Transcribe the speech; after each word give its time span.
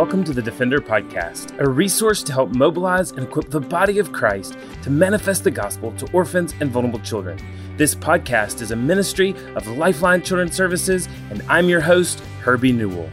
Welcome 0.00 0.24
to 0.24 0.32
the 0.32 0.40
Defender 0.40 0.80
Podcast, 0.80 1.60
a 1.60 1.68
resource 1.68 2.22
to 2.22 2.32
help 2.32 2.54
mobilize 2.54 3.10
and 3.10 3.24
equip 3.24 3.50
the 3.50 3.60
body 3.60 3.98
of 3.98 4.12
Christ 4.12 4.56
to 4.82 4.88
manifest 4.88 5.44
the 5.44 5.50
gospel 5.50 5.92
to 5.92 6.10
orphans 6.12 6.54
and 6.58 6.70
vulnerable 6.70 7.00
children. 7.00 7.38
This 7.76 7.94
podcast 7.94 8.62
is 8.62 8.70
a 8.70 8.76
ministry 8.76 9.34
of 9.56 9.66
Lifeline 9.66 10.22
Children's 10.22 10.56
Services, 10.56 11.06
and 11.28 11.42
I'm 11.50 11.68
your 11.68 11.82
host, 11.82 12.20
Herbie 12.40 12.72
Newell. 12.72 13.10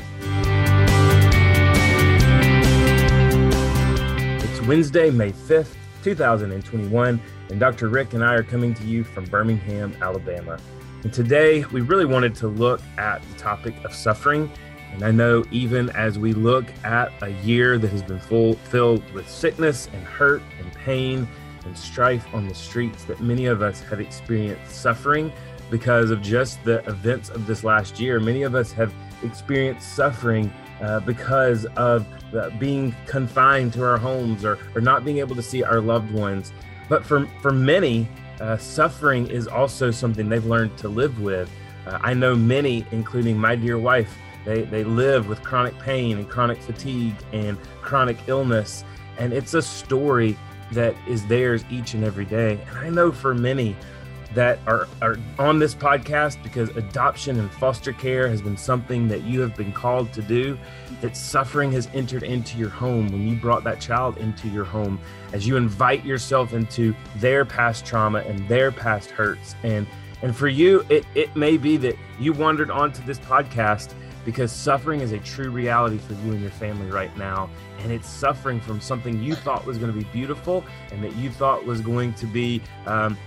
It's 4.42 4.62
Wednesday, 4.62 5.10
May 5.10 5.34
5th, 5.34 5.76
2021, 6.04 7.22
and 7.50 7.60
Dr. 7.60 7.90
Rick 7.90 8.14
and 8.14 8.24
I 8.24 8.34
are 8.34 8.44
coming 8.44 8.74
to 8.76 8.84
you 8.86 9.04
from 9.04 9.26
Birmingham, 9.26 9.94
Alabama. 10.02 10.58
And 11.04 11.12
today 11.12 11.66
we 11.66 11.82
really 11.82 12.06
wanted 12.06 12.34
to 12.36 12.48
look 12.48 12.80
at 12.98 13.22
the 13.24 13.38
topic 13.38 13.76
of 13.84 13.94
suffering 13.94 14.50
and 14.98 15.06
I 15.06 15.12
know 15.12 15.46
even 15.52 15.92
as 15.92 16.18
we 16.18 16.34
look 16.34 16.66
at 16.84 17.14
a 17.22 17.30
year 17.44 17.78
that 17.78 17.92
has 17.92 18.02
been 18.02 18.20
full, 18.20 18.54
filled 18.54 19.08
with 19.14 19.30
sickness 19.30 19.88
and 19.94 20.04
hurt 20.04 20.42
and 20.60 20.74
pain 20.74 21.28
and 21.66 21.78
strife 21.78 22.26
on 22.34 22.48
the 22.48 22.56
streets, 22.56 23.04
that 23.04 23.22
many 23.22 23.46
of 23.46 23.62
us 23.62 23.80
have 23.82 24.00
experienced 24.02 24.72
suffering 24.72 25.32
because 25.70 26.10
of 26.10 26.24
just 26.24 26.64
the 26.64 26.84
events 26.90 27.30
of 27.30 27.46
this 27.46 27.64
last 27.64 28.00
year. 28.00 28.20
Many 28.20 28.42
of 28.42 28.56
us 28.56 28.72
have 28.72 28.92
experienced 29.22 29.96
suffering 29.96 30.52
uh, 30.82 31.02
because 31.02 31.66
of 31.76 32.08
the, 32.32 32.52
being 32.58 32.96
confined 33.06 33.74
to 33.74 33.84
our 33.84 34.00
homes 34.00 34.44
or, 34.44 34.58
or 34.74 34.82
not 34.82 35.06
being 35.06 35.20
able 35.20 35.36
to 35.36 35.44
see 35.44 35.62
our 35.62 35.80
loved 35.80 36.10
ones. 36.10 36.52
But 36.90 37.06
for, 37.06 37.28
for 37.44 37.52
many, 37.52 38.08
uh, 38.42 38.58
suffering 38.58 39.28
is 39.28 39.48
also 39.48 39.92
something 39.92 40.28
they've 40.28 40.44
learned 40.44 40.76
to 40.80 40.88
live 40.88 41.22
with. 41.22 41.52
Uh, 41.86 42.00
I 42.02 42.16
know 42.16 42.36
many, 42.36 42.84
including 42.92 43.38
my 43.38 43.56
dear 43.56 43.78
wife, 43.78 44.18
they, 44.48 44.62
they 44.62 44.86
live 44.86 45.28
with 45.28 45.44
chronic 45.44 45.78
pain 45.80 46.18
and 46.18 46.30
chronic 46.30 46.62
fatigue 46.62 47.16
and 47.34 47.58
chronic 47.82 48.18
illness. 48.28 48.86
And 49.18 49.34
it's 49.34 49.54
a 49.54 49.62
story 49.62 50.38
that 50.72 50.96
is 51.06 51.26
theirs 51.28 51.66
each 51.70 51.94
and 51.94 52.04
every 52.04 52.24
day. 52.24 52.58
And 52.70 52.78
I 52.78 52.90
know 52.90 53.12
for 53.12 53.34
many 53.34 53.76
that 54.34 54.60
are, 54.66 54.88
are 55.02 55.18
on 55.38 55.60
this 55.60 55.76
podcast 55.76 56.42
because 56.44 56.70
adoption 56.78 57.40
and 57.40 57.52
foster 57.52 57.92
care 57.92 58.30
has 58.30 58.42
been 58.42 58.56
something 58.56 59.10
that 59.10 59.24
you 59.24 59.42
have 59.42 59.54
been 59.56 59.74
called 59.74 60.14
to 60.14 60.22
do, 60.22 60.58
that 61.02 61.18
suffering 61.18 61.70
has 61.74 61.90
entered 61.94 62.24
into 62.24 62.58
your 62.58 62.70
home 62.70 63.08
when 63.08 63.28
you 63.28 63.36
brought 63.36 63.66
that 63.66 63.82
child 63.82 64.18
into 64.18 64.48
your 64.48 64.66
home, 64.66 64.98
as 65.34 65.46
you 65.46 65.58
invite 65.58 66.06
yourself 66.06 66.54
into 66.54 66.96
their 67.18 67.44
past 67.44 67.86
trauma 67.86 68.20
and 68.20 68.48
their 68.48 68.72
past 68.72 69.12
hurts. 69.12 69.56
And 69.64 69.86
and 70.24 70.36
for 70.36 70.48
you, 70.48 70.84
it, 70.90 71.06
it 71.14 71.36
may 71.36 71.58
be 71.58 71.78
that 71.78 71.96
you 72.20 72.34
wandered 72.34 72.72
onto 72.72 73.04
this 73.06 73.20
podcast 73.20 73.94
because 74.28 74.52
suffering 74.52 75.00
is 75.00 75.14
a 75.14 75.20
true 75.20 75.50
reality 75.50 75.98
for 75.98 76.12
you 76.12 76.34
and 76.34 76.42
your 76.42 76.52
family 76.52 76.92
right 76.92 77.16
now. 77.18 77.50
And 77.80 77.94
it's 77.94 78.10
suffering 78.10 78.60
from 78.60 78.82
something 78.82 79.24
you 79.24 79.36
thought 79.36 79.66
was 79.66 79.78
going 79.78 79.90
to 79.90 79.98
be 79.98 80.04
beautiful 80.12 80.66
and 80.92 81.02
that 81.02 81.16
you 81.16 81.32
thought 81.32 81.66
was 81.66 81.80
going 81.80 82.14
to 82.16 82.26
be 82.26 82.62
um, 82.88 83.18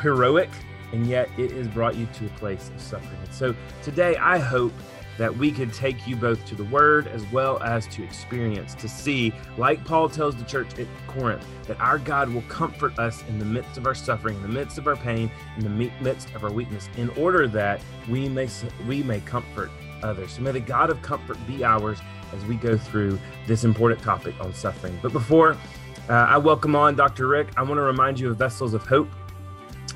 heroic, 0.00 0.48
and 0.92 1.04
yet 1.08 1.28
it 1.36 1.50
has 1.50 1.66
brought 1.66 1.96
you 1.96 2.06
to 2.14 2.26
a 2.26 2.28
place 2.38 2.70
of 2.72 2.80
suffering. 2.80 3.18
And 3.24 3.34
so 3.34 3.56
today, 3.82 4.14
I 4.18 4.38
hope 4.38 4.72
that 5.18 5.36
we 5.36 5.50
could 5.50 5.72
take 5.72 6.06
you 6.06 6.14
both 6.14 6.44
to 6.46 6.54
the 6.54 6.64
word 6.66 7.08
as 7.08 7.26
well 7.32 7.60
as 7.64 7.88
to 7.88 8.04
experience 8.04 8.72
to 8.76 8.88
see, 8.88 9.32
like 9.58 9.84
Paul 9.84 10.08
tells 10.08 10.36
the 10.36 10.44
church 10.44 10.78
at 10.78 10.86
Corinth, 11.08 11.44
that 11.66 11.80
our 11.80 11.98
God 11.98 12.28
will 12.32 12.42
comfort 12.42 12.96
us 13.00 13.24
in 13.28 13.40
the 13.40 13.44
midst 13.44 13.78
of 13.78 13.86
our 13.86 13.96
suffering, 13.96 14.36
in 14.36 14.42
the 14.42 14.48
midst 14.48 14.78
of 14.78 14.86
our 14.86 14.94
pain, 14.94 15.28
in 15.56 15.64
the 15.64 15.90
midst 16.00 16.32
of 16.36 16.44
our 16.44 16.52
weakness, 16.52 16.88
in 16.96 17.08
order 17.10 17.48
that 17.48 17.80
we 18.08 18.28
may 18.28 18.48
we 18.86 19.02
may 19.02 19.18
comfort 19.20 19.72
others. 20.02 20.32
So 20.32 20.42
may 20.42 20.52
the 20.52 20.60
God 20.60 20.90
of 20.90 21.00
comfort 21.02 21.38
be 21.46 21.64
ours 21.64 21.98
as 22.32 22.44
we 22.44 22.56
go 22.56 22.76
through 22.76 23.18
this 23.46 23.64
important 23.64 24.02
topic 24.02 24.34
on 24.40 24.52
suffering. 24.54 24.98
But 25.02 25.12
before 25.12 25.56
uh, 26.08 26.12
I 26.12 26.38
welcome 26.38 26.76
on 26.76 26.94
Dr. 26.94 27.26
Rick, 27.26 27.48
I 27.56 27.62
want 27.62 27.78
to 27.78 27.82
remind 27.82 28.20
you 28.20 28.30
of 28.30 28.36
Vessels 28.36 28.74
of 28.74 28.86
Hope. 28.86 29.08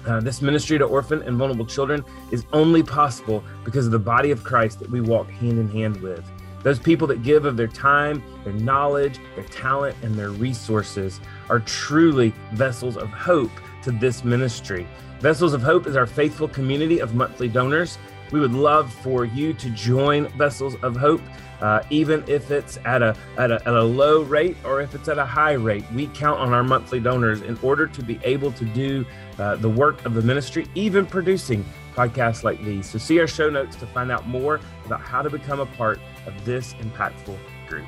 Uh, 0.07 0.21
this 0.21 0.41
ministry 0.41 0.79
to 0.79 0.85
orphan 0.85 1.23
and 1.23 1.37
vulnerable 1.37 1.67
children 1.67 2.03
is 2.31 2.47
only 2.53 2.83
possible 2.83 3.45
because 3.65 3.87
of 3.87 3.93
the 3.93 3.99
body 3.99 4.31
of 4.31 4.43
Christ 4.43 4.79
that 4.81 4.91
we 4.91 5.01
walk 5.01 5.29
hand 5.29 5.59
in 5.59 5.69
hand 5.69 6.01
with. 6.01 6.25
Those 6.63 6.79
people 6.79 7.07
that 7.09 7.23
give 7.23 7.45
of 7.45 7.57
their 7.57 7.69
time, 7.69 8.23
their 8.45 8.53
knowledge, 8.53 9.19
their 9.35 9.45
talent, 9.45 9.97
and 10.03 10.15
their 10.15 10.31
resources 10.31 11.21
are 11.49 11.61
truly 11.61 12.35
vessels 12.53 12.97
of 12.97 13.09
hope 13.09 13.53
to 13.83 13.91
this 13.91 14.25
ministry. 14.25 14.87
Vessels 15.21 15.53
of 15.53 15.63
Hope 15.63 15.87
is 15.87 15.97
our 15.97 16.07
faithful 16.07 16.49
community 16.49 16.99
of 16.99 17.15
monthly 17.15 17.49
donors 17.49 17.99
we 18.33 18.41
would 18.41 18.53
love 18.53 18.93
for 18.93 19.25
you 19.25 19.53
to 19.55 19.71
join 19.71 20.29
Vessels 20.31 20.77
of 20.83 20.97
Hope, 20.97 21.21
uh, 21.61 21.83
even 21.91 22.25
if 22.27 22.51
it's 22.51 22.79
at 22.85 23.03
a, 23.03 23.17
at, 23.37 23.51
a, 23.51 23.57
at 23.67 23.75
a 23.75 23.83
low 23.83 24.23
rate 24.23 24.57
or 24.65 24.81
if 24.81 24.95
it's 24.95 25.09
at 25.09 25.19
a 25.19 25.25
high 25.25 25.53
rate. 25.53 25.85
We 25.93 26.07
count 26.09 26.41
on 26.41 26.53
our 26.53 26.63
monthly 26.63 27.01
donors 27.01 27.43
in 27.43 27.59
order 27.63 27.87
to 27.87 28.03
be 28.03 28.19
able 28.23 28.53
to 28.53 28.65
do 28.65 29.05
uh, 29.39 29.57
the 29.57 29.69
work 29.69 30.05
of 30.05 30.15
the 30.15 30.23
ministry, 30.23 30.67
even 30.75 31.07
producing 31.07 31.65
podcasts 31.95 32.45
like 32.45 32.63
these. 32.65 32.89
So, 32.89 32.99
see 32.99 33.19
our 33.21 33.27
show 33.27 33.51
notes 33.51 33.77
to 33.77 33.87
find 33.87 34.11
out 34.11 34.27
more 34.27 34.61
about 34.87 35.01
how 35.01 35.23
to 35.23 35.31
become 35.31 35.61
a 35.61 35.67
part 35.67 35.99
of 36.27 36.45
this 36.45 36.75
impactful 36.75 37.37
group. 37.69 37.87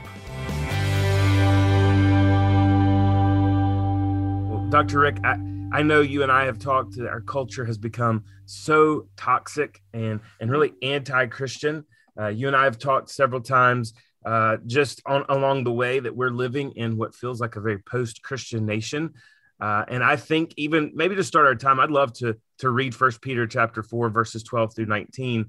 Well, 4.48 4.66
Dr. 4.68 5.00
Rick, 5.00 5.18
I, 5.24 5.36
I 5.72 5.82
know 5.82 6.00
you 6.00 6.22
and 6.22 6.30
I 6.30 6.44
have 6.44 6.58
talked 6.58 6.96
that 6.96 7.08
our 7.08 7.20
culture 7.20 7.64
has 7.64 7.78
become 7.78 8.24
so 8.44 9.08
toxic 9.16 9.80
and 9.92 10.20
and 10.40 10.50
really 10.50 10.72
anti-Christian. 10.82 11.84
Uh, 12.18 12.28
you 12.28 12.46
and 12.46 12.56
I 12.56 12.64
have 12.64 12.78
talked 12.78 13.08
several 13.10 13.40
times 13.40 13.94
uh, 14.24 14.58
just 14.66 15.02
on 15.06 15.24
along 15.28 15.64
the 15.64 15.72
way 15.72 15.98
that 15.98 16.14
we're 16.14 16.30
living 16.30 16.72
in 16.76 16.96
what 16.96 17.14
feels 17.14 17.40
like 17.40 17.56
a 17.56 17.60
very 17.60 17.78
post-Christian 17.78 18.66
nation. 18.66 19.14
Uh, 19.60 19.84
and 19.88 20.02
I 20.04 20.16
think 20.16 20.52
even 20.56 20.92
maybe 20.94 21.14
to 21.14 21.24
start 21.24 21.46
our 21.46 21.54
time, 21.54 21.80
I'd 21.80 21.90
love 21.90 22.12
to 22.14 22.36
to 22.58 22.70
read 22.70 22.94
First 22.94 23.22
Peter 23.22 23.46
chapter 23.46 23.82
four 23.82 24.10
verses 24.10 24.42
twelve 24.42 24.74
through 24.74 24.86
nineteen, 24.86 25.46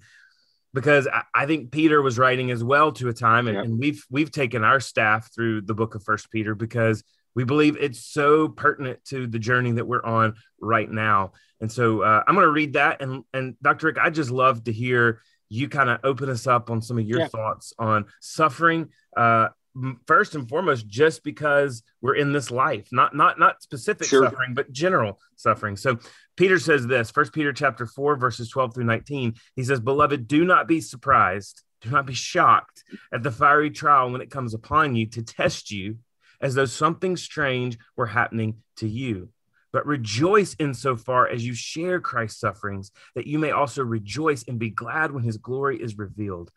because 0.73 1.07
I, 1.07 1.23
I 1.33 1.45
think 1.45 1.71
Peter 1.71 2.01
was 2.01 2.17
writing 2.17 2.51
as 2.51 2.63
well 2.63 2.91
to 2.93 3.09
a 3.09 3.13
time, 3.13 3.47
and, 3.47 3.57
and 3.57 3.79
we've 3.79 4.03
we've 4.09 4.31
taken 4.31 4.63
our 4.63 4.79
staff 4.79 5.33
through 5.33 5.61
the 5.61 5.73
book 5.73 5.95
of 5.95 6.03
First 6.03 6.31
Peter 6.31 6.55
because 6.55 7.03
we 7.35 7.43
believe 7.43 7.77
it's 7.79 8.05
so 8.05 8.47
pertinent 8.47 9.03
to 9.05 9.27
the 9.27 9.39
journey 9.39 9.71
that 9.73 9.85
we're 9.85 10.03
on 10.03 10.35
right 10.59 10.89
now. 10.89 11.33
And 11.61 11.71
so 11.71 12.01
uh, 12.01 12.23
I'm 12.27 12.35
going 12.35 12.45
to 12.45 12.51
read 12.51 12.73
that. 12.73 13.01
And, 13.01 13.23
and 13.33 13.55
Dr. 13.61 13.87
Rick, 13.87 13.97
I 13.99 14.09
just 14.09 14.31
love 14.31 14.65
to 14.65 14.71
hear 14.71 15.21
you 15.49 15.69
kind 15.69 15.89
of 15.89 15.99
open 16.03 16.29
us 16.29 16.47
up 16.47 16.69
on 16.69 16.81
some 16.81 16.97
of 16.97 17.05
your 17.05 17.21
yeah. 17.21 17.27
thoughts 17.27 17.73
on 17.77 18.05
suffering. 18.21 18.89
Uh, 19.15 19.49
first 20.05 20.35
and 20.35 20.47
foremost, 20.47 20.87
just 20.87 21.23
because 21.23 21.83
we're 22.01 22.15
in 22.15 22.31
this 22.31 22.51
life, 22.51 22.87
not 22.91 23.15
not 23.15 23.39
not 23.39 23.61
specific 23.61 24.07
sure. 24.07 24.23
suffering, 24.23 24.53
but 24.53 24.71
general 24.71 25.19
suffering. 25.35 25.75
So 25.75 25.97
Peter 26.35 26.59
says 26.59 26.85
this, 26.85 27.11
First 27.11 27.33
Peter 27.33 27.53
chapter 27.53 27.85
four, 27.85 28.15
verses 28.15 28.49
12 28.49 28.75
through 28.75 28.85
19. 28.85 29.35
He 29.55 29.63
says, 29.63 29.79
Beloved, 29.79 30.27
do 30.27 30.45
not 30.45 30.67
be 30.67 30.81
surprised, 30.81 31.63
do 31.81 31.89
not 31.89 32.05
be 32.05 32.13
shocked 32.13 32.83
at 33.11 33.23
the 33.23 33.31
fiery 33.31 33.71
trial 33.71 34.11
when 34.11 34.21
it 34.21 34.31
comes 34.31 34.53
upon 34.53 34.95
you 34.95 35.07
to 35.07 35.23
test 35.23 35.71
you 35.71 35.97
as 36.43 36.53
though 36.53 36.65
something 36.65 37.17
strange 37.17 37.79
were 37.95 38.05
happening 38.05 38.57
to 38.77 38.87
you. 38.87 39.29
But 39.71 39.87
rejoice 39.87 40.55
insofar 40.59 41.27
as 41.27 41.43
you 41.43 41.55
share 41.55 41.99
Christ's 41.99 42.39
sufferings, 42.39 42.91
that 43.15 43.25
you 43.25 43.39
may 43.39 43.49
also 43.49 43.83
rejoice 43.83 44.43
and 44.47 44.59
be 44.59 44.69
glad 44.69 45.11
when 45.11 45.23
his 45.23 45.37
glory 45.37 45.81
is 45.81 45.97
revealed. 45.97 46.51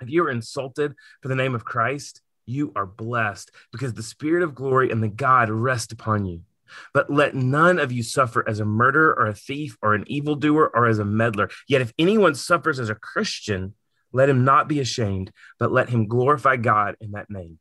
If 0.00 0.10
you 0.10 0.24
are 0.24 0.30
insulted 0.30 0.94
for 1.20 1.28
the 1.28 1.36
name 1.36 1.54
of 1.54 1.64
Christ, 1.64 2.22
you 2.46 2.72
are 2.74 2.86
blessed 2.86 3.52
because 3.70 3.92
the 3.92 4.02
spirit 4.02 4.42
of 4.42 4.54
glory 4.54 4.90
and 4.90 5.02
the 5.02 5.08
God 5.08 5.50
rest 5.50 5.92
upon 5.92 6.24
you. 6.24 6.40
But 6.94 7.12
let 7.12 7.34
none 7.34 7.78
of 7.78 7.92
you 7.92 8.02
suffer 8.02 8.48
as 8.48 8.60
a 8.60 8.64
murderer 8.64 9.14
or 9.16 9.26
a 9.26 9.34
thief 9.34 9.76
or 9.82 9.94
an 9.94 10.04
evildoer 10.06 10.70
or 10.74 10.86
as 10.86 10.98
a 10.98 11.04
meddler. 11.04 11.50
Yet 11.68 11.82
if 11.82 11.92
anyone 11.98 12.34
suffers 12.34 12.80
as 12.80 12.88
a 12.88 12.94
Christian, 12.94 13.74
let 14.12 14.28
him 14.28 14.44
not 14.44 14.68
be 14.68 14.80
ashamed, 14.80 15.32
but 15.58 15.70
let 15.70 15.90
him 15.90 16.08
glorify 16.08 16.56
God 16.56 16.96
in 17.00 17.12
that 17.12 17.30
name. 17.30 17.58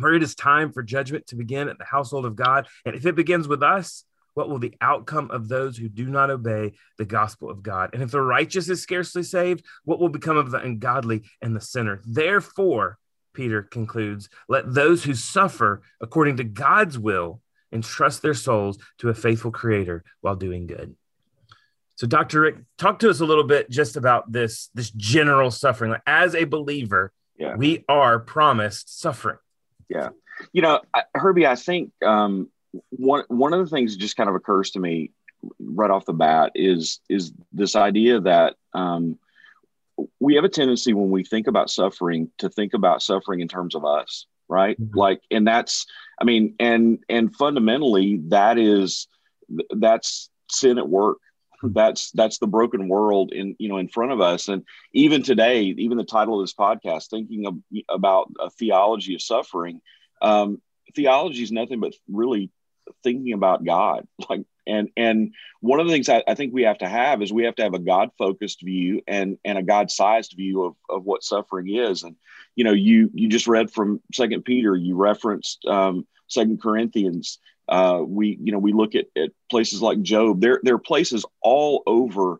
For 0.00 0.14
it 0.14 0.22
is 0.22 0.34
time 0.34 0.72
for 0.72 0.82
judgment 0.82 1.26
to 1.28 1.36
begin 1.36 1.68
at 1.68 1.78
the 1.78 1.84
household 1.84 2.24
of 2.24 2.36
God. 2.36 2.66
And 2.84 2.94
if 2.94 3.04
it 3.06 3.14
begins 3.14 3.46
with 3.46 3.62
us, 3.62 4.04
what 4.34 4.48
will 4.48 4.58
the 4.58 4.74
outcome 4.80 5.30
of 5.30 5.48
those 5.48 5.76
who 5.76 5.88
do 5.88 6.06
not 6.06 6.30
obey 6.30 6.72
the 6.96 7.04
gospel 7.04 7.50
of 7.50 7.62
God? 7.62 7.90
And 7.92 8.02
if 8.02 8.10
the 8.10 8.20
righteous 8.20 8.68
is 8.68 8.82
scarcely 8.82 9.22
saved, 9.22 9.64
what 9.84 10.00
will 10.00 10.08
become 10.08 10.36
of 10.36 10.50
the 10.50 10.58
ungodly 10.58 11.24
and 11.42 11.54
the 11.54 11.60
sinner? 11.60 12.00
Therefore, 12.06 12.98
Peter 13.34 13.62
concludes, 13.62 14.28
let 14.48 14.72
those 14.72 15.04
who 15.04 15.14
suffer 15.14 15.82
according 16.00 16.38
to 16.38 16.44
God's 16.44 16.98
will 16.98 17.40
entrust 17.72 18.22
their 18.22 18.34
souls 18.34 18.78
to 18.98 19.08
a 19.08 19.14
faithful 19.14 19.50
creator 19.50 20.04
while 20.20 20.36
doing 20.36 20.66
good. 20.66 20.94
So, 21.96 22.06
Dr. 22.06 22.40
Rick, 22.40 22.56
talk 22.78 22.98
to 23.00 23.10
us 23.10 23.20
a 23.20 23.24
little 23.24 23.44
bit 23.44 23.70
just 23.70 23.96
about 23.96 24.30
this, 24.32 24.70
this 24.74 24.90
general 24.90 25.50
suffering. 25.50 25.94
As 26.06 26.34
a 26.34 26.44
believer, 26.44 27.12
yeah. 27.36 27.54
we 27.54 27.84
are 27.88 28.18
promised 28.18 28.98
suffering. 28.98 29.36
Yeah. 29.92 30.08
You 30.52 30.62
know, 30.62 30.80
Herbie, 31.14 31.46
I 31.46 31.54
think 31.54 31.92
um, 32.04 32.48
one 32.90 33.24
one 33.28 33.52
of 33.52 33.60
the 33.60 33.74
things 33.74 33.92
that 33.92 34.00
just 34.00 34.16
kind 34.16 34.28
of 34.28 34.34
occurs 34.34 34.70
to 34.72 34.80
me 34.80 35.10
right 35.60 35.90
off 35.90 36.06
the 36.06 36.12
bat 36.12 36.52
is 36.54 37.00
is 37.08 37.32
this 37.52 37.76
idea 37.76 38.20
that 38.20 38.54
um, 38.74 39.18
we 40.20 40.34
have 40.34 40.44
a 40.44 40.48
tendency 40.48 40.94
when 40.94 41.10
we 41.10 41.24
think 41.24 41.46
about 41.46 41.70
suffering 41.70 42.30
to 42.38 42.48
think 42.48 42.74
about 42.74 43.02
suffering 43.02 43.40
in 43.40 43.48
terms 43.48 43.74
of 43.74 43.84
us, 43.84 44.26
right? 44.48 44.80
Mm-hmm. 44.80 44.98
Like, 44.98 45.20
and 45.30 45.46
that's, 45.46 45.86
I 46.20 46.24
mean, 46.24 46.54
and 46.58 46.98
and 47.08 47.34
fundamentally, 47.36 48.20
that 48.28 48.58
is 48.58 49.08
that's 49.70 50.30
sin 50.50 50.78
at 50.78 50.88
work. 50.88 51.18
That's 51.62 52.10
that's 52.12 52.38
the 52.38 52.46
broken 52.46 52.88
world 52.88 53.32
in 53.32 53.56
you 53.58 53.68
know 53.68 53.78
in 53.78 53.88
front 53.88 54.12
of 54.12 54.20
us. 54.20 54.48
And 54.48 54.64
even 54.92 55.22
today, 55.22 55.62
even 55.62 55.98
the 55.98 56.04
title 56.04 56.40
of 56.40 56.44
this 56.44 56.54
podcast, 56.54 57.08
thinking 57.08 57.46
of, 57.46 57.56
about 57.88 58.32
a 58.40 58.50
theology 58.50 59.14
of 59.14 59.22
suffering, 59.22 59.80
um, 60.20 60.60
theology 60.94 61.42
is 61.42 61.52
nothing 61.52 61.80
but 61.80 61.94
really 62.10 62.50
thinking 63.02 63.32
about 63.32 63.64
God, 63.64 64.06
like 64.28 64.42
and 64.66 64.88
and 64.96 65.34
one 65.60 65.80
of 65.80 65.86
the 65.86 65.92
things 65.92 66.08
I, 66.08 66.22
I, 66.26 66.34
think 66.34 66.52
we 66.52 66.62
have 66.62 66.78
to 66.78 66.88
have 66.88 67.22
is 67.22 67.32
we 67.32 67.44
have 67.44 67.56
to 67.56 67.62
have 67.62 67.74
a 67.74 67.78
God 67.78 68.10
focused 68.18 68.62
view 68.62 69.02
and 69.06 69.38
and 69.44 69.58
a 69.58 69.62
God 69.62 69.90
sized 69.90 70.34
view 70.36 70.64
of, 70.64 70.76
of 70.88 71.04
what 71.04 71.24
suffering 71.24 71.74
is. 71.74 72.02
And 72.02 72.16
you 72.54 72.64
know, 72.64 72.72
you 72.72 73.10
you 73.14 73.28
just 73.28 73.48
read 73.48 73.70
from 73.70 74.00
Second 74.12 74.44
Peter, 74.44 74.76
you 74.76 74.96
referenced 74.96 75.64
um, 75.66 76.06
Second 76.28 76.60
Corinthians. 76.62 77.38
Uh, 77.72 78.02
we 78.06 78.38
you 78.42 78.52
know 78.52 78.58
we 78.58 78.72
look 78.74 78.94
at, 78.94 79.06
at 79.16 79.30
places 79.50 79.80
like 79.80 80.02
Job. 80.02 80.40
There 80.42 80.60
there 80.62 80.74
are 80.74 80.78
places 80.92 81.24
all 81.40 81.82
over 81.86 82.38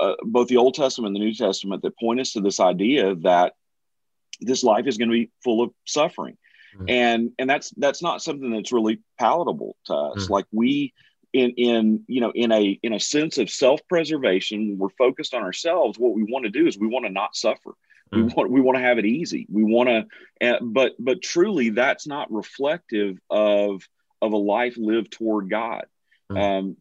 uh, 0.00 0.14
both 0.22 0.48
the 0.48 0.56
Old 0.56 0.74
Testament 0.74 1.08
and 1.08 1.16
the 1.16 1.26
New 1.26 1.34
Testament 1.34 1.82
that 1.82 1.98
point 1.98 2.20
us 2.20 2.32
to 2.32 2.40
this 2.40 2.60
idea 2.60 3.14
that 3.16 3.52
this 4.40 4.64
life 4.64 4.86
is 4.86 4.96
going 4.96 5.10
to 5.10 5.12
be 5.12 5.30
full 5.44 5.62
of 5.62 5.70
suffering. 5.84 6.38
Mm-hmm. 6.74 6.88
And 6.88 7.30
and 7.38 7.50
that's 7.50 7.70
that's 7.76 8.02
not 8.02 8.22
something 8.22 8.50
that's 8.50 8.72
really 8.72 9.00
palatable 9.18 9.76
to 9.86 9.94
us. 9.94 10.24
Mm-hmm. 10.24 10.32
Like 10.32 10.46
we 10.50 10.94
in 11.32 11.50
in 11.58 12.04
you 12.06 12.22
know 12.22 12.32
in 12.34 12.50
a 12.50 12.78
in 12.82 12.94
a 12.94 13.00
sense 13.00 13.38
of 13.38 13.50
self-preservation 13.50 14.78
we're 14.78 14.88
focused 14.90 15.34
on 15.34 15.42
ourselves 15.42 15.98
what 15.98 16.12
we 16.12 16.24
want 16.24 16.44
to 16.44 16.50
do 16.50 16.66
is 16.66 16.78
we 16.78 16.88
want 16.88 17.04
to 17.04 17.12
not 17.12 17.36
suffer 17.36 17.74
we 18.12 18.22
want 18.22 18.50
we 18.50 18.60
want 18.60 18.76
to 18.76 18.82
have 18.82 18.98
it 18.98 19.04
easy 19.04 19.46
we 19.48 19.62
want 19.62 19.88
to 19.88 20.48
uh, 20.48 20.58
but 20.60 20.92
but 20.98 21.22
truly 21.22 21.70
that's 21.70 22.06
not 22.06 22.30
reflective 22.32 23.18
of 23.30 23.86
of 24.22 24.32
a 24.32 24.36
life 24.36 24.74
lived 24.76 25.12
toward 25.12 25.50
god 25.50 25.86
mm. 26.30 26.38
um 26.38 26.76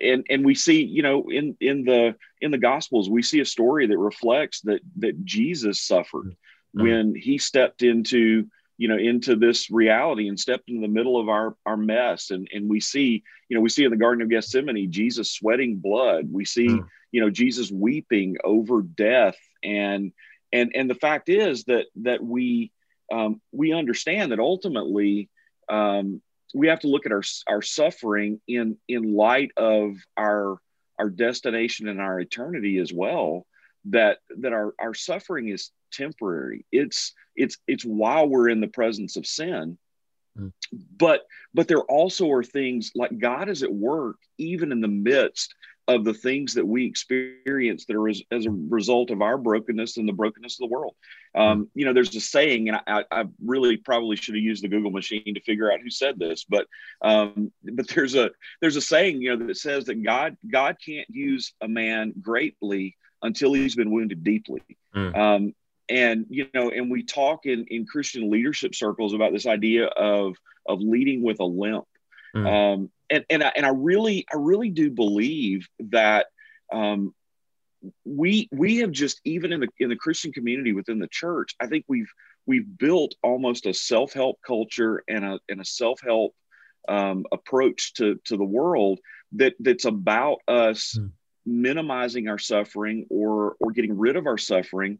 and 0.00 0.24
and 0.28 0.44
we 0.44 0.54
see 0.54 0.82
you 0.82 1.02
know 1.02 1.28
in 1.30 1.56
in 1.60 1.84
the 1.84 2.14
in 2.40 2.50
the 2.50 2.58
gospels 2.58 3.10
we 3.10 3.22
see 3.22 3.40
a 3.40 3.44
story 3.44 3.86
that 3.86 3.98
reflects 3.98 4.60
that 4.62 4.80
that 4.96 5.24
jesus 5.24 5.80
suffered 5.80 6.36
mm. 6.76 6.82
when 6.82 7.14
he 7.14 7.38
stepped 7.38 7.82
into 7.82 8.46
you 8.76 8.88
know 8.88 8.96
into 8.96 9.36
this 9.36 9.70
reality 9.70 10.28
and 10.28 10.40
stepped 10.40 10.68
into 10.68 10.80
the 10.80 10.92
middle 10.92 11.20
of 11.20 11.28
our 11.28 11.56
our 11.66 11.76
mess 11.76 12.30
and 12.30 12.48
and 12.52 12.68
we 12.68 12.80
see 12.80 13.22
you 13.48 13.56
know 13.56 13.60
we 13.60 13.68
see 13.68 13.84
in 13.84 13.90
the 13.90 13.96
garden 13.96 14.22
of 14.22 14.30
gethsemane 14.30 14.90
jesus 14.90 15.32
sweating 15.32 15.76
blood 15.76 16.28
we 16.30 16.44
see 16.44 16.68
mm. 16.68 16.86
you 17.12 17.20
know 17.20 17.30
jesus 17.30 17.70
weeping 17.70 18.36
over 18.44 18.82
death 18.82 19.36
and 19.62 20.12
and 20.52 20.72
and 20.74 20.88
the 20.90 20.94
fact 20.94 21.28
is 21.28 21.64
that 21.64 21.86
that 21.96 22.22
we 22.22 22.72
um, 23.12 23.40
we 23.52 23.72
understand 23.72 24.32
that 24.32 24.38
ultimately 24.38 25.28
um, 25.68 26.22
we 26.54 26.68
have 26.68 26.80
to 26.80 26.88
look 26.88 27.06
at 27.06 27.12
our 27.12 27.22
our 27.48 27.62
suffering 27.62 28.40
in 28.46 28.76
in 28.88 29.14
light 29.14 29.50
of 29.56 29.96
our 30.16 30.58
our 30.98 31.10
destination 31.10 31.88
and 31.88 32.00
our 32.00 32.20
eternity 32.20 32.78
as 32.78 32.92
well 32.92 33.46
that 33.86 34.18
that 34.38 34.52
our 34.52 34.74
our 34.78 34.94
suffering 34.94 35.48
is 35.48 35.70
temporary 35.92 36.64
it's 36.70 37.14
it's 37.34 37.56
it's 37.66 37.84
while 37.84 38.28
we're 38.28 38.48
in 38.48 38.60
the 38.60 38.68
presence 38.68 39.16
of 39.16 39.26
sin 39.26 39.78
mm. 40.38 40.52
but 40.96 41.22
but 41.54 41.66
there 41.68 41.82
also 41.82 42.30
are 42.30 42.44
things 42.44 42.92
like 42.94 43.18
god 43.18 43.48
is 43.48 43.62
at 43.62 43.72
work 43.72 44.16
even 44.38 44.72
in 44.72 44.80
the 44.80 44.88
midst 44.88 45.54
of 45.94 46.04
the 46.04 46.14
things 46.14 46.54
that 46.54 46.66
we 46.66 46.86
experience 46.86 47.84
that 47.84 47.96
are 47.96 48.08
as, 48.08 48.22
as 48.30 48.46
a 48.46 48.50
result 48.50 49.10
of 49.10 49.22
our 49.22 49.38
brokenness 49.38 49.96
and 49.96 50.08
the 50.08 50.12
brokenness 50.12 50.54
of 50.60 50.68
the 50.68 50.74
world 50.74 50.94
um, 51.34 51.64
mm. 51.64 51.68
you 51.74 51.84
know 51.84 51.92
there's 51.92 52.14
a 52.14 52.20
saying 52.20 52.68
and 52.68 52.80
I, 52.86 53.04
I, 53.10 53.24
really 53.44 53.76
probably 53.76 54.16
should 54.16 54.34
have 54.34 54.42
used 54.42 54.62
the 54.64 54.68
google 54.68 54.90
machine 54.90 55.34
to 55.34 55.40
figure 55.40 55.72
out 55.72 55.80
who 55.80 55.90
said 55.90 56.18
this 56.18 56.44
but 56.44 56.66
um, 57.02 57.52
but 57.62 57.88
there's 57.88 58.14
a 58.14 58.30
there's 58.60 58.76
a 58.76 58.80
saying 58.80 59.22
you 59.22 59.36
know 59.36 59.46
that 59.46 59.56
says 59.56 59.84
that 59.86 60.02
god 60.02 60.36
god 60.50 60.76
can't 60.84 61.08
use 61.10 61.52
a 61.60 61.68
man 61.68 62.12
greatly 62.20 62.96
until 63.22 63.52
he's 63.52 63.76
been 63.76 63.90
wounded 63.90 64.24
deeply. 64.24 64.62
Mm. 64.94 65.16
Um, 65.16 65.54
and 65.88 66.26
you 66.28 66.46
know, 66.54 66.70
and 66.70 66.90
we 66.90 67.02
talk 67.02 67.46
in 67.46 67.66
in 67.68 67.86
Christian 67.86 68.30
leadership 68.30 68.74
circles 68.74 69.12
about 69.12 69.32
this 69.32 69.46
idea 69.46 69.86
of 69.86 70.36
of 70.66 70.80
leading 70.80 71.22
with 71.22 71.40
a 71.40 71.44
limp. 71.44 71.84
Mm. 72.34 72.46
Um, 72.46 72.90
and 73.10 73.24
and 73.30 73.42
I, 73.42 73.52
and 73.56 73.66
I 73.66 73.70
really 73.70 74.26
I 74.32 74.36
really 74.36 74.70
do 74.70 74.90
believe 74.90 75.68
that 75.90 76.26
um, 76.72 77.14
we 78.04 78.48
we 78.52 78.78
have 78.78 78.92
just 78.92 79.20
even 79.24 79.52
in 79.52 79.60
the 79.60 79.68
in 79.78 79.88
the 79.88 79.96
Christian 79.96 80.32
community 80.32 80.72
within 80.72 80.98
the 80.98 81.08
church, 81.08 81.54
I 81.60 81.66
think 81.66 81.84
we've 81.88 82.12
we've 82.46 82.78
built 82.78 83.14
almost 83.22 83.66
a 83.66 83.74
self 83.74 84.12
help 84.12 84.38
culture 84.46 85.02
and 85.08 85.24
a 85.24 85.40
and 85.48 85.60
a 85.60 85.64
self 85.64 86.00
help 86.02 86.34
um, 86.88 87.26
approach 87.32 87.94
to 87.94 88.20
to 88.26 88.36
the 88.36 88.44
world 88.44 89.00
that 89.32 89.54
that's 89.60 89.84
about 89.84 90.38
us 90.48 90.96
mm 90.98 91.10
minimizing 91.46 92.28
our 92.28 92.38
suffering 92.38 93.06
or 93.10 93.56
or 93.60 93.72
getting 93.72 93.98
rid 93.98 94.16
of 94.16 94.26
our 94.26 94.38
suffering 94.38 94.98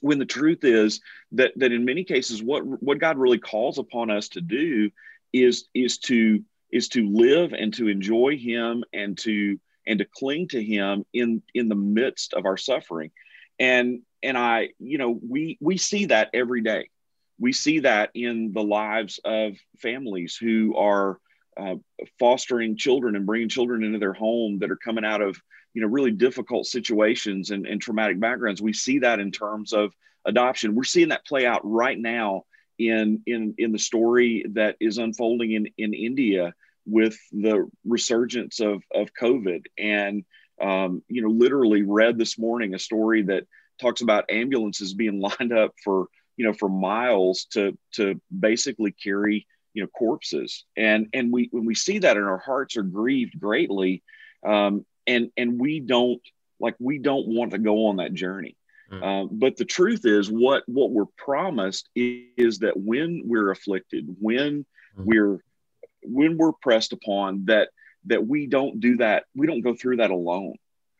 when 0.00 0.18
the 0.18 0.26
truth 0.26 0.64
is 0.64 1.00
that 1.32 1.52
that 1.56 1.72
in 1.72 1.84
many 1.84 2.04
cases 2.04 2.42
what 2.42 2.64
what 2.64 2.98
God 2.98 3.18
really 3.18 3.38
calls 3.38 3.78
upon 3.78 4.10
us 4.10 4.28
to 4.30 4.40
do 4.40 4.90
is 5.32 5.66
is 5.74 5.98
to 5.98 6.42
is 6.74 6.88
to 6.88 7.08
live 7.08 7.52
and 7.52 7.72
to 7.72 7.86
enjoy 7.88 8.36
him 8.36 8.84
and 8.92 9.16
to 9.16 9.58
and 9.86 10.00
to 10.00 10.04
cling 10.04 10.48
to 10.48 10.62
him 10.62 11.06
in 11.14 11.40
in 11.54 11.68
the 11.68 11.76
midst 11.76 12.34
of 12.34 12.44
our 12.44 12.56
suffering. 12.56 13.12
And 13.58 14.02
and 14.22 14.36
I 14.36 14.70
you 14.80 14.98
know 14.98 15.18
we 15.26 15.56
we 15.60 15.78
see 15.78 16.06
that 16.06 16.30
every 16.34 16.60
day. 16.60 16.90
We 17.38 17.52
see 17.52 17.80
that 17.80 18.10
in 18.14 18.52
the 18.52 18.62
lives 18.62 19.20
of 19.24 19.56
families 19.78 20.36
who 20.36 20.76
are 20.76 21.18
uh, 21.56 21.76
fostering 22.18 22.76
children 22.76 23.14
and 23.14 23.26
bringing 23.26 23.48
children 23.48 23.84
into 23.84 23.98
their 24.00 24.12
home 24.12 24.58
that 24.58 24.70
are 24.70 24.76
coming 24.76 25.04
out 25.04 25.22
of 25.22 25.40
you 25.74 25.80
know 25.80 25.88
really 25.88 26.10
difficult 26.10 26.66
situations 26.66 27.50
and, 27.50 27.66
and 27.68 27.80
traumatic 27.80 28.18
backgrounds. 28.18 28.60
We 28.60 28.72
see 28.72 28.98
that 28.98 29.20
in 29.20 29.30
terms 29.30 29.72
of 29.72 29.94
adoption. 30.24 30.74
We're 30.74 30.82
seeing 30.82 31.10
that 31.10 31.24
play 31.24 31.46
out 31.46 31.60
right 31.62 31.98
now 31.98 32.44
in 32.78 33.22
in 33.26 33.54
in 33.58 33.70
the 33.70 33.78
story 33.78 34.44
that 34.50 34.76
is 34.80 34.98
unfolding 34.98 35.52
in 35.52 35.68
in 35.78 35.94
india 35.94 36.52
with 36.86 37.16
the 37.32 37.68
resurgence 37.84 38.60
of 38.60 38.82
of 38.94 39.08
covid 39.20 39.62
and 39.78 40.24
um, 40.60 41.02
you 41.08 41.22
know 41.22 41.28
literally 41.28 41.82
read 41.82 42.18
this 42.18 42.38
morning 42.38 42.74
a 42.74 42.78
story 42.78 43.22
that 43.22 43.44
talks 43.80 44.02
about 44.02 44.30
ambulances 44.30 44.94
being 44.94 45.20
lined 45.38 45.52
up 45.52 45.72
for 45.82 46.06
you 46.36 46.44
know 46.44 46.52
for 46.52 46.68
miles 46.68 47.46
to 47.52 47.76
to 47.92 48.20
basically 48.38 48.92
carry 48.92 49.46
you 49.72 49.82
know 49.82 49.88
corpses 49.88 50.64
and 50.76 51.08
and 51.12 51.32
we 51.32 51.48
when 51.50 51.64
we 51.64 51.74
see 51.74 51.98
that 51.98 52.16
and 52.16 52.26
our 52.26 52.38
hearts 52.38 52.76
are 52.76 52.82
grieved 52.82 53.38
greatly 53.38 54.02
um, 54.46 54.84
and 55.06 55.30
and 55.36 55.60
we 55.60 55.80
don't 55.80 56.22
like 56.60 56.76
we 56.78 56.98
don't 56.98 57.26
want 57.26 57.50
to 57.50 57.58
go 57.58 57.86
on 57.86 57.96
that 57.96 58.14
journey 58.14 58.56
mm. 58.90 59.02
uh, 59.02 59.28
but 59.30 59.56
the 59.56 59.64
truth 59.64 60.02
is 60.04 60.30
what 60.30 60.62
what 60.66 60.90
we're 60.90 61.04
promised 61.16 61.88
is, 61.94 62.24
is 62.36 62.58
that 62.60 62.76
when 62.76 63.22
we're 63.24 63.50
afflicted 63.50 64.06
when 64.20 64.64
mm. 64.98 65.04
we're 65.04 65.38
when 66.04 66.36
we're 66.36 66.52
pressed 66.52 66.92
upon 66.92 67.46
that 67.46 67.68
that 68.06 68.26
we 68.26 68.46
don't 68.46 68.80
do 68.80 68.96
that 68.98 69.24
we 69.34 69.46
don't 69.46 69.62
go 69.62 69.74
through 69.74 69.96
that 69.96 70.10
alone. 70.10 70.54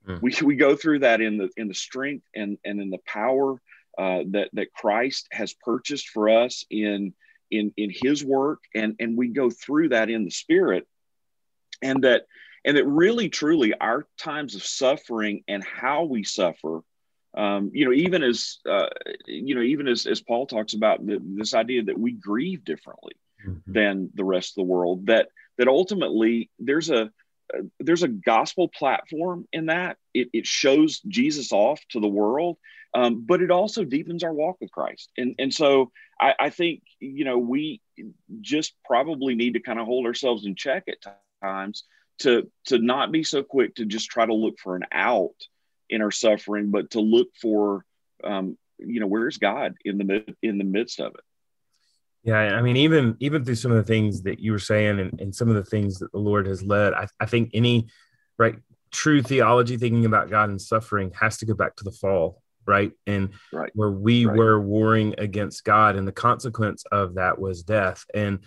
Mm. 0.09 0.21
we, 0.21 0.35
we 0.45 0.57
go 0.57 0.77
through 0.77 1.01
that 1.01 1.21
in 1.21 1.39
the 1.39 1.49
in 1.57 1.69
the 1.69 1.75
strength 1.75 2.27
and 2.35 2.59
and 2.65 2.81
in 2.81 2.91
the 2.91 2.99
power 3.07 3.61
uh, 3.97 4.23
that 4.29 4.51
that 4.53 4.73
christ 4.73 5.29
has 5.31 5.55
purchased 5.55 6.09
for 6.09 6.29
us 6.29 6.65
in 6.71 7.15
in 7.51 7.73
in 7.77 7.91
his 8.03 8.25
work. 8.25 8.61
And 8.75 8.97
and 8.99 9.17
we 9.17 9.29
go 9.29 9.51
through 9.51 9.91
that 9.91 10.11
in 10.11 10.25
the 10.25 10.31
spirit. 10.31 10.87
And 11.83 12.05
that 12.05 12.27
and 12.65 12.77
that 12.77 12.87
really 12.87 13.29
truly 13.29 13.75
our 13.75 14.07
times 14.19 14.55
of 14.55 14.65
suffering 14.65 15.45
and 15.49 15.63
how 15.63 16.05
we 16.05 16.25
suffer 16.25 16.81
um, 17.37 17.71
you 17.75 17.85
know 17.85 17.93
even 17.93 18.23
as 18.23 18.59
uh, 18.69 18.89
you 19.27 19.55
know 19.55 19.61
even 19.61 19.89
as, 19.89 20.07
as 20.07 20.23
paul 20.23 20.47
talks 20.47 20.73
about 20.73 21.05
the, 21.05 21.21
this 21.21 21.53
idea 21.53 21.83
that 21.83 21.99
we 21.99 22.13
grieve 22.13 22.65
differently 22.65 23.13
mm-hmm. 23.47 23.73
than 23.73 24.11
the 24.15 24.25
rest 24.25 24.53
of 24.53 24.57
the 24.57 24.73
world 24.73 25.07
that 25.07 25.29
that 25.59 25.69
ultimately 25.69 26.51
there's 26.59 26.91
a 26.91 27.11
there's 27.79 28.03
a 28.03 28.09
gospel 28.09 28.69
platform 28.69 29.47
in 29.53 29.67
that 29.67 29.97
it, 30.13 30.29
it 30.33 30.47
shows 30.47 31.01
jesus 31.07 31.53
off 31.53 31.81
to 31.91 32.01
the 32.01 32.09
world 32.09 32.57
um, 32.97 33.25
but 33.27 33.43
it 33.43 33.51
also 33.51 33.85
deepens 33.85 34.25
our 34.25 34.33
walk 34.33 34.57
with 34.61 34.71
christ 34.71 35.11
and 35.17 35.35
and 35.39 35.53
so 35.53 35.91
I, 36.21 36.35
I 36.39 36.51
think 36.51 36.83
you 37.01 37.25
know 37.25 37.39
we 37.39 37.81
just 38.41 38.75
probably 38.85 39.35
need 39.35 39.55
to 39.55 39.61
kind 39.61 39.79
of 39.79 39.87
hold 39.87 40.07
ourselves 40.07 40.47
in 40.47 40.55
check 40.55 40.85
at 40.89 41.13
times 41.43 41.85
to 42.21 42.51
to 42.67 42.79
not 42.79 43.13
be 43.13 43.25
so 43.25 43.43
quick 43.43 43.77
to 43.77 43.85
just 43.85 44.09
try 44.09 44.25
to 44.25 44.35
look 44.35 44.59
for 44.59 44.77
an 44.77 44.85
out 44.93 45.35
in 45.91 46.03
our 46.03 46.11
suffering, 46.11 46.71
but 46.71 46.91
to 46.91 47.01
look 47.01 47.29
for 47.41 47.85
um, 48.23 48.57
you 48.79 49.01
know 49.01 49.07
where's 49.07 49.39
God 49.39 49.75
in 49.85 49.99
the 49.99 50.35
in 50.43 50.59
the 50.59 50.65
midst 50.65 51.01
of 51.01 51.15
it. 51.15 51.21
Yeah, 52.25 52.39
I 52.39 52.63
mean, 52.63 52.77
even 52.77 53.17
even 53.21 53.45
through 53.45 53.57
some 53.57 53.71
of 53.71 53.77
the 53.77 53.85
things 53.85 54.23
that 54.23 54.41
you 54.41 54.53
were 54.53 54.59
saying, 54.59 54.99
and, 54.99 55.21
and 55.21 55.35
some 55.35 55.49
of 55.49 55.55
the 55.55 55.65
things 55.65 55.99
that 55.99 56.11
the 56.11 56.19
Lord 56.19 56.47
has 56.47 56.63
led, 56.63 56.95
I, 56.95 57.07
I 57.21 57.27
think 57.27 57.51
any 57.53 57.89
right 58.39 58.57
true 58.91 59.23
theology 59.23 59.77
thinking 59.77 60.07
about 60.07 60.31
God 60.31 60.49
and 60.49 60.61
suffering 60.61 61.13
has 61.21 61.37
to 61.39 61.47
go 61.47 61.55
back 61.55 61.77
to 61.77 61.85
the 61.85 61.93
fall 61.93 62.43
right? 62.67 62.93
And 63.07 63.31
right. 63.53 63.71
where 63.75 63.91
we 63.91 64.27
right. 64.27 64.37
were 64.37 64.61
warring 64.61 65.15
against 65.19 65.65
God, 65.65 65.97
and 65.97 66.07
the 66.07 66.13
consequence 66.13 66.85
of 66.91 67.15
that 67.15 67.39
was 67.39 67.63
death. 67.63 68.05
And 68.15 68.41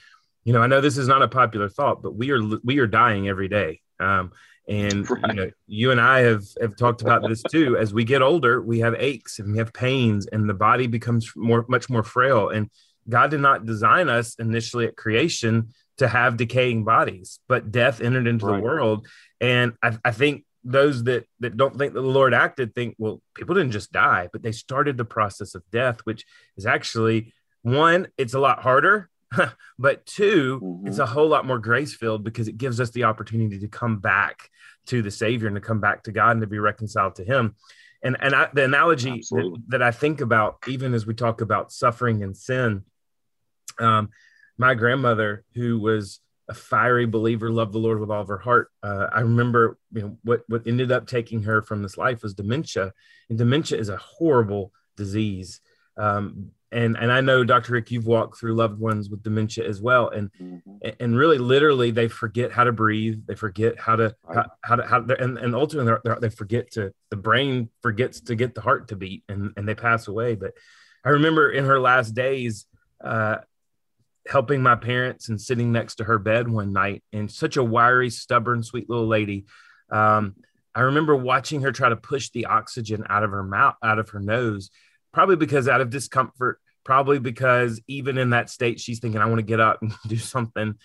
you 0.44 0.54
know, 0.54 0.62
I 0.62 0.68
know 0.68 0.82
this 0.82 0.98
is 0.98 1.08
not 1.08 1.22
a 1.22 1.28
popular 1.28 1.70
thought, 1.70 2.02
but 2.02 2.16
we 2.16 2.32
are 2.32 2.42
we 2.64 2.80
are 2.80 2.88
dying 2.88 3.28
every 3.28 3.48
day. 3.48 3.82
Um, 4.00 4.32
and 4.68 5.10
right. 5.10 5.22
you 5.28 5.34
know, 5.34 5.52
you 5.68 5.92
and 5.92 6.02
I 6.02 6.20
have 6.20 6.46
have 6.62 6.76
talked 6.78 7.02
about 7.02 7.28
this 7.28 7.44
too. 7.44 7.78
As 7.78 7.94
we 7.94 8.04
get 8.04 8.22
older, 8.22 8.62
we 8.62 8.80
have 8.80 8.96
aches 8.98 9.40
and 9.40 9.52
we 9.52 9.58
have 9.58 9.74
pains, 9.74 10.28
and 10.28 10.50
the 10.50 10.54
body 10.54 10.88
becomes 10.88 11.32
more 11.36 11.66
much 11.68 11.90
more 11.90 12.04
frail. 12.04 12.50
And 12.50 12.70
God 13.10 13.32
did 13.32 13.40
not 13.40 13.66
design 13.66 14.10
us 14.10 14.36
initially 14.36 14.86
at 14.86 14.96
creation 14.96 15.70
to 15.98 16.08
have 16.08 16.38
decaying 16.38 16.84
bodies, 16.84 17.40
but 17.48 17.72
death 17.72 18.02
entered 18.02 18.28
into 18.28 18.46
right. 18.46 18.58
the 18.58 18.64
world. 18.64 19.08
And 19.42 19.74
I, 19.82 19.98
I 20.06 20.12
think 20.12 20.46
those 20.64 21.04
that 21.06 21.26
that 21.40 21.58
don't 21.58 21.78
think 21.78 21.94
that 21.94 22.02
the 22.02 22.08
Lord 22.08 22.34
acted 22.34 22.76
think, 22.76 22.96
well, 22.98 23.22
people 23.34 23.56
didn't 23.56 23.72
just 23.72 23.92
die, 23.92 24.30
but 24.32 24.44
they 24.44 24.52
started 24.52 24.98
the 24.98 25.06
process 25.06 25.56
of 25.56 25.64
death, 25.72 26.02
which 26.04 26.26
is 26.58 26.66
actually 26.66 27.34
one, 27.62 28.08
it's 28.18 28.34
a 28.34 28.40
lot 28.40 28.60
harder, 28.62 29.10
but 29.80 30.06
2 30.06 30.60
mm-hmm. 30.62 30.88
it's 30.88 31.00
a 31.00 31.06
whole 31.06 31.28
lot 31.28 31.46
more 31.46 31.60
grace 31.60 31.94
filled 31.94 32.24
because 32.24 32.48
it 32.48 32.58
gives 32.58 32.80
us 32.80 32.92
the 32.92 33.06
opportunity 33.06 33.60
to 33.60 33.68
come 33.68 34.00
back 34.00 34.50
to 34.88 35.02
the 35.02 35.12
Savior 35.12 35.48
and 35.48 35.56
to 35.56 35.62
come 35.62 35.80
back 35.80 36.04
to 36.04 36.12
God 36.12 36.32
and 36.32 36.42
to 36.42 36.48
be 36.48 36.60
reconciled 36.60 37.16
to 37.16 37.24
Him. 37.24 37.56
And 38.04 38.16
and 38.20 38.36
I, 38.36 38.50
the 38.54 38.64
analogy 38.64 39.24
that, 39.32 39.64
that, 39.70 39.82
I 39.82 39.92
think 39.92 40.22
about, 40.22 40.58
even 40.68 40.94
as 40.94 41.06
we 41.06 41.14
talk 41.14 41.42
about 41.42 41.72
suffering 41.72 42.24
and 42.24 42.38
sin, 42.38 42.84
um, 43.80 44.10
my 44.58 44.74
grandmother, 44.74 45.44
who 45.54 45.80
was 45.80 46.20
a 46.50 46.54
fiery 46.54 47.06
believer, 47.06 47.52
loved 47.52 47.74
the 47.74 47.80
Lord 47.80 48.00
with 48.00 48.10
all 48.10 48.22
of 48.22 48.28
her 48.28 48.38
heart. 48.38 48.72
Uh, 48.82 49.08
I 49.12 49.22
remember, 49.22 49.78
you 49.92 50.02
know, 50.02 50.18
what 50.24 50.44
what 50.48 50.66
ended 50.66 50.92
up 50.92 51.08
taking 51.08 51.44
her 51.44 51.62
from 51.62 51.84
this 51.84 51.98
life 51.98 52.24
was 52.24 52.34
dementia, 52.34 52.94
and 53.30 53.38
dementia 53.38 53.78
is 53.78 53.90
a 53.90 53.98
horrible 53.98 54.72
disease. 54.96 55.60
Um, 55.98 56.52
and 56.72 56.98
and 56.98 57.12
I 57.12 57.22
know, 57.22 57.44
Dr. 57.44 57.74
Rick, 57.74 57.92
you've 57.92 58.08
walked 58.08 58.40
through 58.40 58.56
loved 58.56 58.80
ones 58.80 59.10
with 59.10 59.24
dementia 59.24 59.68
as 59.68 59.82
well, 59.82 60.10
and 60.10 60.32
mm-hmm. 60.34 60.90
and 61.00 61.18
really, 61.18 61.38
literally, 61.38 61.92
they 61.92 62.08
forget 62.08 62.52
how 62.52 62.66
to 62.66 62.72
breathe, 62.72 63.22
they 63.26 63.36
forget 63.36 63.80
how 63.80 63.96
to 63.96 64.16
right. 64.24 64.38
how, 64.38 64.46
how, 64.64 64.76
to 64.76 64.88
how 64.88 65.16
and 65.20 65.38
and 65.38 65.56
ultimately, 65.56 65.86
they're, 65.86 66.02
they're, 66.04 66.20
they 66.20 66.30
forget 66.30 66.72
to 66.72 66.94
the 67.10 67.16
brain 67.16 67.70
forgets 67.82 68.22
to 68.22 68.36
get 68.36 68.54
the 68.54 68.62
heart 68.62 68.90
to 68.90 68.96
beat, 68.96 69.24
and 69.30 69.54
and 69.56 69.68
they 69.68 69.76
pass 69.76 70.08
away. 70.08 70.36
But 70.36 70.54
I 71.06 71.10
remember 71.10 71.50
in 71.50 71.66
her 71.66 71.80
last 71.80 72.14
days. 72.14 72.66
Uh, 73.04 73.38
helping 74.28 74.62
my 74.62 74.76
parents 74.76 75.30
and 75.30 75.40
sitting 75.40 75.72
next 75.72 75.96
to 75.96 76.04
her 76.04 76.20
bed 76.20 76.48
one 76.48 76.74
night 76.74 77.04
and 77.14 77.32
such 77.32 77.58
a 77.58 77.64
wiry 77.64 78.10
stubborn 78.10 78.64
sweet 78.64 78.90
little 78.90 79.08
lady. 79.08 79.46
Um, 79.90 80.36
i 80.76 80.82
remember 80.82 81.16
watching 81.16 81.62
her 81.62 81.72
try 81.72 81.90
to 81.90 81.96
push 81.96 82.30
the 82.30 82.46
oxygen 82.46 83.04
out 83.10 83.24
of 83.24 83.32
her 83.32 83.44
mouth 83.44 83.76
out 83.82 84.00
of 84.00 84.10
her 84.10 84.20
nose 84.20 84.70
probably 85.12 85.36
because 85.36 85.68
out 85.68 85.82
of 85.82 85.90
discomfort 85.90 86.60
probably 86.84 87.20
because 87.20 87.82
even 87.88 88.18
in 88.18 88.30
that 88.30 88.50
state 88.50 88.80
she's 88.80 89.00
thinking 89.00 89.20
i 89.20 89.26
want 89.26 89.40
to 89.40 89.44
get 89.44 89.60
up 89.60 89.82
and 89.82 89.94
do 90.08 90.18
something. 90.18 90.76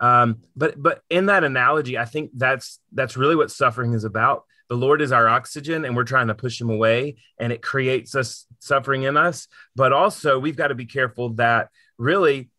Um, 0.00 0.38
but 0.56 0.80
but 0.82 1.02
in 1.08 1.26
that 1.26 1.44
analogy 1.44 1.96
i 1.96 2.04
think 2.04 2.30
that's 2.34 2.80
that's 2.92 3.16
really 3.16 3.36
what 3.36 3.50
suffering 3.50 3.92
is 3.92 4.04
about. 4.04 4.44
The 4.68 4.76
lord 4.76 5.02
is 5.02 5.12
our 5.12 5.28
oxygen 5.28 5.84
and 5.84 5.94
we're 5.94 6.04
trying 6.04 6.28
to 6.28 6.34
push 6.34 6.60
him 6.60 6.70
away 6.70 7.16
and 7.38 7.52
it 7.52 7.62
creates 7.62 8.14
us 8.14 8.46
suffering 8.60 9.02
in 9.02 9.16
us. 9.16 9.46
But 9.76 9.92
also 9.92 10.38
we've 10.38 10.56
got 10.56 10.68
to 10.68 10.74
be 10.74 10.86
careful 10.86 11.34
that 11.34 11.68
really 11.98 12.50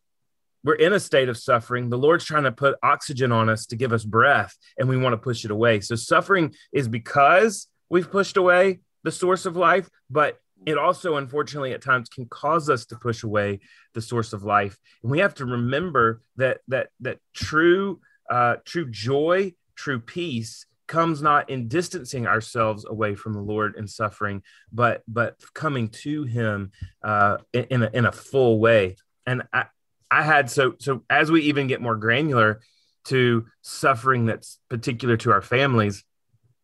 we're 0.64 0.74
in 0.74 0.92
a 0.92 1.00
state 1.00 1.28
of 1.28 1.36
suffering. 1.36 1.88
The 1.88 1.98
Lord's 1.98 2.24
trying 2.24 2.44
to 2.44 2.52
put 2.52 2.76
oxygen 2.82 3.32
on 3.32 3.48
us 3.48 3.66
to 3.66 3.76
give 3.76 3.92
us 3.92 4.04
breath, 4.04 4.56
and 4.78 4.88
we 4.88 4.96
want 4.96 5.12
to 5.12 5.18
push 5.18 5.44
it 5.44 5.50
away. 5.50 5.80
So, 5.80 5.94
suffering 5.94 6.54
is 6.72 6.88
because 6.88 7.68
we've 7.88 8.10
pushed 8.10 8.36
away 8.36 8.80
the 9.04 9.12
source 9.12 9.46
of 9.46 9.56
life, 9.56 9.88
but 10.10 10.40
it 10.64 10.78
also, 10.78 11.16
unfortunately, 11.16 11.72
at 11.72 11.82
times 11.82 12.08
can 12.08 12.26
cause 12.26 12.70
us 12.70 12.86
to 12.86 12.96
push 12.96 13.22
away 13.22 13.60
the 13.94 14.00
source 14.00 14.32
of 14.32 14.42
life. 14.42 14.76
And 15.02 15.12
we 15.12 15.18
have 15.20 15.34
to 15.34 15.44
remember 15.44 16.22
that 16.36 16.58
that 16.68 16.88
that 17.00 17.18
true 17.34 18.00
uh, 18.30 18.56
true 18.64 18.90
joy, 18.90 19.54
true 19.76 20.00
peace 20.00 20.66
comes 20.86 21.20
not 21.20 21.50
in 21.50 21.68
distancing 21.68 22.26
ourselves 22.26 22.84
away 22.84 23.14
from 23.14 23.32
the 23.32 23.40
Lord 23.40 23.76
in 23.76 23.86
suffering, 23.86 24.42
but 24.72 25.02
but 25.06 25.36
coming 25.54 25.88
to 25.88 26.24
Him 26.24 26.72
uh, 27.02 27.38
in 27.52 27.82
a, 27.82 27.90
in 27.92 28.06
a 28.06 28.12
full 28.12 28.58
way. 28.58 28.96
And 29.26 29.42
I, 29.52 29.66
I 30.10 30.22
had 30.22 30.50
so 30.50 30.74
so 30.78 31.02
as 31.10 31.30
we 31.30 31.42
even 31.42 31.66
get 31.66 31.80
more 31.80 31.96
granular 31.96 32.60
to 33.06 33.46
suffering 33.62 34.26
that's 34.26 34.58
particular 34.68 35.16
to 35.18 35.32
our 35.32 35.42
families, 35.42 36.04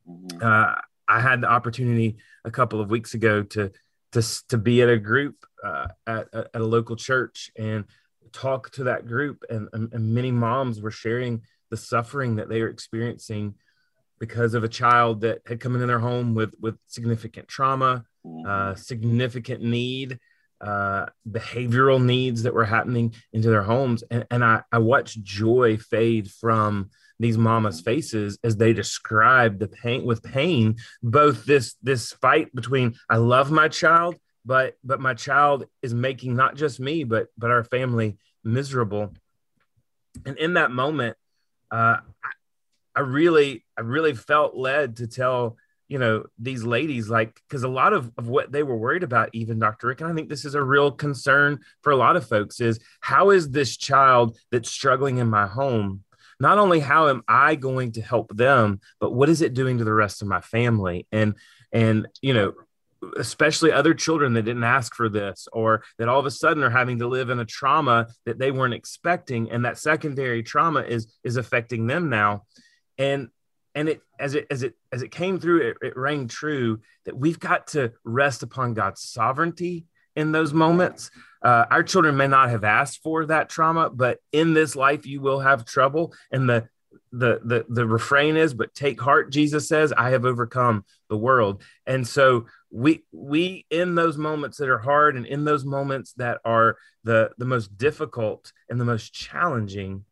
mm-hmm. 0.09 0.39
uh, 0.43 0.75
I 1.09 1.21
had 1.21 1.41
the 1.41 1.51
opportunity 1.51 2.17
a 2.45 2.51
couple 2.51 2.81
of 2.81 2.91
weeks 2.91 3.15
ago 3.15 3.43
to 3.43 3.73
to 4.13 4.23
to 4.49 4.59
be 4.59 4.83
at 4.83 4.89
a 4.89 4.99
group 4.99 5.37
uh, 5.65 5.89
at, 6.07 6.29
at 6.33 6.49
a 6.55 6.65
local 6.65 6.97
church 6.97 7.51
and 7.59 7.85
talk 8.33 8.71
to 8.71 8.85
that 8.85 9.07
group, 9.07 9.45
and, 9.51 9.69
and, 9.73 9.93
and 9.93 10.15
many 10.15 10.31
moms 10.31 10.81
were 10.81 10.91
sharing 10.91 11.43
the 11.71 11.77
suffering 11.77 12.37
that 12.37 12.49
they 12.49 12.61
are 12.61 12.69
experiencing 12.69 13.55
because 14.19 14.55
of 14.55 14.65
a 14.65 14.69
child 14.69 15.23
that 15.23 15.41
had 15.47 15.61
come 15.61 15.75
into 15.75 15.87
their 15.87 15.99
home 15.99 16.35
with 16.35 16.55
with 16.61 16.77
significant 16.87 17.49
trauma, 17.49 18.05
mm-hmm. 18.25 18.47
uh, 18.47 18.75
significant 18.75 19.63
need, 19.63 20.19
uh, 20.63 21.07
behavioral 21.29 22.03
needs 22.03 22.45
that 22.45 22.55
were 22.55 22.65
happening 22.65 23.15
into 23.33 23.51
their 23.51 23.63
homes. 23.63 24.05
And, 24.11 24.27
and 24.31 24.45
I, 24.45 24.63
I 24.71 24.79
watched 24.79 25.23
joy 25.23 25.77
fade 25.77 26.31
from 26.31 26.91
these 27.19 27.39
mamas' 27.39 27.81
faces 27.81 28.39
as 28.45 28.57
they 28.57 28.73
described 28.73 29.61
the 29.61 29.69
pain 29.69 30.05
with 30.05 30.23
pain, 30.23 30.77
both 31.03 31.45
this 31.45 31.77
this 31.83 32.13
fight 32.13 32.55
between 32.55 32.95
I 33.09 33.17
love 33.17 33.51
my 33.51 33.69
child, 33.69 34.17
but 34.45 34.77
but 34.85 35.01
my 35.01 35.15
child 35.15 35.67
is 35.83 35.95
making 35.95 36.37
not 36.37 36.57
just 36.57 36.81
me, 36.81 37.05
but 37.05 37.29
but 37.39 37.51
our 37.51 37.65
family 37.65 38.19
miserable. 38.45 39.15
And 40.27 40.37
in 40.37 40.55
that 40.55 40.71
moment, 40.71 41.17
uh, 41.71 41.99
I, 42.25 42.31
I 42.97 43.01
really 43.01 43.65
I 43.79 43.83
really 43.83 44.15
felt 44.15 44.57
led 44.57 44.97
to 44.97 45.07
tell 45.07 45.57
you 45.93 45.99
know 45.99 46.25
these 46.39 46.65
ladies 46.65 47.11
like 47.11 47.39
because 47.47 47.65
a 47.65 47.69
lot 47.69 47.93
of, 47.93 48.11
of 48.17 48.27
what 48.27 48.51
they 48.51 48.63
were 48.63 48.77
worried 48.77 49.03
about 49.03 49.29
even 49.35 49.59
dr 49.59 49.87
rick 49.87 50.01
and 50.01 50.11
i 50.11 50.15
think 50.15 50.31
this 50.31 50.47
is 50.47 50.55
a 50.55 50.63
real 50.63 50.91
concern 50.91 51.59
for 51.83 51.93
a 51.93 51.97
lot 51.97 52.17
of 52.17 52.27
folks 52.27 52.61
is 52.61 52.81
how 53.01 53.29
is 53.29 53.51
this 53.51 53.77
child 53.77 54.39
that's 54.51 54.71
struggling 54.71 55.19
in 55.19 55.29
my 55.29 55.47
home 55.47 56.03
not 56.41 56.57
only 56.57 56.81
how 56.81 57.09
am 57.09 57.23
i 57.29 57.55
going 57.55 57.93
to 57.93 58.01
help 58.01 58.35
them 58.35 58.81
but 59.01 59.13
what 59.13 59.29
is 59.29 59.43
it 59.43 59.53
doing 59.53 59.77
to 59.79 59.85
the 59.85 59.93
rest 59.93 60.23
of 60.23 60.29
my 60.29 60.41
family? 60.41 61.07
And 61.13 61.35
and 61.73 62.09
you 62.23 62.33
know 62.33 62.55
especially 63.17 63.73
other 63.73 63.95
children 63.95 64.33
that 64.35 64.45
didn't 64.45 64.63
ask 64.63 64.95
for 64.95 65.09
this 65.09 65.49
or 65.53 65.83
that 65.99 66.09
all 66.09 66.21
of 66.21 66.27
a 66.27 66.31
sudden 66.31 66.63
are 66.63 66.71
having 66.71 67.01
to 67.01 67.09
live 67.09 67.31
in 67.31 67.41
a 67.41 67.45
trauma 67.45 68.07
that 68.27 68.39
they 68.39 68.53
weren't 68.53 68.75
expecting 68.75 69.51
and 69.51 69.65
that 69.65 69.77
secondary 69.77 70.43
trauma 70.43 70.81
is 70.81 71.13
is 71.25 71.37
affecting 71.37 71.87
them 71.87 72.09
now. 72.09 72.45
And 72.99 73.29
and 73.75 73.89
it 73.89 74.01
as 74.19 74.35
it 74.35 74.47
as 74.51 74.63
it 74.63 74.75
as 74.93 75.03
it 75.03 75.11
came 75.11 75.39
through 75.39 75.71
it, 75.71 75.77
it 75.83 75.97
rang 75.97 76.29
true 76.29 76.81
that 77.05 77.17
we've 77.17 77.41
got 77.41 77.69
to 77.69 77.93
rest 78.05 78.43
upon 78.43 78.75
god's 78.75 79.03
sovereignty 79.03 79.87
in 80.15 80.33
those 80.33 80.53
moments. 80.53 81.11
Uh, 81.43 81.65
our 81.71 81.83
children 81.83 82.17
may 82.17 82.29
not 82.29 82.51
have 82.51 82.65
asked 82.65 83.01
for 83.03 83.27
that 83.27 83.49
trauma 83.49 83.91
but 83.91 84.19
in 84.33 84.55
this 84.55 84.77
life 84.77 85.07
you 85.07 85.21
will 85.21 85.41
have 85.41 85.65
trouble. 85.65 86.13
And 86.31 86.49
the 86.49 86.69
the 87.11 87.41
the 87.45 87.65
the 87.69 87.87
refrain 87.87 88.37
is 88.37 88.53
but 88.55 88.75
take 88.75 89.01
heart 89.01 89.31
jesus 89.31 89.67
says 89.67 89.93
i 89.97 90.11
have 90.11 90.25
overcome 90.25 90.85
the 91.09 91.17
world. 91.17 91.63
And 91.87 92.07
so 92.07 92.47
we 92.71 93.05
we 93.13 93.67
in 93.71 93.95
those 93.95 94.17
moments 94.17 94.57
that 94.59 94.71
are 94.71 94.79
hard 94.79 95.17
and 95.17 95.27
in 95.27 95.45
those 95.45 95.65
moments 95.65 96.15
that 96.15 96.41
are 96.45 96.77
the 97.05 97.31
the 97.37 97.45
most 97.45 97.77
difficult 97.77 98.53
and 98.71 98.81
the 98.81 98.85
most 98.85 99.13
challenging 99.13 100.05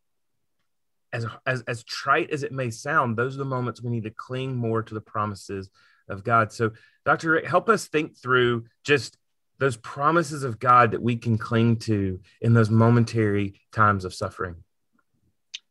as, 1.12 1.26
as 1.46 1.62
as 1.62 1.84
trite 1.84 2.30
as 2.30 2.42
it 2.42 2.52
may 2.52 2.70
sound, 2.70 3.16
those 3.16 3.34
are 3.34 3.38
the 3.38 3.44
moments 3.44 3.82
we 3.82 3.90
need 3.90 4.04
to 4.04 4.10
cling 4.10 4.56
more 4.56 4.82
to 4.82 4.94
the 4.94 5.00
promises 5.00 5.70
of 6.08 6.24
God. 6.24 6.52
So, 6.52 6.72
Dr. 7.04 7.32
Rick, 7.32 7.46
help 7.46 7.68
us 7.68 7.86
think 7.86 8.16
through 8.16 8.64
just 8.84 9.16
those 9.58 9.76
promises 9.76 10.42
of 10.42 10.58
God 10.58 10.92
that 10.92 11.02
we 11.02 11.16
can 11.16 11.38
cling 11.38 11.76
to 11.80 12.20
in 12.40 12.54
those 12.54 12.70
momentary 12.70 13.60
times 13.72 14.04
of 14.04 14.14
suffering. 14.14 14.56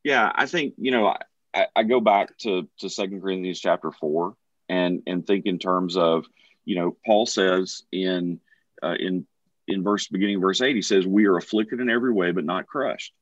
Yeah, 0.04 0.32
I 0.34 0.46
think 0.46 0.76
you 0.78 0.92
know 0.92 1.16
I, 1.54 1.68
I 1.76 1.84
go 1.84 2.00
back 2.00 2.38
to 2.40 2.68
to 2.80 2.90
Second 2.90 3.22
Corinthians 3.22 3.60
chapter 3.60 3.92
four 3.92 4.36
and 4.68 5.02
and 5.08 5.26
think 5.26 5.46
in 5.46 5.60
terms 5.60 5.98
of 5.98 6.26
you 6.66 6.76
know 6.76 6.98
Paul 7.06 7.26
says 7.26 7.84
in 7.92 8.40
uh, 8.84 8.96
in 9.00 9.26
in 9.68 9.84
verse 9.84 10.08
beginning 10.08 10.42
verse 10.42 10.62
eight 10.62 10.76
he 10.76 10.82
says 10.82 11.06
we 11.06 11.26
are 11.26 11.38
afflicted 11.38 11.80
in 11.80 11.90
every 11.90 12.12
way 12.14 12.32
but 12.32 12.46
not 12.46 12.66
crushed 12.66 13.14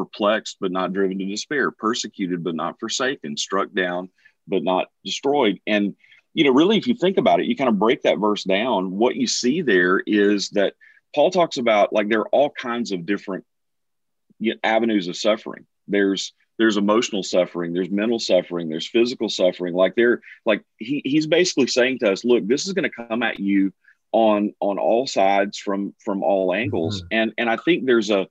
perplexed 0.00 0.56
but 0.60 0.72
not 0.72 0.94
driven 0.94 1.18
to 1.18 1.26
despair, 1.26 1.70
persecuted 1.70 2.42
but 2.42 2.54
not 2.54 2.80
forsaken, 2.80 3.36
struck 3.36 3.70
down 3.72 4.08
but 4.46 4.64
not 4.64 4.88
destroyed. 5.04 5.60
And, 5.66 5.94
you 6.32 6.44
know, 6.44 6.52
really, 6.52 6.78
if 6.78 6.86
you 6.86 6.94
think 6.94 7.18
about 7.18 7.40
it, 7.40 7.46
you 7.46 7.54
kind 7.54 7.68
of 7.68 7.78
break 7.78 8.02
that 8.02 8.18
verse 8.18 8.44
down. 8.44 8.92
What 8.92 9.16
you 9.16 9.26
see 9.26 9.60
there 9.60 10.00
is 10.00 10.48
that 10.50 10.74
Paul 11.14 11.30
talks 11.30 11.58
about 11.58 11.92
like 11.92 12.08
there 12.08 12.20
are 12.20 12.28
all 12.28 12.50
kinds 12.50 12.92
of 12.92 13.04
different 13.04 13.44
avenues 14.64 15.08
of 15.08 15.16
suffering. 15.16 15.66
There's 15.86 16.32
there's 16.58 16.76
emotional 16.76 17.22
suffering, 17.22 17.72
there's 17.72 17.90
mental 17.90 18.18
suffering, 18.18 18.68
there's 18.68 18.88
physical 18.88 19.28
suffering. 19.28 19.74
Like 19.74 19.94
they're 19.96 20.22
like 20.46 20.62
he, 20.78 21.02
he's 21.04 21.26
basically 21.26 21.66
saying 21.66 21.98
to 21.98 22.12
us, 22.12 22.24
look, 22.24 22.46
this 22.46 22.66
is 22.66 22.72
going 22.72 22.90
to 22.90 23.08
come 23.08 23.22
at 23.22 23.38
you 23.38 23.72
on 24.12 24.54
on 24.60 24.78
all 24.78 25.06
sides 25.06 25.58
from 25.58 25.94
from 26.02 26.22
all 26.22 26.54
angles. 26.54 27.02
Mm-hmm. 27.02 27.06
And 27.12 27.34
and 27.38 27.50
I 27.50 27.56
think 27.56 27.84
there's 27.84 28.10
a 28.10 28.28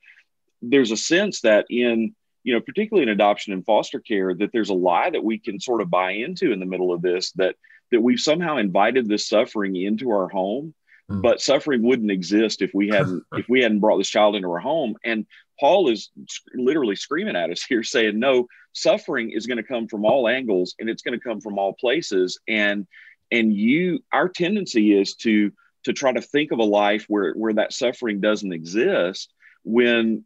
there's 0.62 0.92
a 0.92 0.98
sense 0.98 1.42
that 1.42 1.66
in 1.70 2.16
you 2.44 2.54
know 2.54 2.62
particularly 2.62 3.04
in 3.04 3.14
adoption 3.14 3.54
and 3.54 3.66
foster 3.66 4.00
care 4.00 4.34
that 4.34 4.52
there's 4.52 4.70
a 4.70 4.74
lie 4.74 5.10
that 5.10 5.24
we 5.24 5.38
can 5.38 5.60
sort 5.60 5.82
of 5.82 5.90
buy 5.90 6.12
into 6.12 6.52
in 6.52 6.60
the 6.60 6.66
middle 6.66 6.94
of 6.94 7.02
this 7.02 7.32
that 7.34 7.56
that 7.92 8.02
we've 8.02 8.20
somehow 8.20 8.58
invited 8.58 9.08
this 9.08 9.28
suffering 9.28 9.76
into 9.76 10.10
our 10.12 10.30
home 10.30 10.74
mm. 11.10 11.22
but 11.22 11.42
suffering 11.42 11.84
wouldn't 11.84 12.12
exist 12.12 12.62
if 12.62 12.72
we 12.74 12.88
hadn't 12.90 13.24
if 13.34 13.48
we 13.50 13.62
hadn't 13.62 13.80
brought 13.80 13.98
this 13.98 14.10
child 14.10 14.36
into 14.36 14.50
our 14.50 14.60
home 14.60 14.96
and 15.04 15.26
paul 15.60 15.90
is 15.90 16.10
literally 16.54 16.96
screaming 16.96 17.36
at 17.36 17.52
us 17.52 17.64
here 17.64 17.84
saying 17.84 18.20
no 18.20 18.48
suffering 18.74 19.32
is 19.32 19.48
going 19.48 19.58
to 19.58 19.64
come 19.64 19.88
from 19.88 20.06
all 20.06 20.28
angles 20.28 20.76
and 20.80 20.90
it's 20.90 21.02
going 21.02 21.18
to 21.18 21.24
come 21.24 21.42
from 21.42 21.58
all 21.58 21.74
places 21.74 22.40
and 22.48 22.88
and 23.32 23.54
you 23.54 24.00
our 24.12 24.30
tendency 24.30 24.98
is 24.98 25.16
to 25.16 25.52
to 25.84 25.94
try 25.94 26.12
to 26.12 26.22
think 26.22 26.52
of 26.52 26.60
a 26.60 26.64
life 26.64 27.06
where 27.08 27.34
where 27.34 27.54
that 27.54 27.74
suffering 27.74 28.20
doesn't 28.22 28.54
exist 28.54 29.34
when 29.64 30.26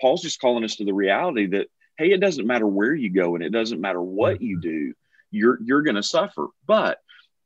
Paul's 0.00 0.22
just 0.22 0.40
calling 0.40 0.64
us 0.64 0.76
to 0.76 0.84
the 0.84 0.94
reality 0.94 1.46
that 1.48 1.68
hey, 1.96 2.10
it 2.10 2.20
doesn't 2.20 2.46
matter 2.46 2.66
where 2.66 2.94
you 2.94 3.10
go 3.10 3.34
and 3.34 3.44
it 3.44 3.50
doesn't 3.50 3.80
matter 3.80 4.02
what 4.02 4.42
you 4.42 4.56
mm-hmm. 4.56 4.68
do, 4.68 4.94
you're 5.30 5.58
you're 5.62 5.82
going 5.82 5.96
to 5.96 6.02
suffer. 6.02 6.48
But 6.66 6.98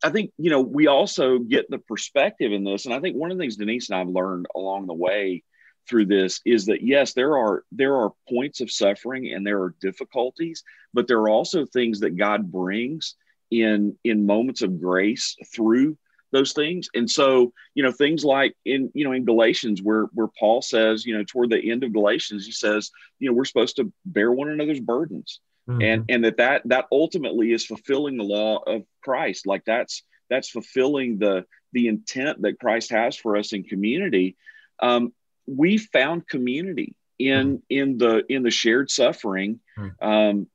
I 0.02 0.11
think 0.11 0.33
you 0.38 0.50
know 0.50 0.61
we 0.61 0.87
also 0.87 1.38
get 1.38 1.71
the 1.71 1.78
perspective 1.78 2.52
in 2.52 2.64
this, 2.64 2.87
and 2.87 2.95
I 2.95 3.00
think 3.00 3.16
one 3.16 3.30
of 3.30 3.38
the 3.38 3.42
things 3.42 3.57
Denise 3.57 3.90
and 3.90 3.99
I've 3.99 4.09
learned 4.09 4.47
along 4.54 4.87
the 4.87 4.95
way 4.95 5.42
through 5.88 6.07
this 6.07 6.40
is 6.45 6.66
that 6.66 6.83
yes, 6.83 7.14
there 7.14 7.37
are 7.37 7.64
there 7.73 7.97
are 7.97 8.12
points 8.28 8.61
of 8.61 8.71
suffering 8.71 9.33
and 9.33 9.47
there 9.47 9.62
are 9.62 9.75
difficulties, 9.80 10.62
but 10.92 11.07
there 11.07 11.18
are 11.18 11.30
also 11.30 11.64
things 11.66 12.00
that 12.00 12.16
God 12.16 12.50
brings 12.50 13.14
in 13.50 13.97
in 14.04 14.26
moments 14.26 14.62
of 14.62 14.80
grace 14.80 15.37
through 15.54 15.97
those 16.32 16.52
things. 16.52 16.88
And 16.94 17.11
so, 17.11 17.52
you 17.75 17.82
know, 17.82 17.92
things 17.92 18.25
like 18.25 18.54
in, 18.64 18.90
you 18.94 19.04
know, 19.04 19.12
in 19.12 19.25
Galatians 19.25 19.82
where 19.82 20.04
where 20.12 20.28
Paul 20.38 20.62
says, 20.62 21.06
you 21.06 21.16
know, 21.16 21.25
toward 21.25 21.50
the 21.50 21.70
end 21.70 21.85
of 21.85 21.92
Galatians, 21.92 22.47
he 22.47 22.52
says, 22.52 22.90
you 23.18 23.28
know, 23.28 23.35
we're 23.35 23.44
supposed 23.44 23.76
to 23.76 23.92
bear 24.04 24.30
one 24.30 24.49
another's 24.49 24.80
burdens. 24.80 25.40
Mm-hmm. 25.68 25.82
And 25.82 26.04
and 26.08 26.25
that 26.25 26.37
that 26.38 26.62
that 26.66 26.87
ultimately 26.90 27.52
is 27.52 27.64
fulfilling 27.64 28.16
the 28.16 28.25
law 28.25 28.58
of 28.66 28.82
Christ. 29.02 29.47
Like 29.47 29.64
that's 29.64 30.02
that's 30.30 30.49
fulfilling 30.49 31.18
the 31.18 31.44
the 31.73 31.88
intent 31.88 32.42
that 32.42 32.58
Christ 32.58 32.90
has 32.90 33.16
for 33.16 33.37
us 33.37 33.52
in 33.52 33.64
community. 33.64 34.37
Um, 34.80 35.12
we 35.47 35.78
found 35.78 36.28
community 36.28 36.94
in 37.18 37.58
mm-hmm. 37.58 37.62
in 37.68 37.99
the 37.99 38.25
in 38.28 38.42
the 38.42 38.50
shared 38.50 38.90
suffering. 38.90 39.61
Mm-hmm. 39.78 40.06
Um, 40.06 40.47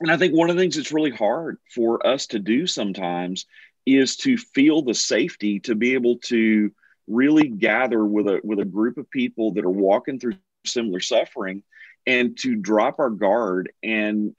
and 0.00 0.10
I 0.10 0.16
think 0.16 0.34
one 0.34 0.50
of 0.50 0.56
the 0.56 0.62
things 0.62 0.76
that's 0.76 0.92
really 0.92 1.12
hard 1.12 1.58
for 1.72 2.04
us 2.04 2.26
to 2.28 2.38
do 2.38 2.66
sometimes 2.66 3.46
is 3.86 4.16
to 4.16 4.36
feel 4.36 4.82
the 4.82 4.94
safety 4.94 5.60
to 5.60 5.74
be 5.74 5.94
able 5.94 6.18
to 6.18 6.72
really 7.06 7.48
gather 7.48 8.04
with 8.04 8.26
a 8.26 8.40
with 8.42 8.58
a 8.58 8.64
group 8.64 8.96
of 8.96 9.10
people 9.10 9.52
that 9.52 9.64
are 9.64 9.70
walking 9.70 10.18
through 10.18 10.34
similar 10.64 11.00
suffering 11.00 11.62
and 12.06 12.38
to 12.38 12.56
drop 12.56 12.98
our 12.98 13.10
guard 13.10 13.70
and 13.82 14.34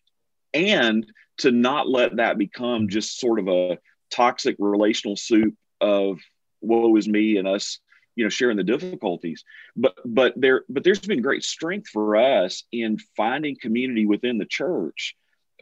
and 0.54 1.06
to 1.38 1.52
not 1.52 1.88
let 1.88 2.16
that 2.16 2.38
become 2.38 2.88
just 2.88 3.20
sort 3.20 3.40
of 3.40 3.48
a 3.48 3.78
toxic 4.10 4.56
relational 4.58 5.16
soup 5.16 5.54
of 5.82 6.20
woe 6.62 6.96
is 6.96 7.08
me 7.08 7.38
and 7.38 7.48
us 7.48 7.80
you 8.16 8.24
know 8.24 8.30
sharing 8.30 8.58
the 8.58 8.64
difficulties. 8.64 9.44
But 9.76 9.96
but 10.06 10.34
there 10.36 10.64
but 10.70 10.84
there's 10.84 11.00
been 11.00 11.22
great 11.22 11.44
strength 11.44 11.90
for 11.90 12.16
us 12.16 12.64
in 12.72 12.98
finding 13.16 13.58
community 13.62 14.06
within 14.06 14.38
the 14.38 14.46
church 14.46 15.16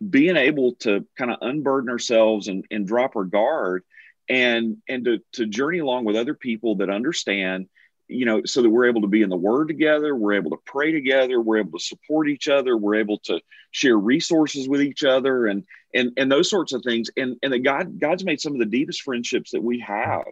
being 0.10 0.38
able 0.38 0.76
to 0.76 1.06
kind 1.18 1.32
of 1.32 1.38
unburden 1.42 1.90
ourselves 1.90 2.48
and, 2.48 2.66
and 2.72 2.88
drop 2.88 3.16
our 3.16 3.24
guard 3.24 3.84
and 4.30 4.78
and 4.88 5.06
to, 5.06 5.20
to 5.34 5.46
journey 5.46 5.80
along 5.80 6.06
with 6.06 6.16
other 6.16 6.34
people 6.34 6.76
that 6.76 6.90
understand 6.90 7.68
you 8.08 8.26
know 8.26 8.42
so 8.46 8.62
that 8.62 8.70
we're 8.70 8.88
able 8.88 9.02
to 9.02 9.08
be 9.08 9.22
in 9.22 9.30
the 9.30 9.36
word 9.36 9.68
together 9.68 10.16
we're 10.16 10.34
able 10.34 10.52
to 10.52 10.60
pray 10.66 10.94
together 10.94 11.42
we're 11.42 11.58
able 11.58 11.78
to 11.78 11.84
support 11.84 12.30
each 12.30 12.48
other 12.48 12.78
we're 12.78 12.96
able 12.96 13.20
to 13.20 13.40
share 13.72 13.98
resources 13.98 14.70
with 14.70 14.82
each 14.82 15.04
other 15.04 15.48
and 15.48 15.66
and 15.94 16.14
and 16.18 16.32
those 16.32 16.50
sorts 16.50 16.74
of 16.74 16.84
things. 16.84 17.10
And 17.18 17.38
and 17.44 17.54
that 17.54 17.60
god 17.60 18.00
god's 18.00 18.24
made 18.24 18.42
some 18.42 18.54
of 18.54 18.60
the 18.60 18.66
deepest 18.66 19.02
friendships 19.02 19.52
that 19.52 19.64
we 19.64 19.80
have 19.80 20.26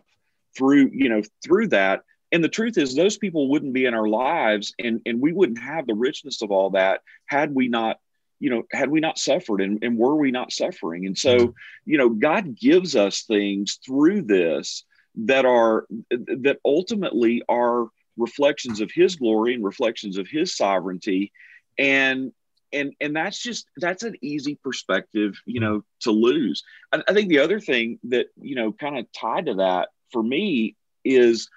through 0.55 0.89
you 0.93 1.09
know 1.09 1.21
through 1.43 1.69
that. 1.69 2.03
And 2.33 2.43
the 2.43 2.49
truth 2.49 2.77
is 2.77 2.95
those 2.95 3.17
people 3.17 3.49
wouldn't 3.49 3.73
be 3.73 3.85
in 3.85 3.93
our 3.93 4.07
lives 4.07 4.73
and 4.79 5.01
and 5.05 5.19
we 5.19 5.33
wouldn't 5.33 5.61
have 5.61 5.87
the 5.87 5.93
richness 5.93 6.41
of 6.41 6.51
all 6.51 6.71
that 6.71 7.01
had 7.25 7.53
we 7.53 7.67
not 7.67 7.99
you 8.41 8.49
know, 8.49 8.63
had 8.71 8.89
we 8.89 8.99
not 8.99 9.19
suffered 9.19 9.61
and, 9.61 9.83
and 9.83 9.97
were 9.97 10.15
we 10.15 10.31
not 10.31 10.51
suffering? 10.51 11.05
And 11.05 11.15
so, 11.15 11.37
mm-hmm. 11.37 11.51
you 11.85 11.97
know, 11.99 12.09
God 12.09 12.57
gives 12.57 12.95
us 12.95 13.21
things 13.21 13.77
through 13.85 14.23
this 14.23 14.83
that 15.15 15.45
are, 15.45 15.85
that 16.09 16.57
ultimately 16.65 17.43
are 17.47 17.87
reflections 18.17 18.81
of 18.81 18.89
his 18.91 19.15
glory 19.15 19.53
and 19.53 19.63
reflections 19.63 20.17
of 20.17 20.27
his 20.27 20.57
sovereignty. 20.57 21.31
And, 21.77 22.31
and, 22.73 22.93
and 22.99 23.15
that's 23.15 23.39
just, 23.39 23.67
that's 23.77 24.01
an 24.01 24.15
easy 24.21 24.55
perspective, 24.55 25.39
you 25.45 25.59
know, 25.59 25.83
to 26.01 26.11
lose. 26.11 26.63
I, 26.91 27.03
I 27.07 27.13
think 27.13 27.29
the 27.29 27.39
other 27.39 27.59
thing 27.59 27.99
that, 28.05 28.25
you 28.41 28.55
know, 28.55 28.71
kind 28.71 28.97
of 28.97 29.05
tied 29.11 29.45
to 29.45 29.53
that 29.55 29.89
for 30.11 30.23
me 30.23 30.75
is 31.05 31.47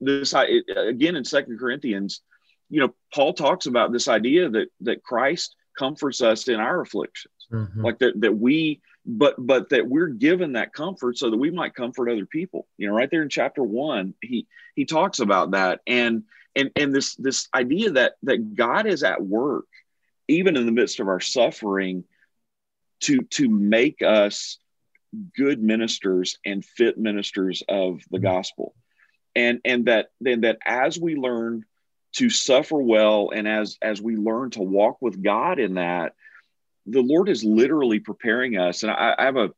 this, 0.00 0.34
again, 0.34 1.14
in 1.14 1.24
second 1.24 1.60
Corinthians, 1.60 2.22
you 2.70 2.80
know, 2.80 2.92
Paul 3.14 3.34
talks 3.34 3.66
about 3.66 3.92
this 3.92 4.08
idea 4.08 4.48
that, 4.48 4.68
that 4.80 5.04
Christ, 5.04 5.54
comforts 5.76 6.20
us 6.20 6.48
in 6.48 6.60
our 6.60 6.80
afflictions 6.80 7.34
mm-hmm. 7.52 7.84
like 7.84 7.98
that 7.98 8.20
that 8.20 8.36
we 8.36 8.80
but 9.06 9.34
but 9.38 9.68
that 9.68 9.86
we're 9.86 10.08
given 10.08 10.52
that 10.52 10.72
comfort 10.72 11.18
so 11.18 11.30
that 11.30 11.36
we 11.36 11.50
might 11.50 11.74
comfort 11.74 12.10
other 12.10 12.26
people 12.26 12.66
you 12.78 12.88
know 12.88 12.94
right 12.94 13.10
there 13.10 13.22
in 13.22 13.28
chapter 13.28 13.62
one 13.62 14.14
he 14.20 14.46
he 14.74 14.84
talks 14.84 15.18
about 15.20 15.52
that 15.52 15.80
and 15.86 16.24
and 16.56 16.70
and 16.76 16.94
this 16.94 17.14
this 17.16 17.48
idea 17.54 17.90
that 17.90 18.14
that 18.22 18.54
god 18.54 18.86
is 18.86 19.02
at 19.02 19.22
work 19.22 19.66
even 20.28 20.56
in 20.56 20.66
the 20.66 20.72
midst 20.72 21.00
of 21.00 21.08
our 21.08 21.20
suffering 21.20 22.04
to 23.00 23.20
to 23.22 23.48
make 23.48 24.02
us 24.02 24.58
good 25.36 25.62
ministers 25.62 26.38
and 26.44 26.64
fit 26.64 26.98
ministers 26.98 27.62
of 27.68 28.00
the 28.10 28.18
mm-hmm. 28.18 28.26
gospel 28.26 28.74
and 29.36 29.60
and 29.64 29.86
that 29.86 30.08
then 30.20 30.42
that 30.42 30.58
as 30.64 30.98
we 30.98 31.14
learn 31.14 31.64
to 32.14 32.30
suffer 32.30 32.76
well 32.76 33.30
and 33.34 33.46
as 33.48 33.78
as 33.82 34.00
we 34.00 34.16
learn 34.16 34.50
to 34.50 34.62
walk 34.62 34.98
with 35.00 35.22
god 35.22 35.58
in 35.58 35.74
that 35.74 36.14
the 36.86 37.00
lord 37.00 37.28
is 37.28 37.44
literally 37.44 37.98
preparing 37.98 38.56
us. 38.58 38.82
And 38.82 38.92
i, 38.92 39.14
I 39.18 39.24
have 39.24 39.36
a, 39.36 39.50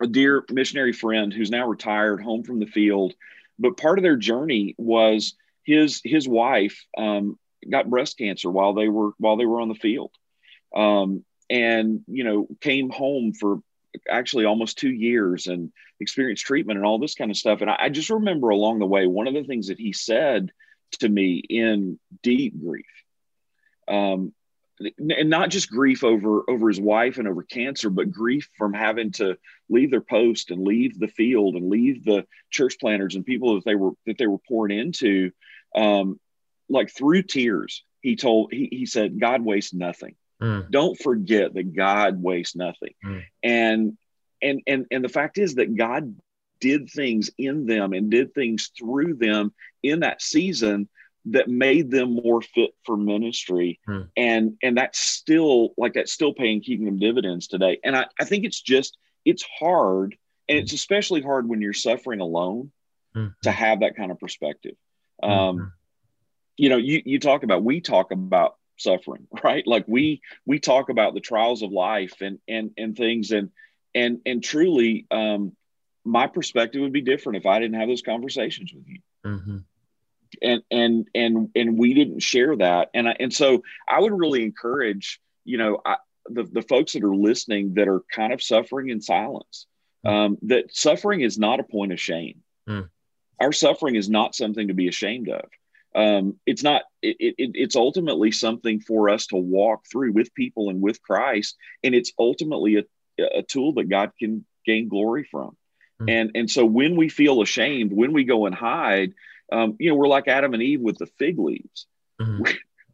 a 0.00 0.06
dear 0.06 0.44
missionary 0.50 0.92
friend 0.92 1.32
who's 1.32 1.50
now 1.50 1.66
retired 1.66 2.22
home 2.22 2.42
from 2.42 2.60
the 2.60 2.66
field 2.66 3.14
but 3.58 3.76
part 3.76 3.98
of 3.98 4.02
their 4.02 4.16
journey 4.16 4.74
was 4.78 5.34
his 5.64 6.00
his 6.02 6.26
wife 6.26 6.84
um, 6.96 7.38
got 7.68 7.90
breast 7.90 8.18
cancer 8.18 8.50
while 8.50 8.72
they 8.72 8.88
were 8.88 9.10
while 9.18 9.36
they 9.36 9.46
were 9.46 9.60
on 9.60 9.68
the 9.68 9.74
field. 9.74 10.10
Um, 10.74 11.24
and 11.50 12.00
you 12.06 12.24
know 12.24 12.48
came 12.60 12.90
home 12.90 13.32
for 13.32 13.58
actually 14.08 14.44
almost 14.44 14.78
two 14.78 14.90
years 14.90 15.46
and 15.46 15.72
experienced 15.98 16.46
treatment 16.46 16.78
and 16.78 16.86
all 16.86 16.98
this 16.98 17.14
kind 17.14 17.30
of 17.30 17.36
stuff. 17.36 17.60
And 17.60 17.70
I, 17.70 17.76
I 17.80 17.88
just 17.90 18.10
remember 18.10 18.48
along 18.48 18.78
the 18.78 18.86
way 18.86 19.06
one 19.06 19.26
of 19.26 19.34
the 19.34 19.44
things 19.44 19.68
that 19.68 19.78
he 19.78 19.92
said 19.92 20.50
to 20.98 21.08
me 21.08 21.42
in 21.48 21.98
deep 22.22 22.60
grief. 22.60 22.86
Um, 23.88 24.32
and 24.98 25.28
not 25.28 25.50
just 25.50 25.70
grief 25.70 26.04
over 26.04 26.42
over 26.48 26.68
his 26.68 26.80
wife 26.80 27.18
and 27.18 27.28
over 27.28 27.42
cancer, 27.42 27.90
but 27.90 28.10
grief 28.10 28.48
from 28.56 28.72
having 28.72 29.12
to 29.12 29.36
leave 29.68 29.90
their 29.90 30.00
post 30.00 30.50
and 30.50 30.66
leave 30.66 30.98
the 30.98 31.08
field 31.08 31.56
and 31.56 31.68
leave 31.68 32.04
the 32.04 32.26
church 32.50 32.78
planters 32.80 33.14
and 33.14 33.26
people 33.26 33.56
that 33.56 33.64
they 33.64 33.74
were 33.74 33.92
that 34.06 34.16
they 34.18 34.26
were 34.26 34.38
pouring 34.48 34.78
into. 34.78 35.32
Um, 35.74 36.18
like 36.68 36.90
through 36.90 37.24
tears, 37.24 37.84
he 38.00 38.16
told 38.16 38.52
he, 38.52 38.68
he 38.70 38.86
said, 38.86 39.20
"God 39.20 39.42
wastes 39.42 39.74
nothing. 39.74 40.14
Mm. 40.40 40.70
Don't 40.70 40.98
forget 40.98 41.52
that 41.54 41.74
God 41.74 42.22
wastes 42.22 42.56
nothing." 42.56 42.94
Mm. 43.04 43.24
And 43.42 43.98
and 44.40 44.62
and 44.66 44.86
and 44.90 45.04
the 45.04 45.08
fact 45.10 45.36
is 45.36 45.56
that 45.56 45.76
God 45.76 46.14
did 46.60 46.90
things 46.90 47.30
in 47.38 47.66
them 47.66 47.92
and 47.92 48.10
did 48.10 48.34
things 48.34 48.70
through 48.78 49.14
them 49.14 49.52
in 49.82 50.00
that 50.00 50.22
season 50.22 50.88
that 51.26 51.48
made 51.48 51.90
them 51.90 52.14
more 52.14 52.40
fit 52.40 52.70
for 52.84 52.96
ministry 52.96 53.78
hmm. 53.86 54.02
and 54.16 54.56
and 54.62 54.76
that's 54.76 54.98
still 54.98 55.74
like 55.76 55.92
that's 55.92 56.12
still 56.12 56.32
paying 56.32 56.62
keeping 56.62 56.86
them 56.86 56.98
dividends 56.98 57.46
today 57.46 57.78
and 57.84 57.96
I, 57.96 58.06
I 58.18 58.24
think 58.24 58.44
it's 58.44 58.60
just 58.60 58.96
it's 59.24 59.44
hard 59.58 60.16
and 60.48 60.58
it's 60.58 60.72
especially 60.72 61.20
hard 61.20 61.48
when 61.48 61.60
you're 61.60 61.72
suffering 61.74 62.20
alone 62.20 62.72
hmm. 63.14 63.28
to 63.42 63.50
have 63.50 63.80
that 63.80 63.96
kind 63.96 64.10
of 64.10 64.18
perspective 64.18 64.76
hmm. 65.22 65.30
um 65.30 65.72
you 66.56 66.68
know 66.68 66.78
you 66.78 67.02
you 67.04 67.18
talk 67.18 67.42
about 67.42 67.62
we 67.62 67.80
talk 67.80 68.12
about 68.12 68.56
suffering 68.78 69.26
right 69.44 69.66
like 69.66 69.84
we 69.86 70.22
we 70.46 70.58
talk 70.58 70.88
about 70.88 71.12
the 71.12 71.20
trials 71.20 71.62
of 71.62 71.70
life 71.70 72.22
and 72.22 72.38
and 72.48 72.70
and 72.78 72.96
things 72.96 73.30
and 73.30 73.50
and 73.94 74.20
and 74.24 74.42
truly 74.42 75.06
um 75.10 75.52
my 76.04 76.26
perspective 76.26 76.80
would 76.80 76.92
be 76.92 77.02
different 77.02 77.38
if 77.38 77.46
I 77.46 77.58
didn't 77.58 77.78
have 77.78 77.88
those 77.88 78.02
conversations 78.02 78.72
with 78.72 78.86
you. 78.86 78.98
Mm-hmm. 79.24 79.56
And 80.42 80.62
and 80.70 81.08
and 81.14 81.48
and 81.56 81.78
we 81.78 81.94
didn't 81.94 82.20
share 82.20 82.56
that, 82.56 82.90
and 82.94 83.08
I, 83.08 83.16
and 83.18 83.34
so 83.34 83.64
I 83.88 84.00
would 84.00 84.16
really 84.16 84.44
encourage 84.44 85.20
you 85.44 85.58
know 85.58 85.80
I, 85.84 85.96
the 86.26 86.44
the 86.44 86.62
folks 86.62 86.92
that 86.92 87.02
are 87.02 87.14
listening 87.14 87.74
that 87.74 87.88
are 87.88 88.02
kind 88.14 88.32
of 88.32 88.42
suffering 88.42 88.90
in 88.90 89.00
silence. 89.00 89.66
Mm. 90.06 90.10
Um, 90.10 90.38
that 90.42 90.74
suffering 90.74 91.20
is 91.20 91.38
not 91.38 91.60
a 91.60 91.64
point 91.64 91.92
of 91.92 92.00
shame. 92.00 92.42
Mm. 92.68 92.88
our 93.40 93.52
suffering 93.52 93.96
is 93.96 94.08
not 94.08 94.34
something 94.34 94.68
to 94.68 94.74
be 94.74 94.86
ashamed 94.86 95.28
of. 95.28 95.48
Um, 95.94 96.38
it's 96.46 96.62
not. 96.62 96.82
It, 97.02 97.16
it, 97.18 97.50
it's 97.54 97.76
ultimately 97.76 98.30
something 98.30 98.80
for 98.80 99.08
us 99.08 99.26
to 99.28 99.36
walk 99.36 99.84
through 99.90 100.12
with 100.12 100.34
people 100.34 100.70
and 100.70 100.80
with 100.80 101.02
Christ, 101.02 101.56
and 101.82 101.94
it's 101.94 102.12
ultimately 102.18 102.76
a, 102.76 102.84
a 103.38 103.42
tool 103.42 103.74
that 103.74 103.88
God 103.88 104.12
can 104.18 104.44
gain 104.64 104.88
glory 104.88 105.26
from. 105.28 105.56
Mm-hmm. 106.00 106.08
And 106.08 106.30
and 106.34 106.50
so 106.50 106.64
when 106.64 106.96
we 106.96 107.08
feel 107.08 107.42
ashamed, 107.42 107.92
when 107.92 108.12
we 108.12 108.24
go 108.24 108.46
and 108.46 108.54
hide, 108.54 109.12
um, 109.52 109.76
you 109.78 109.90
know, 109.90 109.96
we're 109.96 110.08
like 110.08 110.28
Adam 110.28 110.54
and 110.54 110.62
Eve 110.62 110.80
with 110.80 110.98
the 110.98 111.06
fig 111.06 111.38
leaves. 111.38 111.86
Mm-hmm. 112.20 112.44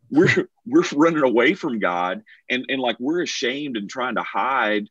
We're, 0.09 0.49
we're 0.65 0.85
running 0.95 1.25
away 1.25 1.55
from 1.55 1.81
God, 1.81 2.23
and 2.49 2.67
and 2.69 2.81
like 2.81 2.95
we're 3.01 3.23
ashamed 3.23 3.77
and 3.77 3.91
trying 3.91 4.15
to 4.15 4.23
hide 4.23 4.89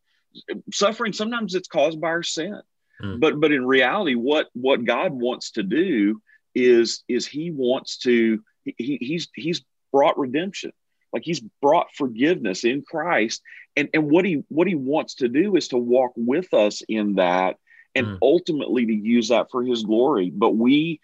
suffering. 0.74 1.14
Sometimes 1.14 1.56
it's 1.56 1.70
caused 1.70 2.02
by 2.02 2.10
our 2.10 2.22
sin. 2.22 2.62
Mm. 3.02 3.20
But 3.20 3.40
but 3.40 3.52
in 3.52 3.66
reality, 3.66 4.16
what 4.16 4.48
what 4.54 4.84
God 4.84 5.14
wants 5.14 5.52
to 5.52 5.64
do 5.64 6.22
is 6.54 7.04
is 7.08 7.26
He 7.26 7.52
wants 7.52 7.98
to 8.00 8.42
he, 8.64 8.98
he's 9.00 9.28
he's 9.36 9.64
brought 9.92 10.18
redemption, 10.18 10.72
like 11.14 11.24
He's 11.24 11.42
brought 11.62 11.94
forgiveness 11.94 12.64
in 12.64 12.82
Christ, 12.82 13.42
and 13.76 13.90
and 13.94 14.10
what 14.10 14.26
he 14.26 14.44
what 14.48 14.68
He 14.68 14.76
wants 14.76 15.16
to 15.16 15.28
do 15.28 15.56
is 15.56 15.70
to 15.70 15.78
walk 15.78 16.14
with 16.16 16.54
us 16.54 16.82
in 16.88 17.16
that, 17.16 17.58
and 17.96 18.08
mm. 18.08 18.18
ultimately 18.22 18.86
to 18.86 18.94
use 18.94 19.30
that 19.30 19.48
for 19.52 19.64
His 19.64 19.84
glory. 19.84 20.30
But 20.30 20.56
we, 20.56 21.00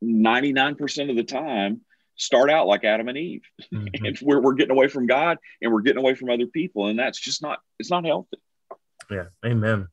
ninety 0.00 0.52
nine 0.52 0.76
percent 0.76 1.10
of 1.10 1.16
the 1.16 1.24
time, 1.24 1.80
start 2.16 2.50
out 2.50 2.66
like 2.66 2.84
Adam 2.84 3.08
and 3.08 3.18
Eve, 3.18 3.42
mm-hmm. 3.72 3.86
and 4.04 4.18
we're 4.22 4.40
we're 4.40 4.54
getting 4.54 4.76
away 4.76 4.88
from 4.88 5.06
God 5.06 5.38
and 5.60 5.72
we're 5.72 5.82
getting 5.82 6.02
away 6.02 6.14
from 6.14 6.30
other 6.30 6.46
people, 6.46 6.86
and 6.86 6.98
that's 6.98 7.18
just 7.18 7.42
not 7.42 7.60
it's 7.78 7.90
not 7.90 8.04
healthy. 8.04 8.38
Yeah, 9.10 9.24
Amen. 9.44 9.88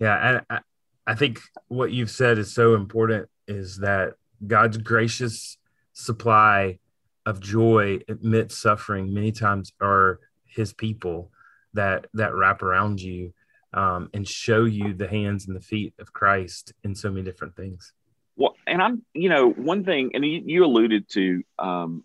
Yeah, 0.00 0.42
I, 0.50 0.60
I 1.06 1.14
think 1.14 1.40
what 1.68 1.90
you've 1.90 2.10
said 2.10 2.38
is 2.38 2.52
so 2.52 2.74
important 2.74 3.28
is 3.46 3.78
that 3.78 4.14
God's 4.46 4.76
gracious 4.76 5.58
supply 5.92 6.78
of 7.26 7.40
joy 7.40 7.98
amidst 8.08 8.60
suffering 8.60 9.12
many 9.12 9.32
times 9.32 9.72
are 9.80 10.20
his 10.44 10.72
people 10.72 11.30
that 11.74 12.06
that 12.14 12.34
wrap 12.34 12.62
around 12.62 13.00
you 13.00 13.32
um, 13.72 14.10
and 14.14 14.26
show 14.26 14.64
you 14.64 14.94
the 14.94 15.08
hands 15.08 15.46
and 15.46 15.56
the 15.56 15.60
feet 15.60 15.94
of 15.98 16.12
Christ 16.12 16.72
in 16.84 16.94
so 16.94 17.10
many 17.10 17.24
different 17.24 17.56
things. 17.56 17.92
Well, 18.36 18.54
and 18.66 18.80
I'm, 18.80 19.02
you 19.14 19.28
know, 19.28 19.50
one 19.50 19.84
thing, 19.84 20.12
and 20.14 20.24
you, 20.24 20.42
you 20.44 20.64
alluded 20.64 21.08
to, 21.10 21.42
um, 21.58 22.04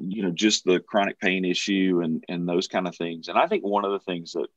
you 0.00 0.22
know, 0.22 0.30
just 0.30 0.64
the 0.64 0.78
chronic 0.78 1.18
pain 1.18 1.44
issue 1.44 2.00
and 2.04 2.24
and 2.28 2.48
those 2.48 2.68
kind 2.68 2.86
of 2.86 2.96
things. 2.96 3.28
And 3.28 3.38
I 3.38 3.46
think 3.46 3.64
one 3.64 3.84
of 3.84 3.92
the 3.92 3.98
things 4.00 4.32
that 4.32 4.48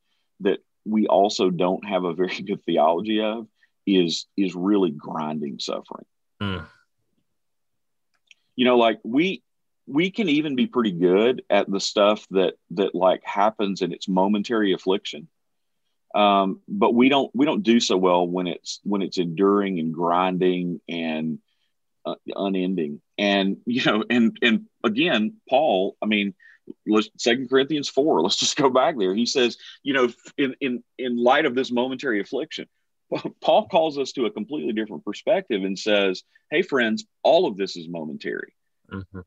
that 0.41 0.59
we 0.85 1.07
also 1.07 1.49
don't 1.49 1.85
have 1.87 2.03
a 2.03 2.13
very 2.13 2.41
good 2.41 2.63
theology 2.63 3.21
of 3.21 3.47
is 3.85 4.27
is 4.37 4.55
really 4.55 4.91
grinding 4.91 5.59
suffering. 5.59 6.05
Mm. 6.41 6.65
You 8.55 8.65
know, 8.65 8.77
like 8.77 8.99
we 9.03 9.41
we 9.87 10.11
can 10.11 10.29
even 10.29 10.55
be 10.55 10.67
pretty 10.67 10.91
good 10.91 11.43
at 11.49 11.69
the 11.69 11.79
stuff 11.79 12.25
that 12.31 12.53
that 12.71 12.95
like 12.95 13.23
happens 13.23 13.81
and 13.81 13.93
it's 13.93 14.07
momentary 14.07 14.73
affliction. 14.73 15.27
Um, 16.13 16.61
but 16.67 16.93
we 16.93 17.09
don't 17.09 17.31
we 17.33 17.45
don't 17.45 17.63
do 17.63 17.79
so 17.79 17.97
well 17.97 18.27
when 18.27 18.47
it's 18.47 18.79
when 18.83 19.01
it's 19.01 19.17
enduring 19.17 19.79
and 19.79 19.93
grinding 19.93 20.79
and 20.87 21.39
uh, 22.05 22.15
unending. 22.35 23.01
And 23.17 23.57
you 23.65 23.83
know, 23.85 24.03
and 24.09 24.37
and 24.41 24.65
again, 24.83 25.35
Paul, 25.49 25.97
I 26.01 26.05
mean, 26.05 26.33
let's 26.87 27.09
second 27.17 27.49
corinthians 27.49 27.89
4 27.89 28.21
let's 28.21 28.37
just 28.37 28.55
go 28.55 28.69
back 28.69 28.97
there 28.97 29.13
he 29.13 29.25
says 29.25 29.57
you 29.83 29.93
know 29.93 30.07
in 30.37 30.55
in 30.61 30.81
in 30.97 31.21
light 31.21 31.45
of 31.45 31.55
this 31.55 31.69
momentary 31.69 32.21
affliction 32.21 32.69
Paul 33.41 33.67
calls 33.67 33.97
us 33.97 34.11
to 34.13 34.25
a 34.25 34.31
completely 34.31 34.73
different 34.73 35.05
perspective 35.05 35.63
and 35.63 35.77
says, 35.77 36.23
Hey, 36.51 36.61
friends, 36.61 37.05
all 37.23 37.47
of 37.47 37.57
this 37.57 37.75
is 37.75 37.87
momentary. 37.87 38.53
Mm-hmm. 38.91 39.19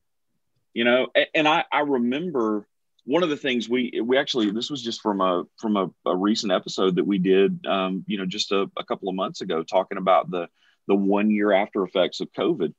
You 0.75 0.85
know, 0.85 1.09
and, 1.15 1.27
and, 1.35 1.49
I, 1.49 1.65
I 1.73 1.81
remember 1.81 2.67
one 3.07 3.23
of 3.23 3.31
the 3.31 3.37
things 3.37 3.69
we 3.69 4.01
we 4.05 4.19
actually 4.19 4.51
this 4.51 4.69
was 4.69 4.83
just 4.83 5.01
from 5.01 5.21
a 5.21 5.45
from 5.59 5.77
a, 5.77 5.89
a 6.05 6.17
recent 6.17 6.53
episode 6.53 6.97
that 6.97 7.07
we 7.07 7.19
did 7.19 7.65
um, 7.67 8.05
you 8.07 8.19
know 8.19 8.27
just 8.27 8.53
a, 8.53 8.71
a 8.77 8.85
couple 8.85 9.09
of 9.09 9.15
months 9.15 9.41
ago 9.41 9.63
talking 9.63 9.97
about 9.97 10.31
the 10.31 10.49
the 10.89 10.95
one 10.95 11.31
year 11.31 11.53
after 11.53 11.83
effects 11.83 12.21
of 12.21 12.33
COVID. 12.33 12.75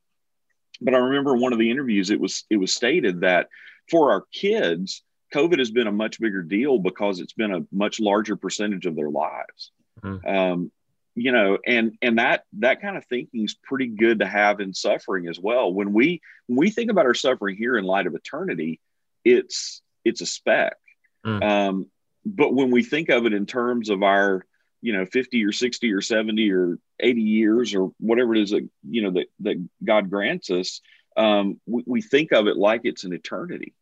But 0.79 0.93
I 0.93 0.97
remember 0.97 1.35
one 1.35 1.53
of 1.53 1.59
the 1.59 1.71
interviews 1.71 2.09
it 2.11 2.19
was 2.19 2.45
it 2.49 2.57
was 2.57 2.73
stated 2.73 3.21
that 3.21 3.47
for 3.89 4.11
our 4.11 4.25
kids, 4.33 5.01
COVID 5.33 5.59
has 5.59 5.71
been 5.71 5.87
a 5.87 5.91
much 5.91 6.19
bigger 6.19 6.43
deal 6.43 6.77
because 6.77 7.19
it's 7.19 7.33
been 7.33 7.53
a 7.53 7.65
much 7.71 7.99
larger 7.99 8.35
percentage 8.35 8.85
of 8.85 8.95
their 8.95 9.09
lives. 9.09 9.71
Mm-hmm. 10.03 10.27
Um, 10.27 10.71
you 11.15 11.31
know 11.31 11.57
and 11.65 11.97
and 12.01 12.19
that 12.19 12.43
that 12.59 12.79
kind 12.79 12.95
of 12.95 13.03
thinking 13.05 13.43
is 13.43 13.55
pretty 13.55 13.87
good 13.87 14.19
to 14.19 14.27
have 14.27 14.59
in 14.59 14.71
suffering 14.73 15.27
as 15.27 15.39
well 15.39 15.73
when 15.73 15.91
we 15.91 16.21
when 16.45 16.57
we 16.57 16.69
think 16.69 16.91
about 16.91 17.07
our 17.07 17.15
suffering 17.15 17.57
here 17.57 17.75
in 17.75 17.83
light 17.83 18.05
of 18.05 18.13
eternity 18.13 18.79
it's 19.25 19.81
it's 20.07 20.21
a 20.21 20.25
speck. 20.25 20.77
mm. 21.25 21.43
um, 21.43 21.87
but 22.25 22.53
when 22.53 22.71
we 22.71 22.83
think 22.83 23.09
of 23.09 23.25
it 23.25 23.33
in 23.33 23.45
terms 23.45 23.89
of 23.89 24.03
our 24.03 24.45
you 24.81 24.93
know 24.93 25.05
50 25.05 25.43
or 25.43 25.51
60 25.51 25.91
or 25.91 26.01
70 26.01 26.51
or 26.51 26.77
80 26.99 27.21
years 27.21 27.73
or 27.73 27.91
whatever 27.99 28.35
it 28.35 28.41
is 28.41 28.51
that 28.51 28.67
you 28.87 29.01
know 29.01 29.11
that 29.11 29.27
that 29.41 29.67
god 29.83 30.09
grants 30.09 30.49
us 30.49 30.81
um, 31.15 31.59
we, 31.65 31.83
we 31.87 32.01
think 32.01 32.31
of 32.31 32.47
it 32.47 32.57
like 32.57 32.81
it's 32.83 33.03
an 33.03 33.13
eternity 33.13 33.73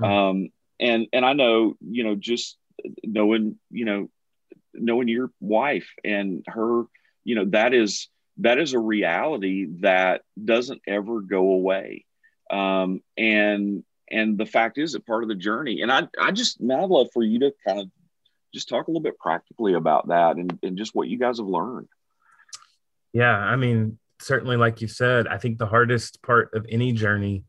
mm. 0.00 0.06
um, 0.06 0.48
and 0.78 1.06
and 1.12 1.24
i 1.24 1.32
know 1.32 1.74
you 1.80 2.04
know 2.04 2.14
just 2.14 2.56
knowing 3.02 3.58
you 3.70 3.84
know 3.84 4.08
knowing 4.74 5.08
your 5.08 5.30
wife 5.40 5.90
and 6.04 6.44
her 6.48 6.84
you 7.24 7.34
know 7.34 7.44
that 7.46 7.74
is 7.74 8.08
that 8.38 8.58
is 8.58 8.74
a 8.74 8.78
reality 8.78 9.66
that 9.80 10.22
doesn't 10.42 10.82
ever 10.86 11.20
go 11.20 11.52
away 11.52 12.04
um, 12.50 13.00
and 13.16 13.84
and 14.14 14.38
the 14.38 14.46
fact 14.46 14.78
is 14.78 14.92
that 14.92 15.06
part 15.06 15.22
of 15.22 15.28
the 15.28 15.34
journey 15.34 15.82
and 15.82 15.92
i 15.92 16.06
i 16.20 16.30
just 16.30 16.60
man 16.60 16.80
i'd 16.80 16.90
love 16.90 17.08
for 17.12 17.22
you 17.22 17.38
to 17.38 17.52
kind 17.66 17.80
of 17.80 17.90
just 18.52 18.68
talk 18.68 18.86
a 18.86 18.90
little 18.90 19.02
bit 19.02 19.18
practically 19.18 19.74
about 19.74 20.08
that 20.08 20.36
and, 20.36 20.56
and 20.62 20.78
just 20.78 20.94
what 20.94 21.08
you 21.08 21.18
guys 21.18 21.38
have 21.38 21.46
learned. 21.46 21.88
Yeah 23.12 23.36
i 23.36 23.56
mean 23.56 23.98
certainly 24.20 24.56
like 24.56 24.80
you 24.80 24.88
said 24.88 25.26
i 25.26 25.36
think 25.36 25.58
the 25.58 25.66
hardest 25.66 26.22
part 26.22 26.54
of 26.54 26.64
any 26.68 26.92
journey 26.92 27.44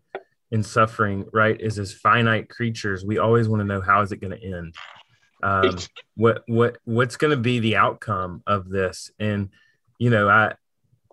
in 0.51 0.63
suffering 0.63 1.25
right 1.31 1.59
is 1.59 1.79
as 1.79 1.93
finite 1.93 2.49
creatures 2.49 3.05
we 3.05 3.17
always 3.17 3.47
want 3.47 3.59
to 3.59 3.65
know 3.65 3.81
how 3.81 4.01
is 4.01 4.11
it 4.11 4.21
going 4.21 4.31
to 4.31 4.43
end. 4.43 4.75
Um, 5.43 5.77
what 6.15 6.43
what 6.47 6.77
what's 6.85 7.17
going 7.17 7.31
to 7.31 7.41
be 7.41 7.59
the 7.59 7.75
outcome 7.75 8.41
of 8.47 8.69
this? 8.69 9.11
And 9.19 9.49
you 9.99 10.09
know 10.09 10.27
i 10.27 10.53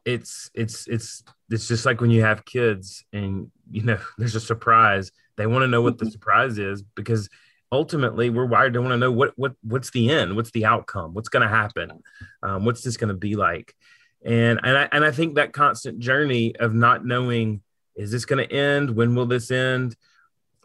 it's 0.05 0.51
it's 0.55 0.89
it's 0.89 1.23
it's 1.51 1.69
just 1.69 1.87
like 1.87 2.01
when 2.01 2.11
you 2.11 2.23
have 2.23 2.45
kids 2.45 3.05
and 3.13 3.51
you 3.73 3.83
know 3.83 3.99
there's 4.19 4.35
a 4.35 4.41
surprise. 4.41 5.13
They 5.37 5.47
want 5.47 5.63
to 5.63 5.69
know 5.69 5.83
what 5.83 5.99
the 5.99 6.05
mm-hmm. 6.05 6.13
surprise 6.13 6.59
is 6.59 6.83
because 6.83 7.29
ultimately 7.71 8.29
we're 8.29 8.45
wired 8.45 8.75
to 8.75 8.81
want 8.81 8.93
to 8.93 8.99
know 8.99 9.11
what 9.11 9.33
what 9.37 9.55
what's 9.63 9.91
the 9.91 10.11
end? 10.11 10.37
What's 10.37 10.51
the 10.51 10.67
outcome? 10.67 11.15
What's 11.15 11.31
going 11.31 11.43
to 11.43 11.49
happen 11.49 12.03
um, 12.43 12.65
what's 12.65 12.83
this 12.83 12.97
going 12.97 13.09
to 13.09 13.15
be 13.15 13.35
like? 13.35 13.75
And 14.25 14.61
and 14.63 14.79
I, 14.79 14.89
and 14.93 15.05
I 15.05 15.11
think 15.11 15.35
that 15.35 15.53
constant 15.53 15.99
journey 15.99 16.55
of 16.57 16.75
not 16.75 17.05
knowing 17.05 17.63
is 17.97 18.11
this 18.11 18.25
going 18.25 18.47
to 18.47 18.55
end? 18.55 18.95
When 18.95 19.15
will 19.15 19.27
this 19.27 19.51
end? 19.51 19.97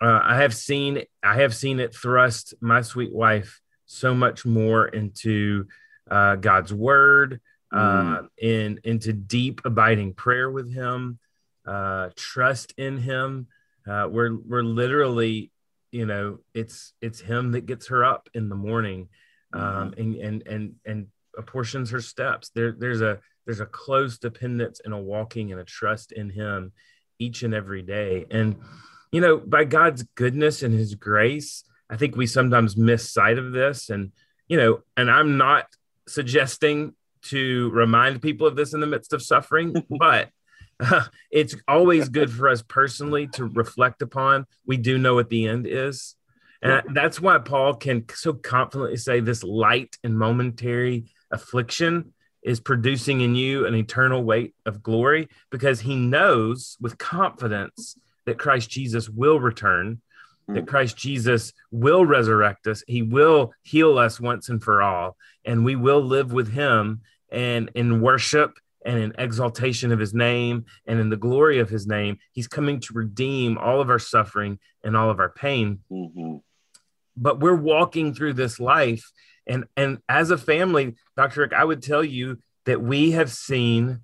Uh, 0.01 0.21
I 0.23 0.37
have 0.37 0.55
seen 0.55 1.03
I 1.23 1.41
have 1.41 1.55
seen 1.55 1.79
it 1.79 1.95
thrust 1.95 2.53
my 2.61 2.81
sweet 2.81 3.13
wife 3.13 3.61
so 3.85 4.13
much 4.13 4.45
more 4.45 4.87
into 4.87 5.65
uh, 6.09 6.35
God's 6.35 6.73
word, 6.73 7.41
uh, 7.73 7.77
mm. 7.77 8.27
in 8.37 8.79
into 8.83 9.13
deep 9.13 9.61
abiding 9.65 10.13
prayer 10.13 10.51
with 10.51 10.71
Him, 10.71 11.19
uh, 11.67 12.09
trust 12.15 12.73
in 12.77 12.97
Him. 12.97 13.47
Uh, 13.87 14.07
we're 14.09 14.35
we're 14.35 14.63
literally, 14.63 15.51
you 15.91 16.05
know, 16.05 16.39
it's 16.53 16.93
it's 17.01 17.19
Him 17.19 17.51
that 17.51 17.65
gets 17.65 17.87
her 17.87 18.03
up 18.03 18.29
in 18.33 18.49
the 18.49 18.55
morning, 18.55 19.09
um, 19.53 19.91
mm-hmm. 19.91 19.99
and 19.99 20.15
and 20.15 20.47
and 20.47 20.75
and 20.85 21.07
apportions 21.37 21.91
her 21.91 22.01
steps. 22.01 22.49
There 22.55 22.71
there's 22.71 23.01
a 23.01 23.19
there's 23.45 23.59
a 23.59 23.65
close 23.65 24.17
dependence 24.17 24.81
and 24.83 24.93
a 24.93 24.97
walking 24.97 25.51
and 25.51 25.61
a 25.61 25.65
trust 25.65 26.11
in 26.11 26.29
Him 26.29 26.71
each 27.19 27.43
and 27.43 27.53
every 27.53 27.81
day, 27.81 28.25
and 28.31 28.55
you 29.11 29.21
know, 29.21 29.37
by 29.37 29.63
God's 29.63 30.03
goodness 30.15 30.63
and 30.63 30.73
his 30.73 30.95
grace, 30.95 31.63
I 31.89 31.97
think 31.97 32.15
we 32.15 32.27
sometimes 32.27 32.75
miss 32.75 33.09
sight 33.09 33.37
of 33.37 33.51
this. 33.51 33.89
And, 33.89 34.11
you 34.47 34.57
know, 34.57 34.81
and 34.95 35.09
I'm 35.09 35.37
not 35.37 35.67
suggesting 36.07 36.93
to 37.23 37.69
remind 37.71 38.21
people 38.21 38.47
of 38.47 38.55
this 38.55 38.73
in 38.73 38.79
the 38.79 38.87
midst 38.87 39.13
of 39.13 39.21
suffering, 39.21 39.73
but 39.99 40.29
it's 41.31 41.55
always 41.67 42.09
good 42.09 42.31
for 42.31 42.49
us 42.49 42.61
personally 42.61 43.27
to 43.27 43.45
reflect 43.45 44.01
upon. 44.01 44.45
We 44.65 44.77
do 44.77 44.97
know 44.97 45.15
what 45.15 45.29
the 45.29 45.47
end 45.47 45.65
is. 45.67 46.15
And 46.61 46.95
that's 46.95 47.21
why 47.21 47.37
Paul 47.37 47.75
can 47.75 48.05
so 48.09 48.33
confidently 48.33 48.97
say 48.97 49.19
this 49.19 49.43
light 49.43 49.97
and 50.03 50.17
momentary 50.17 51.05
affliction 51.31 52.13
is 52.41 52.59
producing 52.59 53.21
in 53.21 53.35
you 53.35 53.65
an 53.65 53.75
eternal 53.75 54.23
weight 54.23 54.55
of 54.65 54.81
glory 54.81 55.27
because 55.51 55.81
he 55.81 55.95
knows 55.95 56.77
with 56.79 56.97
confidence 56.97 57.97
that 58.25 58.39
Christ 58.39 58.69
Jesus 58.69 59.09
will 59.09 59.39
return, 59.39 60.01
that 60.47 60.65
mm. 60.65 60.67
Christ 60.67 60.97
Jesus 60.97 61.53
will 61.71 62.05
resurrect 62.05 62.65
us. 62.67 62.83
He 62.87 63.01
will 63.01 63.53
heal 63.61 63.97
us 63.97 64.19
once 64.19 64.49
and 64.49 64.63
for 64.63 64.81
all, 64.81 65.15
and 65.45 65.63
we 65.63 65.75
will 65.75 66.01
live 66.01 66.31
with 66.31 66.51
him 66.51 67.01
and 67.29 67.69
in 67.75 68.01
worship 68.01 68.57
and 68.85 68.99
in 68.99 69.13
exaltation 69.17 69.91
of 69.91 69.99
his 69.99 70.13
name 70.13 70.65
and 70.85 70.99
in 70.99 71.09
the 71.09 71.17
glory 71.17 71.59
of 71.59 71.69
his 71.69 71.87
name. 71.87 72.17
He's 72.31 72.47
coming 72.47 72.79
to 72.81 72.93
redeem 72.93 73.57
all 73.57 73.81
of 73.81 73.89
our 73.89 73.99
suffering 73.99 74.59
and 74.83 74.95
all 74.95 75.09
of 75.09 75.19
our 75.19 75.29
pain. 75.29 75.79
Mm-hmm. 75.91 76.37
But 77.15 77.39
we're 77.39 77.55
walking 77.55 78.13
through 78.13 78.33
this 78.33 78.59
life. 78.59 79.11
And, 79.47 79.65
and 79.75 79.99
as 80.07 80.31
a 80.31 80.37
family, 80.37 80.95
Dr. 81.15 81.41
Rick, 81.41 81.53
I 81.53 81.63
would 81.63 81.81
tell 81.81 82.03
you 82.03 82.39
that 82.65 82.81
we 82.81 83.11
have 83.11 83.31
seen 83.31 84.01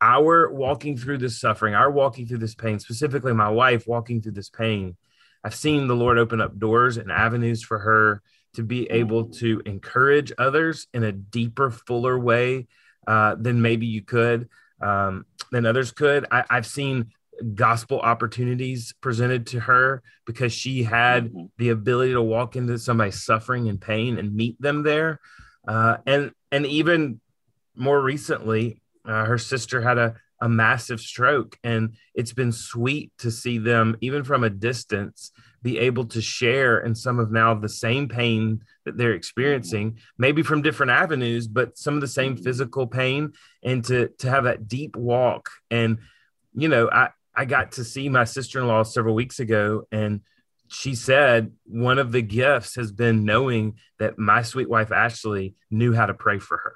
our 0.00 0.50
walking 0.50 0.96
through 0.96 1.18
this 1.18 1.40
suffering, 1.40 1.74
our 1.74 1.90
walking 1.90 2.26
through 2.26 2.38
this 2.38 2.54
pain, 2.54 2.78
specifically 2.78 3.32
my 3.32 3.48
wife 3.48 3.86
walking 3.86 4.20
through 4.20 4.32
this 4.32 4.50
pain. 4.50 4.96
I've 5.42 5.54
seen 5.54 5.86
the 5.86 5.96
Lord 5.96 6.18
open 6.18 6.40
up 6.40 6.58
doors 6.58 6.96
and 6.96 7.10
avenues 7.10 7.62
for 7.62 7.78
her 7.78 8.22
to 8.54 8.62
be 8.62 8.90
able 8.90 9.26
to 9.26 9.62
encourage 9.64 10.32
others 10.38 10.86
in 10.92 11.04
a 11.04 11.12
deeper, 11.12 11.70
fuller 11.70 12.18
way 12.18 12.66
uh, 13.06 13.36
than 13.36 13.62
maybe 13.62 13.86
you 13.86 14.02
could, 14.02 14.48
um, 14.80 15.26
than 15.52 15.66
others 15.66 15.92
could. 15.92 16.26
I, 16.30 16.44
have 16.50 16.66
seen 16.66 17.12
gospel 17.54 18.00
opportunities 18.00 18.94
presented 19.00 19.46
to 19.48 19.60
her 19.60 20.02
because 20.26 20.52
she 20.52 20.82
had 20.82 21.26
mm-hmm. 21.26 21.46
the 21.58 21.70
ability 21.70 22.12
to 22.12 22.22
walk 22.22 22.56
into 22.56 22.78
somebody's 22.78 23.22
suffering 23.22 23.68
and 23.68 23.80
pain 23.80 24.18
and 24.18 24.34
meet 24.34 24.60
them 24.60 24.82
there. 24.82 25.20
Uh, 25.66 25.98
and 26.06 26.32
and 26.52 26.66
even 26.66 27.20
more 27.74 28.00
recently, 28.00 28.80
uh, 29.04 29.24
her 29.24 29.38
sister 29.38 29.80
had 29.80 29.98
a 29.98 30.14
a 30.40 30.48
massive 30.48 31.00
stroke, 31.00 31.58
and 31.64 31.94
it's 32.14 32.32
been 32.32 32.52
sweet 32.52 33.12
to 33.18 33.30
see 33.30 33.58
them, 33.58 33.96
even 34.00 34.22
from 34.22 34.44
a 34.44 34.50
distance, 34.50 35.32
be 35.66 35.80
able 35.80 36.04
to 36.04 36.22
share 36.22 36.78
in 36.78 36.94
some 36.94 37.18
of 37.18 37.32
now 37.32 37.52
the 37.52 37.68
same 37.68 38.06
pain 38.06 38.62
that 38.84 38.96
they're 38.96 39.10
mm-hmm. 39.10 39.16
experiencing, 39.16 39.98
maybe 40.16 40.44
from 40.44 40.62
different 40.62 40.92
avenues, 40.92 41.48
but 41.48 41.76
some 41.76 41.96
of 41.96 42.00
the 42.00 42.06
same 42.06 42.34
mm-hmm. 42.34 42.44
physical 42.44 42.86
pain, 42.86 43.32
and 43.64 43.84
to 43.84 44.08
to 44.20 44.30
have 44.30 44.44
that 44.44 44.68
deep 44.68 44.94
walk. 44.94 45.50
And 45.68 45.98
you 46.54 46.68
know, 46.68 46.88
I 46.88 47.08
I 47.34 47.46
got 47.46 47.72
to 47.72 47.84
see 47.84 48.08
my 48.08 48.22
sister 48.22 48.60
in 48.60 48.68
law 48.68 48.84
several 48.84 49.16
weeks 49.16 49.40
ago, 49.40 49.88
and 49.90 50.20
she 50.68 50.94
said 50.94 51.50
one 51.64 51.98
of 51.98 52.12
the 52.12 52.22
gifts 52.22 52.76
has 52.76 52.92
been 52.92 53.24
knowing 53.24 53.78
that 53.98 54.20
my 54.20 54.42
sweet 54.42 54.70
wife 54.70 54.92
Ashley 54.92 55.56
knew 55.68 55.92
how 55.92 56.06
to 56.06 56.14
pray 56.14 56.38
for 56.38 56.58
her. 56.58 56.74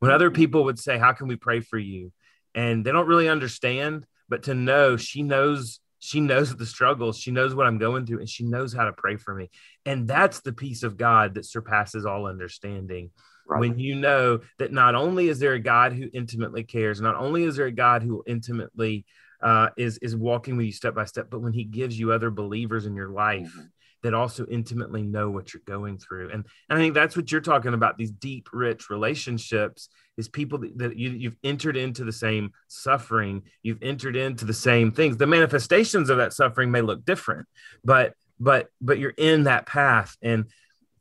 When 0.00 0.10
other 0.10 0.28
mm-hmm. 0.28 0.36
people 0.42 0.64
would 0.64 0.78
say, 0.78 0.98
"How 0.98 1.14
can 1.14 1.28
we 1.28 1.36
pray 1.36 1.60
for 1.60 1.78
you?" 1.78 2.12
and 2.54 2.84
they 2.84 2.92
don't 2.92 3.08
really 3.08 3.30
understand, 3.30 4.04
but 4.28 4.42
to 4.42 4.54
know 4.54 4.98
she 4.98 5.22
knows 5.22 5.80
she 5.98 6.20
knows 6.20 6.54
the 6.54 6.66
struggles 6.66 7.18
she 7.18 7.30
knows 7.30 7.54
what 7.54 7.66
i'm 7.66 7.78
going 7.78 8.06
through 8.06 8.20
and 8.20 8.28
she 8.28 8.44
knows 8.44 8.72
how 8.72 8.84
to 8.84 8.92
pray 8.92 9.16
for 9.16 9.34
me. 9.34 9.50
And 9.84 10.06
that's 10.06 10.40
the 10.40 10.52
peace 10.52 10.82
of 10.82 10.96
god 10.96 11.34
that 11.34 11.46
surpasses 11.46 12.06
all 12.06 12.26
understanding. 12.26 13.10
Right. 13.46 13.60
when 13.60 13.78
you 13.78 13.94
know 13.94 14.40
that 14.58 14.72
not 14.72 14.94
only 14.94 15.28
is 15.28 15.38
there 15.38 15.54
a 15.54 15.58
god 15.58 15.94
who 15.94 16.10
intimately 16.12 16.64
cares 16.64 17.00
not 17.00 17.16
only 17.16 17.44
is 17.44 17.56
there 17.56 17.66
a 17.66 17.72
god 17.72 18.02
who 18.02 18.22
intimately 18.26 19.06
uh, 19.42 19.68
is 19.78 19.96
is 19.98 20.14
walking 20.14 20.56
with 20.56 20.66
you 20.66 20.72
step 20.72 20.94
by 20.94 21.06
step 21.06 21.28
but 21.30 21.40
when 21.40 21.54
he 21.54 21.64
gives 21.64 21.98
you 21.98 22.12
other 22.12 22.30
believers 22.30 22.84
in 22.84 22.94
your 22.94 23.08
life 23.08 23.48
mm-hmm 23.48 23.66
that 24.02 24.14
also 24.14 24.46
intimately 24.46 25.02
know 25.02 25.30
what 25.30 25.52
you're 25.52 25.62
going 25.66 25.98
through. 25.98 26.30
And, 26.30 26.44
and 26.68 26.78
I 26.78 26.82
think 26.82 26.94
that's 26.94 27.16
what 27.16 27.30
you're 27.32 27.40
talking 27.40 27.74
about 27.74 27.96
these 27.96 28.10
deep, 28.10 28.48
rich 28.52 28.90
relationships 28.90 29.88
is 30.16 30.28
people 30.28 30.58
that, 30.58 30.78
that 30.78 30.96
you, 30.96 31.10
you've 31.10 31.36
entered 31.42 31.76
into 31.76 32.04
the 32.04 32.12
same 32.12 32.52
suffering, 32.68 33.42
you've 33.62 33.82
entered 33.82 34.16
into 34.16 34.44
the 34.44 34.54
same 34.54 34.92
things. 34.92 35.16
The 35.16 35.26
manifestations 35.26 36.10
of 36.10 36.18
that 36.18 36.32
suffering 36.32 36.70
may 36.70 36.80
look 36.80 37.04
different, 37.04 37.46
but 37.84 38.14
but 38.40 38.68
but 38.80 38.98
you're 38.98 39.14
in 39.18 39.44
that 39.44 39.66
path 39.66 40.16
and 40.22 40.44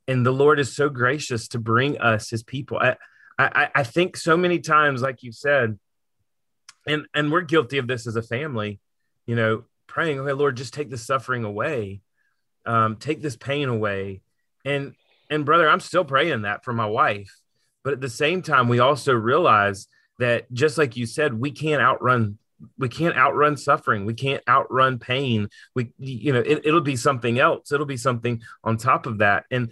and 0.07 0.25
the 0.25 0.31
Lord 0.31 0.59
is 0.59 0.75
so 0.75 0.89
gracious 0.89 1.49
to 1.49 1.59
bring 1.59 1.99
us 1.99 2.29
his 2.29 2.41
people. 2.41 2.79
I 2.79 2.95
I, 3.37 3.69
I 3.75 3.83
think 3.83 4.17
so 4.17 4.35
many 4.35 4.59
times, 4.59 5.01
like 5.01 5.21
you 5.21 5.31
said, 5.31 5.77
and 6.87 7.05
and 7.13 7.31
we're 7.31 7.41
guilty 7.41 7.77
of 7.77 7.87
this 7.87 8.07
as 8.07 8.15
a 8.15 8.23
family, 8.23 8.79
you 9.25 9.35
know, 9.35 9.65
praying, 9.85 10.19
okay, 10.19 10.33
Lord, 10.33 10.57
just 10.57 10.73
take 10.73 10.89
the 10.89 10.97
suffering 10.97 11.43
away 11.43 12.01
um, 12.67 12.97
take 12.97 13.21
this 13.21 13.35
pain 13.35 13.69
away. 13.69 14.21
And 14.65 14.93
and 15.29 15.45
brother 15.45 15.69
i'm 15.69 15.81
still 15.81 16.05
praying 16.05 16.43
that 16.43 16.63
for 16.63 16.73
my 16.73 16.85
wife. 16.85 17.33
But 17.83 17.93
at 17.93 18.01
the 18.01 18.09
same 18.09 18.41
time 18.41 18.67
we 18.67 18.79
also 18.79 19.13
realize 19.13 19.87
that 20.19 20.51
just 20.51 20.77
like 20.77 20.97
you 20.97 21.05
said 21.05 21.33
we 21.33 21.51
can't 21.51 21.81
outrun 21.81 22.37
we 22.77 22.89
can't 22.89 23.15
outrun 23.15 23.55
suffering. 23.55 24.05
We 24.05 24.13
can't 24.13 24.43
outrun 24.47 24.99
pain. 24.99 25.49
We 25.75 25.91
you 25.97 26.33
know 26.33 26.43
it, 26.45 26.65
will 26.65 26.81
be 26.81 26.95
something 26.95 27.39
else. 27.39 27.71
It'll 27.71 27.85
be 27.85 27.97
something 27.97 28.41
on 28.63 28.77
top 28.77 29.05
of 29.05 29.19
that. 29.19 29.45
And 29.51 29.71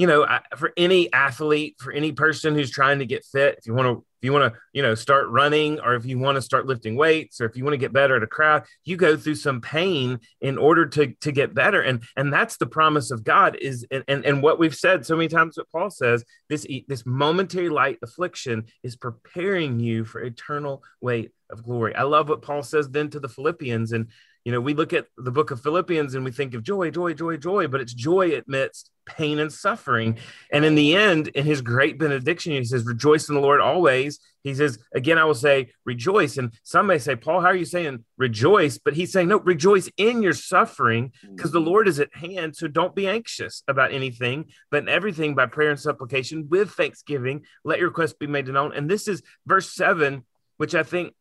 you 0.00 0.06
know 0.06 0.26
for 0.56 0.72
any 0.78 1.12
athlete 1.12 1.76
for 1.78 1.92
any 1.92 2.10
person 2.10 2.54
who's 2.54 2.70
trying 2.70 3.00
to 3.00 3.04
get 3.04 3.22
fit 3.22 3.56
if 3.58 3.66
you 3.66 3.74
want 3.74 3.86
to 3.86 4.02
if 4.20 4.24
you 4.24 4.32
want 4.32 4.50
to 4.50 4.58
you 4.72 4.80
know 4.80 4.94
start 4.94 5.28
running 5.28 5.78
or 5.80 5.94
if 5.94 6.06
you 6.06 6.18
want 6.18 6.36
to 6.36 6.42
start 6.42 6.64
lifting 6.64 6.96
weights 6.96 7.38
or 7.38 7.44
if 7.44 7.54
you 7.54 7.64
want 7.64 7.74
to 7.74 7.78
get 7.78 7.92
better 7.92 8.16
at 8.16 8.22
a 8.22 8.26
crowd 8.26 8.64
you 8.86 8.96
go 8.96 9.14
through 9.14 9.34
some 9.34 9.60
pain 9.60 10.18
in 10.40 10.56
order 10.56 10.86
to 10.86 11.12
to 11.20 11.30
get 11.30 11.52
better. 11.52 11.82
And 11.82 12.02
and 12.16 12.32
that's 12.32 12.56
the 12.56 12.66
promise 12.66 13.10
of 13.10 13.24
god 13.24 13.58
is 13.60 13.86
and 13.90 14.02
and, 14.08 14.24
and 14.24 14.42
what 14.42 14.58
we've 14.58 14.74
said 14.74 15.04
so 15.04 15.16
many 15.16 15.28
times 15.28 15.58
what 15.58 15.70
paul 15.70 15.90
says 15.90 16.24
this 16.48 16.66
this 16.88 17.04
momentary 17.04 17.68
light 17.68 17.98
affliction 18.02 18.64
is 18.82 18.96
preparing 18.96 19.80
you 19.80 20.06
for 20.06 20.22
eternal 20.22 20.82
weight 21.02 21.32
of 21.50 21.62
glory. 21.62 21.94
I 21.94 22.04
love 22.04 22.30
what 22.30 22.40
paul 22.40 22.62
says 22.62 22.88
then 22.88 23.10
to 23.10 23.20
the 23.20 23.28
philippians. 23.28 23.92
And 23.92 24.08
you 24.44 24.52
know, 24.52 24.60
we 24.60 24.72
look 24.72 24.92
at 24.92 25.06
the 25.18 25.30
book 25.30 25.50
of 25.50 25.60
Philippians 25.60 26.14
and 26.14 26.24
we 26.24 26.30
think 26.30 26.54
of 26.54 26.62
joy, 26.62 26.90
joy, 26.90 27.12
joy, 27.12 27.36
joy, 27.36 27.68
but 27.68 27.80
it's 27.80 27.92
joy 27.92 28.40
amidst 28.46 28.90
pain 29.16 29.38
and 29.38 29.52
suffering. 29.52 30.18
And 30.52 30.64
in 30.64 30.74
the 30.74 30.94
end, 30.94 31.28
in 31.28 31.44
his 31.44 31.60
great 31.60 31.98
benediction, 31.98 32.52
he 32.52 32.64
says, 32.64 32.84
Rejoice 32.84 33.28
in 33.28 33.34
the 33.34 33.40
Lord 33.40 33.60
always. 33.60 34.18
He 34.42 34.54
says, 34.54 34.78
Again, 34.94 35.18
I 35.18 35.24
will 35.24 35.34
say, 35.34 35.72
Rejoice. 35.84 36.36
And 36.36 36.52
some 36.62 36.86
may 36.86 36.98
say, 36.98 37.16
Paul, 37.16 37.40
how 37.40 37.48
are 37.48 37.56
you 37.56 37.64
saying 37.64 38.04
rejoice? 38.16 38.78
But 38.78 38.94
he's 38.94 39.12
saying, 39.12 39.28
No, 39.28 39.38
rejoice 39.40 39.90
in 39.96 40.22
your 40.22 40.32
suffering 40.32 41.12
because 41.34 41.52
the 41.52 41.58
mm-hmm. 41.58 41.68
Lord 41.68 41.88
is 41.88 42.00
at 42.00 42.14
hand. 42.14 42.56
So 42.56 42.68
don't 42.68 42.94
be 42.94 43.08
anxious 43.08 43.62
about 43.68 43.92
anything, 43.92 44.46
but 44.70 44.84
in 44.84 44.88
everything 44.88 45.34
by 45.34 45.46
prayer 45.46 45.70
and 45.70 45.80
supplication 45.80 46.48
with 46.48 46.70
thanksgiving, 46.70 47.44
let 47.64 47.78
your 47.78 47.88
request 47.88 48.18
be 48.18 48.26
made 48.26 48.46
known. 48.48 48.72
And 48.72 48.88
this 48.88 49.08
is 49.08 49.22
verse 49.46 49.72
seven, 49.72 50.24
which 50.56 50.74
I 50.74 50.82
think 50.82 51.14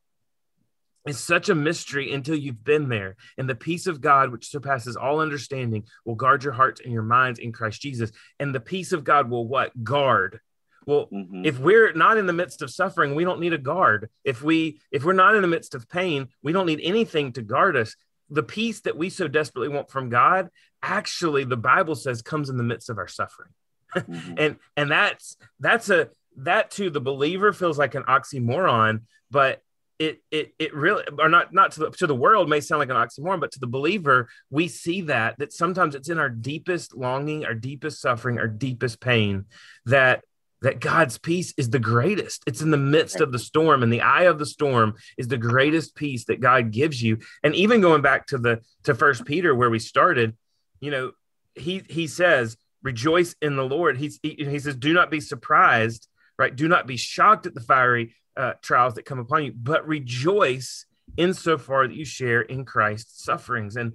it's 1.06 1.20
such 1.20 1.50
a 1.50 1.56
mystery 1.56 2.12
until 2.12 2.36
you've 2.36 2.64
been 2.64 2.90
there. 2.90 3.16
And 3.38 3.50
the 3.50 3.56
peace 3.56 3.88
of 3.88 4.02
God, 4.02 4.32
which 4.32 4.50
surpasses 4.50 4.96
all 4.96 5.22
understanding, 5.22 5.86
will 6.06 6.16
guard 6.16 6.44
your 6.44 6.54
hearts 6.54 6.82
and 6.82 6.92
your 6.92 7.04
minds 7.04 7.40
in 7.40 7.52
Christ 7.52 7.82
Jesus. 7.82 8.12
And 8.40 8.54
the 8.54 8.60
peace 8.60 8.92
of 8.92 9.04
God 9.04 9.30
will 9.30 9.48
what? 9.48 9.84
Guard. 9.84 10.40
Well, 10.86 11.08
mm-hmm. 11.14 11.46
if 11.46 11.60
we're 11.60 11.94
not 11.94 12.18
in 12.18 12.26
the 12.26 12.34
midst 12.34 12.62
of 12.62 12.72
suffering, 12.72 13.16
we 13.16 13.24
don't 13.24 13.40
need 13.40 13.54
a 13.54 13.58
guard. 13.58 14.10
If 14.24 14.42
we 14.42 14.80
if 14.92 15.04
we're 15.04 15.14
not 15.14 15.36
in 15.36 15.42
the 15.42 15.48
midst 15.48 15.76
of 15.76 15.88
pain, 15.88 16.30
we 16.42 16.52
don't 16.52 16.66
need 16.66 16.82
anything 16.84 17.32
to 17.34 17.42
guard 17.42 17.78
us. 17.78 17.96
The 18.30 18.44
peace 18.44 18.82
that 18.82 18.98
we 18.98 19.10
so 19.10 19.28
desperately 19.28 19.70
want 19.70 19.90
from 19.90 20.10
God, 20.10 20.50
actually, 20.82 21.44
the 21.44 21.58
Bible 21.58 21.96
says 21.96 22.22
comes 22.22 22.50
in 22.50 22.58
the 22.58 22.64
midst 22.64 22.90
of 22.90 22.98
our 22.98 23.08
suffering. 23.08 23.52
Mm-hmm. 23.96 24.34
and 24.38 24.56
and 24.76 24.92
that's 24.92 25.38
that's 25.60 25.90
a 25.90 26.10
that 26.38 26.72
to 26.72 26.90
the 26.90 27.02
believer 27.02 27.54
feels 27.54 27.78
like 27.78 27.96
an 27.96 28.04
oxymoron, 28.04 29.02
but 29.30 29.62
it 30.00 30.24
it 30.32 30.54
it 30.58 30.74
really 30.74 31.04
or 31.20 31.30
not 31.30 31.54
not 31.54 31.74
to 31.74 31.82
the, 31.82 31.90
to 31.92 32.08
the 32.08 32.16
world 32.16 32.50
may 32.50 32.62
sound 32.62 32.80
like 32.80 32.90
an 32.90 32.96
oxymoron 32.96 33.42
but 33.42 33.52
to 33.52 33.60
the 33.60 33.68
believer 33.68 34.30
we 34.50 34.68
see 34.68 35.02
that 35.02 35.38
that 35.38 35.52
sometimes 35.52 35.94
it's 35.94 36.10
in 36.10 36.18
our 36.18 36.30
deepest 36.30 36.96
longing 36.96 37.46
our 37.46 37.54
deepest 37.54 38.02
suffering 38.02 38.40
our 38.40 38.48
deepest 38.48 39.02
pain 39.02 39.46
that 39.86 40.24
that 40.62 40.80
God's 40.80 41.18
peace 41.18 41.54
is 41.58 41.70
the 41.70 41.80
greatest. 41.80 42.44
It's 42.46 42.62
in 42.62 42.72
the 42.72 42.78
midst 42.78 43.22
of 43.22 43.32
the 43.32 43.40
storm, 43.40 43.82
and 43.84 43.92
the 43.92 44.02
eye 44.02 44.24
of 44.24 44.40
the 44.40 44.46
storm 44.46 44.96
is 45.18 45.28
the 45.28 45.38
greatest 45.38 45.96
peace 45.96 46.26
that 46.26 46.42
God 46.42 46.72
gives 46.72 47.02
you. 47.02 47.20
And 47.44 47.56
even 47.56 47.82
going 47.82 48.02
back 48.02 48.28
to 48.28 48.38
the 48.38 48.60
to 48.84 48.94
First 48.94 49.26
Peter 49.26 49.56
where 49.56 49.70
we 49.70 49.80
started, 49.80 50.36
you 50.82 50.92
know, 50.92 51.12
he 51.56 51.84
he 51.90 52.08
says, 52.08 52.58
"Rejoice 52.84 53.36
in 53.42 53.56
the 53.56 53.64
Lord." 53.64 53.98
He's, 53.98 54.20
he 54.22 54.36
he 54.38 54.60
says, 54.60 54.76
"Do 54.76 54.94
not 54.94 55.12
be 55.12 55.22
surprised, 55.22 56.08
right? 56.40 56.56
Do 56.56 56.68
not 56.68 56.88
be 56.88 56.98
shocked 56.98 57.46
at 57.46 57.54
the 57.54 57.62
fiery 57.62 58.16
uh, 58.36 58.54
trials 58.62 58.96
that 58.96 59.06
come 59.06 59.20
upon 59.20 59.44
you, 59.44 59.52
but 59.52 59.88
rejoice 59.88 60.86
insofar 61.18 61.88
that 61.88 61.96
you 61.96 62.06
share 62.06 62.42
in 62.42 62.64
Christ's 62.64 63.24
sufferings. 63.24 63.76
And 63.76 63.94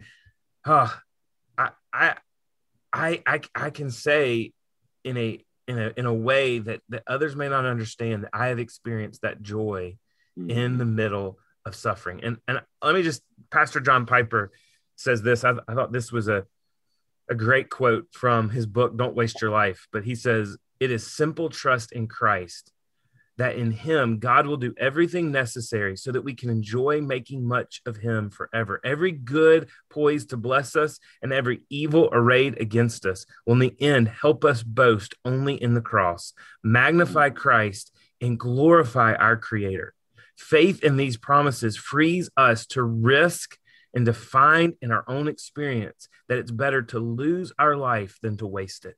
uh, 0.64 0.90
I, 1.56 1.70
I, 1.92 2.14
I, 2.92 3.40
I, 3.54 3.70
can 3.70 3.90
say 3.90 4.52
in 5.02 5.16
a 5.16 5.42
in 5.66 5.78
a 5.78 5.92
in 5.96 6.06
a 6.06 6.14
way 6.14 6.58
that 6.58 6.82
that 6.90 7.02
others 7.06 7.34
may 7.34 7.48
not 7.48 7.64
understand 7.64 8.24
that 8.24 8.30
I 8.32 8.48
have 8.48 8.58
experienced 8.58 9.22
that 9.22 9.42
joy 9.42 9.96
mm-hmm. 10.38 10.50
in 10.50 10.78
the 10.78 10.84
middle 10.84 11.38
of 11.64 11.74
suffering. 11.74 12.20
And 12.22 12.38
and 12.46 12.60
let 12.82 12.94
me 12.94 13.02
just 13.02 13.22
Pastor 13.50 13.80
John 13.80 14.04
Piper 14.04 14.52
says 14.96 15.22
this. 15.22 15.44
I, 15.44 15.54
I 15.66 15.74
thought 15.74 15.92
this 15.92 16.12
was 16.12 16.28
a 16.28 16.44
a 17.30 17.34
great 17.34 17.70
quote 17.70 18.08
from 18.12 18.50
his 18.50 18.66
book 18.66 18.96
Don't 18.96 19.16
Waste 19.16 19.40
Your 19.40 19.50
Life, 19.50 19.88
but 19.92 20.04
he 20.04 20.14
says 20.14 20.58
it 20.80 20.90
is 20.90 21.06
simple 21.06 21.48
trust 21.48 21.92
in 21.92 22.06
Christ 22.08 22.72
that 23.36 23.56
in 23.56 23.72
him 23.72 24.18
God 24.18 24.46
will 24.46 24.56
do 24.56 24.74
everything 24.78 25.32
necessary 25.32 25.96
so 25.96 26.12
that 26.12 26.22
we 26.22 26.34
can 26.34 26.50
enjoy 26.50 27.00
making 27.00 27.46
much 27.46 27.80
of 27.86 27.96
him 27.96 28.30
forever. 28.30 28.80
Every 28.84 29.12
good 29.12 29.68
poised 29.90 30.30
to 30.30 30.36
bless 30.36 30.76
us 30.76 30.98
and 31.22 31.32
every 31.32 31.62
evil 31.68 32.08
arrayed 32.12 32.60
against 32.60 33.06
us 33.06 33.26
will 33.44 33.54
in 33.54 33.58
the 33.58 33.76
end 33.80 34.08
help 34.08 34.44
us 34.44 34.62
boast 34.62 35.14
only 35.24 35.60
in 35.60 35.74
the 35.74 35.80
cross. 35.80 36.32
Magnify 36.62 37.30
mm. 37.30 37.34
Christ 37.34 37.92
and 38.20 38.38
glorify 38.38 39.14
our 39.14 39.36
Creator. 39.36 39.94
Faith 40.36 40.82
in 40.82 40.96
these 40.96 41.16
promises 41.16 41.76
frees 41.76 42.30
us 42.36 42.66
to 42.66 42.82
risk 42.82 43.56
and 43.94 44.06
to 44.06 44.12
find 44.12 44.74
in 44.82 44.90
our 44.90 45.04
own 45.08 45.28
experience 45.28 46.08
that 46.28 46.38
it's 46.38 46.50
better 46.50 46.82
to 46.82 46.98
lose 46.98 47.52
our 47.58 47.76
life 47.76 48.18
than 48.22 48.36
to 48.36 48.46
waste 48.46 48.84
it. 48.84 48.96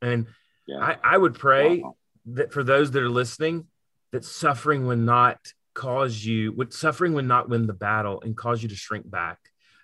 And 0.00 0.26
yeah. 0.68 0.78
I, 0.78 0.96
I, 1.02 1.18
would 1.18 1.34
pray 1.34 1.78
wow. 1.78 1.96
that 2.26 2.52
for 2.52 2.62
those 2.62 2.90
that 2.92 3.02
are 3.02 3.08
listening, 3.08 3.66
that 4.12 4.24
suffering 4.24 4.86
would 4.86 4.98
not 4.98 5.38
cause 5.74 6.24
you, 6.24 6.52
would 6.52 6.72
suffering 6.72 7.14
would 7.14 7.24
not 7.24 7.48
win 7.48 7.66
the 7.66 7.72
battle 7.72 8.20
and 8.22 8.36
cause 8.36 8.62
you 8.62 8.68
to 8.68 8.76
shrink 8.76 9.10
back, 9.10 9.38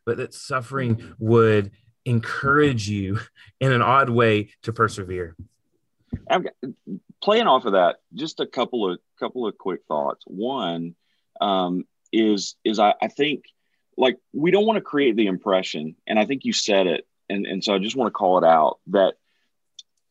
but 0.05 0.19
that 0.19 0.35
suffering 0.35 0.97
mm-hmm. 0.97 1.13
would 1.19 1.71
encourage 2.05 2.89
you 2.89 3.19
in 3.61 3.73
an 3.73 3.83
odd 3.83 4.11
way 4.11 4.51
to 4.63 4.73
persevere. 4.73 5.35
I'm 6.31 6.47
playing 7.23 7.47
off 7.47 7.65
of 7.65 7.73
that. 7.73 7.97
Just 8.15 8.41
a 8.41 8.47
couple 8.47 8.91
of 8.91 8.99
couple 9.19 9.47
of 9.47 9.57
quick 9.59 9.81
thoughts. 9.89 10.25
One 10.27 10.95
um, 11.41 11.85
is 12.13 12.57
is 12.65 12.79
I, 12.79 12.95
I 13.01 13.09
think 13.09 13.45
like 13.97 14.19
we 14.33 14.51
don't 14.51 14.67
want 14.67 14.77
to 14.77 14.83
create 14.83 15.17
the 15.17 15.27
impression, 15.27 15.97
and 16.07 16.19
I 16.19 16.27
think 16.27 16.45
you 16.45 16.53
said 16.53 16.87
it, 16.87 17.07
and 17.29 17.47
and 17.47 17.65
so 17.65 17.75
I 17.75 17.79
just 17.79 17.97
want 17.97 18.09
to 18.09 18.13
call 18.13 18.39
it 18.39 18.45
out 18.45 18.79
that 18.89 19.15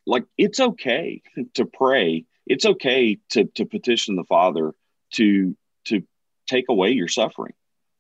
like 0.06 0.26
it's 0.38 0.60
okay 0.60 1.22
to 1.56 1.66
pray. 1.66 2.26
It's 2.46 2.66
okay 2.66 3.20
to 3.30 3.46
to 3.56 3.66
petition 3.66 4.16
the 4.16 4.26
Father 4.26 4.74
to 5.14 5.56
to 5.86 6.04
take 6.48 6.66
away 6.70 6.92
your 6.92 7.08
suffering. 7.08 7.54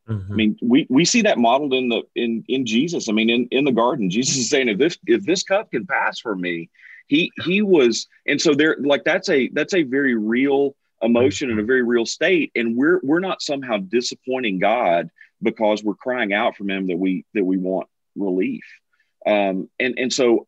Mm-hmm. 0.08 0.34
I 0.34 0.36
mean, 0.36 0.58
we, 0.62 0.86
we 0.89 1.06
see 1.06 1.22
that 1.22 1.38
modeled 1.38 1.74
in 1.74 1.89
the 1.89 2.04
in 2.16 2.44
in 2.48 2.66
Jesus. 2.66 3.08
I 3.08 3.13
mean, 3.13 3.30
in, 3.30 3.48
in 3.52 3.63
the 3.63 3.72
garden, 3.72 4.10
Jesus 4.10 4.38
is 4.38 4.50
saying, 4.50 4.68
if 4.68 4.78
this 4.78 4.98
if 5.08 5.26
this 5.26 5.44
cup 5.44 5.72
can 5.72 5.86
pass 5.86 6.20
for 6.20 6.36
me, 6.36 6.70
he 7.08 7.32
he 7.44 7.62
was, 7.62 8.08
and 8.28 8.42
so 8.42 8.54
there 8.54 8.76
like 8.80 9.06
that's 9.06 9.30
a 9.30 9.50
that's 9.50 9.74
a 9.74 9.84
very 9.84 10.16
real 10.16 10.76
emotion 11.02 11.50
and 11.50 11.60
a 11.60 11.63
very 11.63 11.84
real 11.84 12.06
state. 12.06 12.52
And 12.56 12.76
we're 12.76 13.00
we're 13.02 13.22
not 13.22 13.42
somehow 13.42 13.78
disappointing 13.78 14.60
God 14.60 15.10
because 15.42 15.84
we're 15.84 15.96
crying 15.96 16.34
out 16.34 16.58
from 16.58 16.70
him 16.70 16.88
that 16.88 16.98
we 16.98 17.26
that 17.34 17.46
we 17.46 17.58
want 17.58 17.88
relief. 18.18 18.66
Um, 19.26 19.70
and 19.80 19.98
and 19.98 20.12
so 20.12 20.48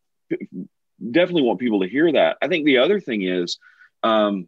definitely 1.11 1.43
want 1.43 1.59
people 1.59 1.81
to 1.81 1.89
hear 1.89 2.11
that. 2.11 2.37
I 2.41 2.47
think 2.47 2.65
the 2.65 2.77
other 2.77 2.99
thing 2.99 3.23
is 3.23 3.57
um, 4.03 4.47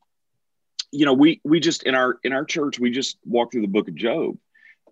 you 0.91 1.05
know, 1.05 1.13
we 1.13 1.41
we 1.43 1.59
just 1.59 1.83
in 1.83 1.95
our 1.95 2.17
in 2.23 2.33
our 2.33 2.45
church, 2.45 2.79
we 2.79 2.91
just 2.91 3.17
walk 3.25 3.51
through 3.51 3.61
the 3.61 3.67
book 3.67 3.87
of 3.87 3.95
Job 3.95 4.37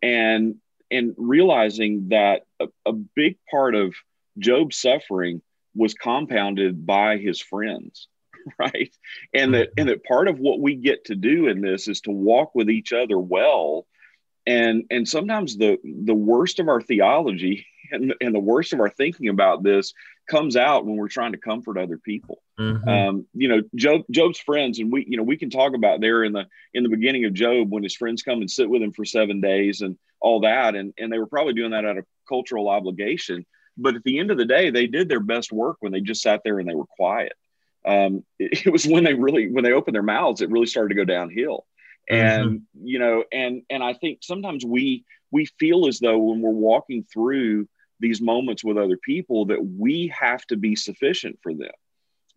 and 0.01 0.55
and 0.91 1.13
realizing 1.17 2.09
that 2.09 2.43
a, 2.59 2.67
a 2.85 2.93
big 2.93 3.37
part 3.49 3.75
of 3.75 3.93
Job's 4.37 4.77
suffering 4.77 5.41
was 5.75 5.93
compounded 5.93 6.85
by 6.85 7.17
his 7.17 7.41
friends 7.41 8.07
right 8.59 8.95
and 9.33 9.53
that 9.53 9.69
and 9.77 9.89
that 9.89 10.03
part 10.03 10.27
of 10.27 10.39
what 10.39 10.59
we 10.59 10.75
get 10.75 11.05
to 11.05 11.15
do 11.15 11.47
in 11.47 11.61
this 11.61 11.87
is 11.87 12.01
to 12.01 12.11
walk 12.11 12.53
with 12.53 12.69
each 12.69 12.93
other 12.93 13.17
well 13.19 13.85
and 14.45 14.83
and 14.89 15.07
sometimes 15.07 15.57
the 15.57 15.77
the 15.83 16.13
worst 16.13 16.59
of 16.59 16.69
our 16.69 16.81
theology 16.81 17.65
and, 17.91 18.13
and 18.21 18.33
the 18.33 18.39
worst 18.39 18.73
of 18.73 18.79
our 18.79 18.89
thinking 18.89 19.29
about 19.29 19.63
this 19.63 19.93
comes 20.27 20.55
out 20.55 20.85
when 20.85 20.95
we're 20.95 21.07
trying 21.07 21.31
to 21.31 21.37
comfort 21.37 21.77
other 21.77 21.97
people 21.97 22.41
mm-hmm. 22.59 22.87
um, 22.87 23.25
you 23.33 23.47
know 23.47 23.61
job 23.75 24.01
job's 24.09 24.39
friends 24.39 24.79
and 24.79 24.91
we 24.91 25.05
you 25.07 25.17
know 25.17 25.23
we 25.23 25.37
can 25.37 25.49
talk 25.49 25.73
about 25.73 26.01
there 26.01 26.23
in 26.23 26.33
the 26.33 26.45
in 26.73 26.83
the 26.83 26.89
beginning 26.89 27.25
of 27.25 27.33
job 27.33 27.71
when 27.71 27.83
his 27.83 27.95
friends 27.95 28.23
come 28.23 28.39
and 28.39 28.49
sit 28.49 28.69
with 28.69 28.81
him 28.81 28.91
for 28.91 29.05
seven 29.05 29.41
days 29.41 29.81
and 29.81 29.97
all 30.19 30.41
that 30.41 30.75
and 30.75 30.93
and 30.97 31.11
they 31.11 31.19
were 31.19 31.27
probably 31.27 31.53
doing 31.53 31.71
that 31.71 31.85
out 31.85 31.97
of 31.97 32.05
cultural 32.27 32.69
obligation 32.69 33.45
but 33.77 33.95
at 33.95 34.03
the 34.03 34.19
end 34.19 34.31
of 34.31 34.37
the 34.37 34.45
day 34.45 34.69
they 34.69 34.87
did 34.87 35.09
their 35.09 35.19
best 35.19 35.51
work 35.51 35.77
when 35.79 35.91
they 35.91 36.01
just 36.01 36.21
sat 36.21 36.41
there 36.43 36.59
and 36.59 36.67
they 36.69 36.75
were 36.75 36.85
quiet 36.85 37.33
um, 37.85 38.23
it, 38.39 38.65
it 38.65 38.71
was 38.71 38.85
when 38.85 39.03
they 39.03 39.13
really 39.13 39.51
when 39.51 39.63
they 39.63 39.73
opened 39.73 39.95
their 39.95 40.03
mouths 40.03 40.41
it 40.41 40.49
really 40.49 40.65
started 40.65 40.89
to 40.89 40.95
go 40.95 41.05
downhill 41.05 41.65
and 42.09 42.45
mm-hmm. 42.45 42.87
you 42.87 42.99
know 42.99 43.23
and 43.31 43.63
and 43.69 43.83
i 43.83 43.93
think 43.93 44.19
sometimes 44.21 44.63
we 44.63 45.03
we 45.31 45.45
feel 45.59 45.87
as 45.87 45.99
though 45.99 46.17
when 46.17 46.41
we're 46.41 46.51
walking 46.51 47.03
through 47.11 47.67
these 47.99 48.21
moments 48.21 48.63
with 48.63 48.77
other 48.77 48.97
people 48.97 49.45
that 49.45 49.65
we 49.65 50.13
have 50.17 50.45
to 50.47 50.57
be 50.57 50.75
sufficient 50.75 51.39
for 51.41 51.53
them. 51.53 51.71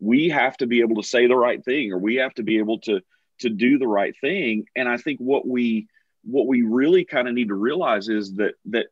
We 0.00 0.28
have 0.28 0.56
to 0.58 0.66
be 0.66 0.80
able 0.80 0.96
to 0.96 1.08
say 1.08 1.26
the 1.26 1.36
right 1.36 1.64
thing 1.64 1.92
or 1.92 1.98
we 1.98 2.16
have 2.16 2.34
to 2.34 2.42
be 2.42 2.58
able 2.58 2.78
to 2.80 3.00
to 3.40 3.50
do 3.50 3.78
the 3.78 3.86
right 3.86 4.14
thing. 4.20 4.66
And 4.76 4.88
i 4.88 4.96
think 4.96 5.20
what 5.20 5.46
we 5.46 5.88
what 6.24 6.46
we 6.46 6.62
really 6.62 7.04
kind 7.04 7.28
of 7.28 7.34
need 7.34 7.48
to 7.48 7.54
realize 7.54 8.08
is 8.08 8.34
that 8.34 8.54
that 8.66 8.86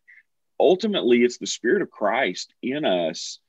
ultimately 0.59 1.23
it's 1.23 1.39
the 1.39 1.47
spirit 1.47 1.83
of 1.83 1.91
christ 1.91 2.53
in 2.63 2.85
us 2.85 3.41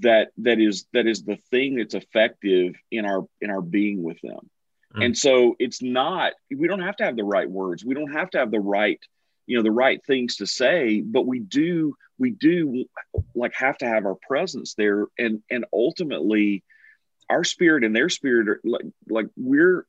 that 0.00 0.28
that 0.38 0.60
is 0.60 0.86
that 0.92 1.06
is 1.06 1.24
the 1.24 1.38
thing 1.50 1.76
that's 1.76 1.94
effective 1.94 2.74
in 2.90 3.06
our 3.06 3.26
in 3.40 3.50
our 3.50 3.62
being 3.62 4.02
with 4.02 4.20
them. 4.22 4.50
Mm. 4.94 5.06
and 5.06 5.18
so 5.18 5.54
it's 5.58 5.82
not 5.82 6.32
we 6.54 6.68
don't 6.68 6.80
have 6.80 6.96
to 6.96 7.04
have 7.04 7.16
the 7.16 7.24
right 7.24 7.50
words. 7.50 7.84
We 7.84 7.94
don't 7.94 8.12
have 8.12 8.30
to 8.30 8.38
have 8.38 8.50
the 8.50 8.60
right 8.60 9.00
you 9.48 9.56
know 9.56 9.62
the 9.62 9.70
right 9.70 10.04
things 10.06 10.36
to 10.36 10.46
say 10.46 11.00
but 11.00 11.26
we 11.26 11.40
do 11.40 11.94
we 12.18 12.30
do 12.30 12.84
like 13.34 13.54
have 13.54 13.78
to 13.78 13.86
have 13.86 14.04
our 14.04 14.16
presence 14.26 14.74
there. 14.74 15.06
And 15.18 15.42
and 15.50 15.64
ultimately 15.72 16.64
our 17.30 17.44
spirit 17.44 17.84
and 17.84 17.94
their 17.94 18.08
spirit 18.08 18.48
are 18.48 18.60
like 18.64 18.86
like 19.08 19.26
we're 19.36 19.86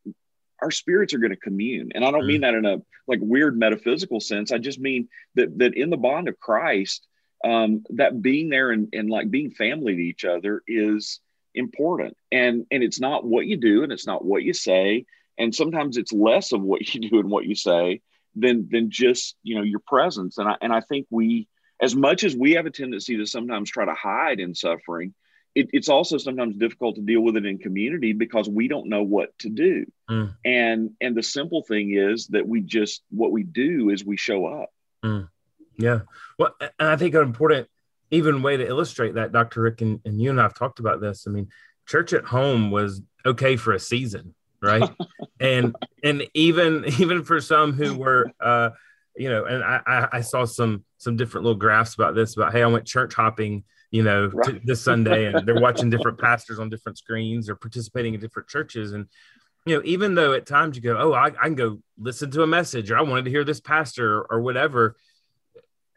our 0.62 0.72
spirits 0.72 1.14
are 1.14 1.20
going 1.20 1.32
to 1.32 1.38
commune. 1.38 1.92
And 1.96 2.06
i 2.06 2.12
don't 2.12 2.24
mm. 2.24 2.28
mean 2.28 2.42
that 2.42 2.54
in 2.54 2.66
a 2.66 2.82
like 3.08 3.20
weird 3.22 3.58
metaphysical 3.58 4.20
sense. 4.20 4.52
I 4.52 4.60
just 4.60 4.80
mean 4.80 5.10
that 5.36 5.58
that 5.60 5.74
in 5.76 5.90
the 5.90 5.98
bond 5.98 6.28
of 6.28 6.40
christ 6.40 7.06
um, 7.42 7.86
that 7.92 8.22
being 8.22 8.50
there 8.50 8.72
and, 8.72 8.90
and 8.92 9.10
like 9.10 9.32
being 9.32 9.52
family 9.52 9.96
to 9.96 10.02
each 10.02 10.26
other 10.26 10.62
is 10.68 11.22
important. 11.56 12.18
And 12.32 12.66
and 12.70 12.84
it's 12.84 13.00
not 13.00 13.26
what 13.26 13.48
you 13.48 13.58
do 13.58 13.84
and 13.84 13.92
it's 13.92 14.08
not 14.08 14.24
what 14.24 14.44
you 14.44 14.54
say. 14.54 15.06
And 15.38 15.56
sometimes 15.56 15.96
it's 15.96 16.12
less 16.12 16.52
of 16.52 16.62
what 16.62 16.94
you 16.94 17.10
do 17.10 17.20
and 17.20 17.30
what 17.30 17.46
you 17.46 17.56
say 17.56 18.02
than 18.36 18.68
than 18.70 18.90
just 18.90 19.36
you 19.44 19.56
know 19.56 19.64
your 19.64 19.80
presence. 19.80 20.38
And 20.38 20.50
i 20.50 20.56
and 20.62 20.74
i 20.74 20.82
think 20.82 21.08
we 21.10 21.48
as 21.82 21.96
much 21.96 22.24
as 22.24 22.36
we 22.36 22.54
have 22.54 22.66
a 22.66 22.72
tendency 22.72 23.18
to 23.18 23.26
sometimes 23.26 23.70
try 23.70 23.86
to 23.86 23.94
hide 23.94 24.40
in 24.40 24.54
suffering 24.54 25.14
it, 25.56 25.70
it's 25.74 25.90
also 25.90 26.18
sometimes 26.18 26.56
difficult 26.58 26.96
to 26.96 27.02
deal 27.02 27.22
with 27.22 27.36
it 27.36 27.46
in 27.46 27.58
community 27.58 28.14
because 28.14 28.48
we 28.48 28.68
don't 28.68 28.88
know 28.88 29.04
what 29.04 29.38
to 29.40 29.50
do. 29.50 29.86
Mm. 30.10 30.36
and 30.46 30.92
and 31.02 31.16
the 31.16 31.24
simple 31.24 31.64
thing 31.64 31.94
is 31.94 32.28
that 32.28 32.48
we 32.48 32.62
just 32.62 33.04
what 33.10 33.32
we 33.32 33.44
do 33.44 33.90
is 33.90 34.04
we 34.04 34.18
show 34.18 34.46
up. 34.46 34.70
Mm. 35.04 35.30
yeah. 35.78 36.02
Well 36.38 36.56
and 36.60 36.90
i 36.90 36.96
think 36.96 37.16
an 37.16 37.22
important 37.22 37.68
even 38.12 38.42
way 38.42 38.58
to 38.58 38.68
illustrate 38.68 39.14
that 39.16 39.32
dr 39.32 39.62
rick 39.62 39.82
and, 39.82 40.02
and 40.04 40.20
you 40.20 40.32
and 40.32 40.42
i've 40.42 40.56
talked 40.56 40.80
about 40.80 41.02
this. 41.02 41.26
I 41.28 41.32
mean 41.32 41.50
church 41.88 42.14
at 42.14 42.26
home 42.26 42.72
was 42.72 43.02
okay 43.26 43.56
for 43.56 43.74
a 43.74 43.80
season 43.80 44.36
right 44.62 44.90
and 45.40 45.76
and 46.04 46.28
even 46.34 46.86
even 47.00 47.24
for 47.24 47.40
some 47.40 47.74
who 47.74 47.96
were 47.96 48.32
uh 48.40 48.70
you 49.16 49.30
know 49.30 49.46
and 49.46 49.64
I, 49.64 50.08
I 50.14 50.22
saw 50.22 50.46
some 50.46 50.84
some 50.98 51.16
different 51.18 51.46
little 51.46 51.60
graphs 51.60 51.96
about 51.96 52.16
this 52.16 52.36
about 52.36 52.54
hey 52.54 52.64
i 52.64 52.68
went 52.68 52.86
church 52.86 53.14
hopping 53.14 53.64
you 53.92 54.04
know 54.04 54.28
right. 54.28 54.66
this 54.66 54.82
sunday 54.82 55.26
and 55.26 55.48
they're 55.48 55.60
watching 55.60 55.90
different 55.90 56.20
pastors 56.20 56.60
on 56.60 56.70
different 56.70 56.98
screens 56.98 57.50
or 57.50 57.56
participating 57.56 58.14
in 58.14 58.20
different 58.20 58.48
churches 58.48 58.94
and 58.94 59.08
you 59.66 59.76
know 59.76 59.82
even 59.84 60.16
though 60.16 60.34
at 60.34 60.46
times 60.46 60.76
you 60.76 60.82
go 60.82 60.98
oh 60.98 61.14
i, 61.14 61.28
I 61.28 61.32
can 61.32 61.56
go 61.56 61.80
listen 61.98 62.32
to 62.32 62.44
a 62.44 62.48
message 62.48 62.92
or 62.92 62.98
i 62.98 63.02
wanted 63.02 63.26
to 63.26 63.32
hear 63.32 63.44
this 63.44 63.60
pastor 63.60 64.20
or, 64.20 64.28
or 64.32 64.42
whatever 64.42 64.96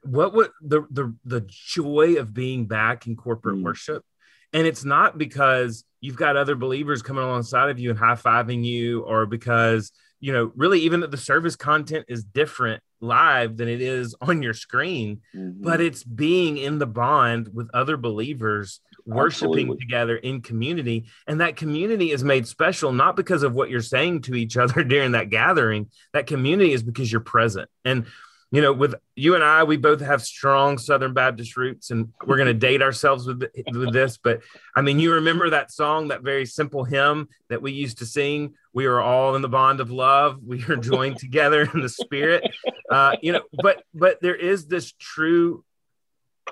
what 0.05 0.35
would 0.35 0.51
the 0.61 0.83
the 0.91 1.15
the 1.25 1.45
joy 1.49 2.15
of 2.15 2.35
being 2.35 2.67
back 2.67 3.07
in 3.07 3.17
corporate 3.17 3.57
mm. 3.57 3.63
worship 3.63 4.05
and 4.53 4.67
it's 4.67 4.85
not 4.85 5.17
because 5.17 5.85
you've 6.03 6.17
got 6.17 6.37
other 6.37 6.55
believers 6.55 7.01
coming 7.01 7.25
alongside 7.25 7.71
of 7.71 7.79
you 7.79 7.89
and 7.89 7.99
high-fiving 7.99 8.63
you 8.63 9.01
or 9.03 9.25
because 9.25 9.93
you 10.21 10.33
know 10.33 10.53
really 10.55 10.81
even 10.81 11.01
that 11.01 11.11
the 11.11 11.17
service 11.17 11.57
content 11.57 12.05
is 12.09 12.23
different 12.23 12.83
live 13.01 13.57
than 13.57 13.69
it 13.69 13.81
is 13.81 14.15
on 14.21 14.43
your 14.43 14.53
screen 14.53 15.23
mm-hmm. 15.35 15.63
but 15.63 15.81
it's 15.81 16.05
being 16.05 16.59
in 16.59 16.79
the 16.79 16.87
bond 16.87 17.49
with 17.55 17.71
other 17.73 17.97
believers 17.97 18.81
worshiping 19.05 19.53
Absolutely. 19.53 19.79
together 19.79 20.17
in 20.17 20.43
community 20.43 21.07
and 21.27 21.41
that 21.41 21.57
community 21.57 22.13
is 22.13 22.23
made 22.23 22.47
special 22.47 22.93
not 22.93 23.17
because 23.17 23.43
of 23.43 23.55
what 23.55 23.71
you're 23.71 23.81
saying 23.81 24.21
to 24.23 24.35
each 24.35 24.57
other 24.59 24.85
during 24.85 25.13
that 25.13 25.31
gathering 25.31 25.89
that 26.13 26.27
community 26.27 26.73
is 26.73 26.83
because 26.83 27.11
you're 27.11 27.21
present 27.21 27.69
and 27.85 28.07
you 28.53 28.61
know, 28.61 28.73
with 28.75 28.95
you 29.17 29.35
and 29.35 29.43
I, 29.43 29.65
we 29.65 29.79
both 29.79 30.03
have 30.03 30.23
strong 30.23 30.77
Southern 30.77 31.15
Baptist 31.15 31.57
roots, 31.57 31.91
and 31.91 32.13
we're 32.27 32.37
going 32.37 32.49
to 32.49 32.55
date 32.55 32.83
ourselves 32.83 33.27
with 33.27 33.43
with 33.73 33.95
this. 33.95 34.19
But 34.19 34.43
I 34.77 34.83
mean, 34.83 34.99
you 34.99 35.15
remember 35.15 35.49
that 35.51 35.73
song, 35.73 36.09
that 36.09 36.21
very 36.21 36.45
simple 36.45 36.85
hymn 36.85 37.29
that 37.49 37.63
we 37.63 37.73
used 37.73 37.99
to 37.99 38.07
sing. 38.07 38.53
We 38.75 38.85
are 38.85 39.01
all 39.01 39.35
in 39.37 39.43
the 39.43 39.49
bond 39.49 39.81
of 39.81 39.91
love. 39.91 40.39
We 40.45 40.63
are 40.65 40.77
joined 40.77 41.17
together 41.17 41.63
in 41.73 41.81
the 41.81 41.89
Spirit. 41.89 42.45
Uh, 42.91 43.17
you 43.23 43.33
know, 43.33 43.43
but 43.63 43.85
but 43.95 44.21
there 44.21 44.37
is 44.37 44.67
this 44.67 44.93
true, 44.99 45.65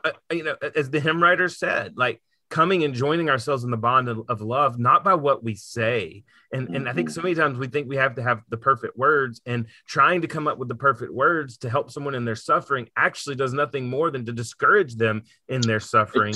uh, 0.03 0.13
you 0.33 0.43
know, 0.43 0.57
as 0.75 0.89
the 0.89 1.01
hymn 1.01 1.23
writer 1.23 1.51
said, 1.51 1.99
like 1.99 2.23
coming 2.51 2.83
and 2.85 2.95
joining 2.95 3.31
ourselves 3.31 3.65
in 3.65 3.71
the 3.71 3.77
bond 3.77 4.09
of, 4.09 4.23
of, 4.29 4.41
love, 4.41 4.79
not 4.79 5.05
by 5.05 5.15
what 5.15 5.43
we 5.43 5.55
say. 5.55 6.25
And, 6.53 6.67
mm-hmm. 6.67 6.75
and 6.75 6.89
I 6.89 6.93
think 6.93 7.09
so 7.09 7.23
many 7.23 7.37
times 7.37 7.59
we 7.59 7.69
think 7.69 7.89
we 7.89 7.97
have 7.97 8.17
to 8.17 8.23
have 8.23 8.43
the 8.49 8.57
perfect 8.57 8.99
words, 8.99 9.41
and 9.47 9.67
trying 9.87 10.23
to 10.23 10.27
come 10.27 10.49
up 10.49 10.59
with 10.59 10.69
the 10.69 10.75
perfect 10.75 11.13
words 11.13 11.59
to 11.59 11.71
help 11.71 11.91
someone 11.91 12.15
in 12.15 12.25
their 12.25 12.35
suffering 12.35 12.89
actually 12.97 13.37
does 13.37 13.53
nothing 13.53 13.89
more 13.89 14.11
than 14.11 14.27
to 14.27 14.33
discourage 14.33 14.97
them 14.97 15.23
in 15.49 15.61
their 15.61 15.81
suffering. 15.81 16.35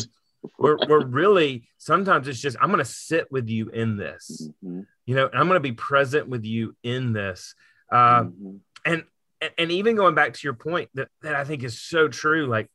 we're, 0.59 0.79
we're 0.89 1.05
really 1.05 1.69
sometimes 1.79 2.29
it's 2.29 2.41
just 2.41 2.57
I'm 2.61 2.69
going 2.69 2.79
to 2.79 2.85
sit 2.85 3.31
with 3.33 3.49
you 3.49 3.71
in 3.71 3.97
this. 3.97 4.49
Mm-hmm. 4.65 4.83
you 5.07 5.15
know, 5.17 5.29
I'm 5.33 5.49
going 5.49 5.57
to 5.57 5.61
be 5.61 5.73
present 5.73 6.29
with 6.29 6.45
you 6.45 6.77
in 6.83 7.13
this. 7.13 7.55
Uh, 7.91 8.25
mm-hmm. 8.25 8.57
And 8.87 9.05
and 9.59 9.71
even 9.71 9.97
going 9.97 10.15
back 10.15 10.33
to 10.35 10.41
your 10.45 10.55
point 10.55 10.91
that, 10.95 11.09
that 11.23 11.35
I 11.35 11.45
think 11.45 11.65
is 11.65 11.81
so 11.81 12.09
true, 12.09 12.47
like 12.47 12.71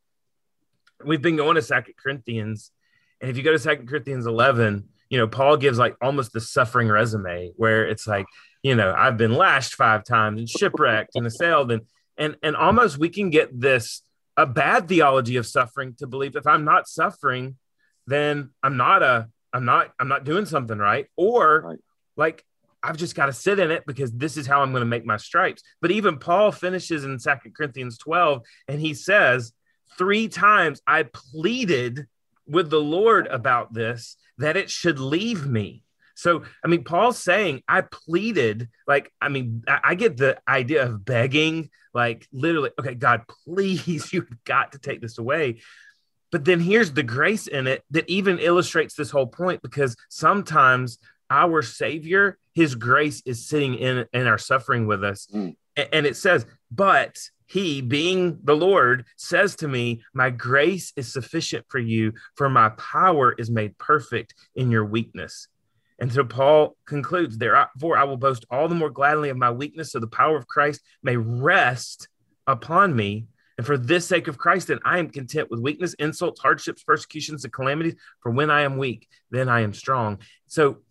we've 1.04 1.22
been 1.22 1.36
going 1.36 1.56
to 1.56 1.62
Second 1.62 1.96
Corinthians, 1.98 2.72
and 3.22 3.30
if 3.30 3.38
you 3.38 3.44
go 3.44 3.52
to 3.52 3.60
Second 3.60 3.88
Corinthians 3.88 4.26
11, 4.26 4.88
you 5.10 5.18
know, 5.18 5.28
Paul 5.28 5.58
gives 5.58 5.78
like 5.78 5.96
almost 6.02 6.34
the 6.34 6.42
suffering 6.42 6.88
resume 6.88 7.52
where 7.56 7.88
it's 7.88 8.08
like, 8.08 8.26
you 8.64 8.76
know, 8.76 8.94
I've 8.96 9.18
been 9.18 9.34
lashed 9.34 9.76
five 9.76 10.04
times 10.04 10.40
and 10.40 10.50
shipwrecked 10.50 11.16
and 11.16 11.26
assailed, 11.26 11.72
and 11.72 11.82
and 12.18 12.36
and 12.44 12.56
almost 12.56 12.98
we 12.98 13.10
can 13.10 13.30
get 13.30 13.60
this 13.60 14.02
a 14.38 14.46
bad 14.46 14.88
theology 14.88 15.38
of 15.38 15.48
suffering 15.48 15.96
to 16.00 16.08
believe 16.08 16.36
if 16.36 16.48
I'm 16.48 16.66
not 16.66 16.88
suffering, 16.88 17.58
then 18.08 18.52
I'm 18.62 18.78
not 18.78 19.04
a 19.04 19.30
I'm 19.54 19.66
not 19.66 19.92
I'm 20.00 20.08
not 20.08 20.26
doing 20.26 20.46
something 20.46 20.78
right, 20.78 21.08
or 21.16 21.62
right. 21.62 21.80
like 22.16 22.46
I've 22.82 22.98
just 22.98 23.16
got 23.16 23.26
to 23.26 23.34
sit 23.34 23.60
in 23.60 23.72
it 23.72 23.84
because 23.86 24.12
this 24.12 24.38
is 24.38 24.48
how 24.48 24.62
I'm 24.62 24.72
going 24.72 24.82
to 24.82 24.86
make 24.86 25.06
my 25.06 25.18
stripes. 25.18 25.64
But 25.82 25.92
even 25.92 26.18
Paul 26.18 26.52
finishes 26.52 27.04
in 27.04 27.20
Second 27.20 27.56
Corinthians 27.56 27.98
12 27.98 28.42
and 28.68 28.80
he 28.80 28.94
says, 28.94 29.52
Three 29.98 30.28
times 30.30 30.82
I 30.88 31.04
pleaded 31.04 32.08
with 32.50 32.70
the 32.70 32.82
Lord 32.82 33.28
about 33.28 33.74
this 33.74 34.18
that 34.38 34.58
it 34.58 34.70
should 34.70 35.00
leave 35.00 35.46
me. 35.46 35.84
So, 36.16 36.44
I 36.64 36.68
mean, 36.68 36.84
Paul's 36.84 37.18
saying, 37.18 37.64
I 37.68 37.82
pleaded, 37.82 38.68
like, 38.86 39.10
I 39.22 39.30
mean, 39.30 39.64
I, 39.68 39.80
I 39.84 39.96
get 39.96 40.18
the 40.18 40.38
idea 40.48 40.84
of 40.84 41.06
begging, 41.06 41.70
like, 41.94 42.28
literally, 42.34 42.72
okay, 42.78 42.94
God, 42.94 43.22
please, 43.46 44.12
you've 44.14 44.30
got 44.44 44.74
to 44.74 44.80
take 44.80 45.00
this 45.00 45.18
away. 45.18 45.62
But 46.32 46.44
then 46.46 46.60
here's 46.60 46.92
the 46.92 47.04
grace 47.04 47.48
in 47.48 47.68
it 47.68 47.84
that 47.92 48.10
even 48.10 48.38
illustrates 48.40 48.96
this 48.96 49.10
whole 49.10 49.28
point 49.28 49.62
because 49.62 49.96
sometimes 50.10 51.00
our 51.30 51.62
Savior, 51.62 52.38
His 52.54 52.76
grace 52.76 53.22
is 53.26 53.48
sitting 53.48 53.76
in, 53.76 54.06
in 54.12 54.28
our 54.28 54.38
suffering 54.38 54.88
with 54.88 55.04
us. 55.04 55.28
Mm. 55.34 55.56
And 55.94 56.06
it 56.06 56.18
says, 56.18 56.46
but 56.70 57.18
he, 57.50 57.82
being 57.82 58.38
the 58.44 58.56
Lord, 58.56 59.06
says 59.16 59.56
to 59.58 59.68
me, 59.68 60.04
My 60.14 60.30
grace 60.30 60.94
is 60.96 61.12
sufficient 61.12 61.66
for 61.68 61.80
you, 61.80 62.14
for 62.36 62.48
my 62.48 62.70
power 62.70 63.34
is 63.34 63.50
made 63.50 63.76
perfect 63.80 64.36
in 64.54 64.70
your 64.70 64.86
weakness. 64.86 65.48
And 65.98 66.14
so 66.14 66.24
Paul 66.24 66.78
concludes, 66.86 67.40
Therefore, 67.40 67.98
I 67.98 68.04
will 68.04 68.18
boast 68.18 68.46
all 68.52 68.68
the 68.68 68.76
more 68.76 68.92
gladly 68.92 69.30
of 69.30 69.38
my 69.38 69.50
weakness, 69.50 69.92
so 69.92 70.00
the 70.00 70.06
power 70.06 70.38
of 70.38 70.46
Christ 70.46 70.82
may 71.02 71.18
rest 71.18 72.08
upon 72.46 72.96
me. 72.96 73.26
And 73.58 73.66
for 73.66 73.80
this 73.80 74.06
sake 74.06 74.28
of 74.28 74.38
Christ, 74.38 74.68
then 74.68 74.80
I 74.86 75.00
am 75.00 75.10
content 75.10 75.50
with 75.50 75.60
weakness, 75.60 75.96
insults, 75.96 76.40
hardships, 76.40 76.84
persecutions, 76.84 77.44
and 77.44 77.52
calamities. 77.52 77.96
For 78.22 78.32
when 78.32 78.52
I 78.52 78.62
am 78.62 78.78
weak, 78.78 79.08
then 79.32 79.50
I 79.50 79.62
am 79.62 79.74
strong. 79.74 80.20
So 80.46 80.84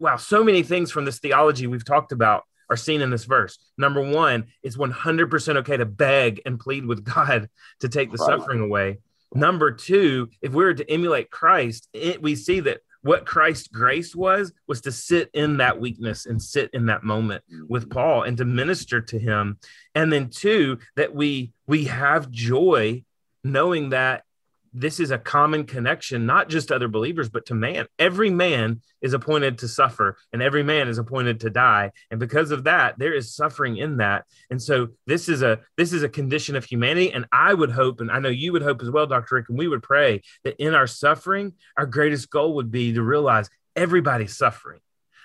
wow, 0.00 0.16
so 0.16 0.42
many 0.42 0.64
things 0.64 0.90
from 0.90 1.04
this 1.04 1.20
theology 1.20 1.68
we've 1.68 1.84
talked 1.84 2.10
about 2.10 2.42
are 2.72 2.76
seen 2.76 3.02
in 3.02 3.10
this 3.10 3.24
verse. 3.24 3.58
Number 3.76 4.00
one, 4.00 4.46
it's 4.62 4.78
100% 4.78 5.56
okay 5.56 5.76
to 5.76 5.84
beg 5.84 6.40
and 6.46 6.58
plead 6.58 6.86
with 6.86 7.04
God 7.04 7.50
to 7.80 7.88
take 7.88 8.10
the 8.10 8.16
right. 8.16 8.26
suffering 8.26 8.60
away. 8.60 8.98
Number 9.34 9.72
two, 9.72 10.30
if 10.40 10.52
we 10.52 10.64
were 10.64 10.74
to 10.74 10.90
emulate 10.90 11.30
Christ, 11.30 11.88
it, 11.92 12.22
we 12.22 12.34
see 12.34 12.60
that 12.60 12.80
what 13.02 13.26
Christ's 13.26 13.68
grace 13.68 14.14
was, 14.14 14.52
was 14.66 14.80
to 14.82 14.92
sit 14.92 15.28
in 15.34 15.58
that 15.58 15.78
weakness 15.78 16.24
and 16.24 16.40
sit 16.40 16.70
in 16.72 16.86
that 16.86 17.02
moment 17.02 17.44
with 17.68 17.84
mm-hmm. 17.84 17.92
Paul 17.92 18.22
and 18.22 18.38
to 18.38 18.44
minister 18.46 19.00
to 19.02 19.18
him. 19.18 19.58
And 19.94 20.10
then 20.10 20.30
two, 20.30 20.78
that 20.96 21.14
we 21.14 21.52
we 21.66 21.84
have 21.84 22.30
joy 22.30 23.04
knowing 23.44 23.90
that 23.90 24.24
this 24.72 25.00
is 25.00 25.10
a 25.10 25.18
common 25.18 25.64
connection, 25.64 26.26
not 26.26 26.48
just 26.48 26.68
to 26.68 26.74
other 26.74 26.88
believers, 26.88 27.28
but 27.28 27.46
to 27.46 27.54
man. 27.54 27.86
Every 27.98 28.30
man 28.30 28.80
is 29.00 29.12
appointed 29.12 29.58
to 29.58 29.68
suffer, 29.68 30.16
and 30.32 30.42
every 30.42 30.62
man 30.62 30.88
is 30.88 30.98
appointed 30.98 31.40
to 31.40 31.50
die. 31.50 31.92
And 32.10 32.18
because 32.18 32.50
of 32.50 32.64
that, 32.64 32.98
there 32.98 33.14
is 33.14 33.34
suffering 33.34 33.76
in 33.76 33.98
that. 33.98 34.24
And 34.50 34.62
so 34.62 34.88
this 35.06 35.28
is 35.28 35.42
a 35.42 35.60
this 35.76 35.92
is 35.92 36.02
a 36.02 36.08
condition 36.08 36.56
of 36.56 36.64
humanity. 36.64 37.12
And 37.12 37.26
I 37.32 37.52
would 37.52 37.70
hope, 37.70 38.00
and 38.00 38.10
I 38.10 38.18
know 38.18 38.28
you 38.28 38.52
would 38.52 38.62
hope 38.62 38.82
as 38.82 38.90
well, 38.90 39.06
Dr. 39.06 39.36
Rick, 39.36 39.48
and 39.48 39.58
we 39.58 39.68
would 39.68 39.82
pray 39.82 40.22
that 40.44 40.56
in 40.62 40.74
our 40.74 40.86
suffering, 40.86 41.52
our 41.76 41.86
greatest 41.86 42.30
goal 42.30 42.54
would 42.54 42.70
be 42.70 42.94
to 42.94 43.02
realize 43.02 43.50
everybody's 43.76 44.36
suffering. 44.36 44.80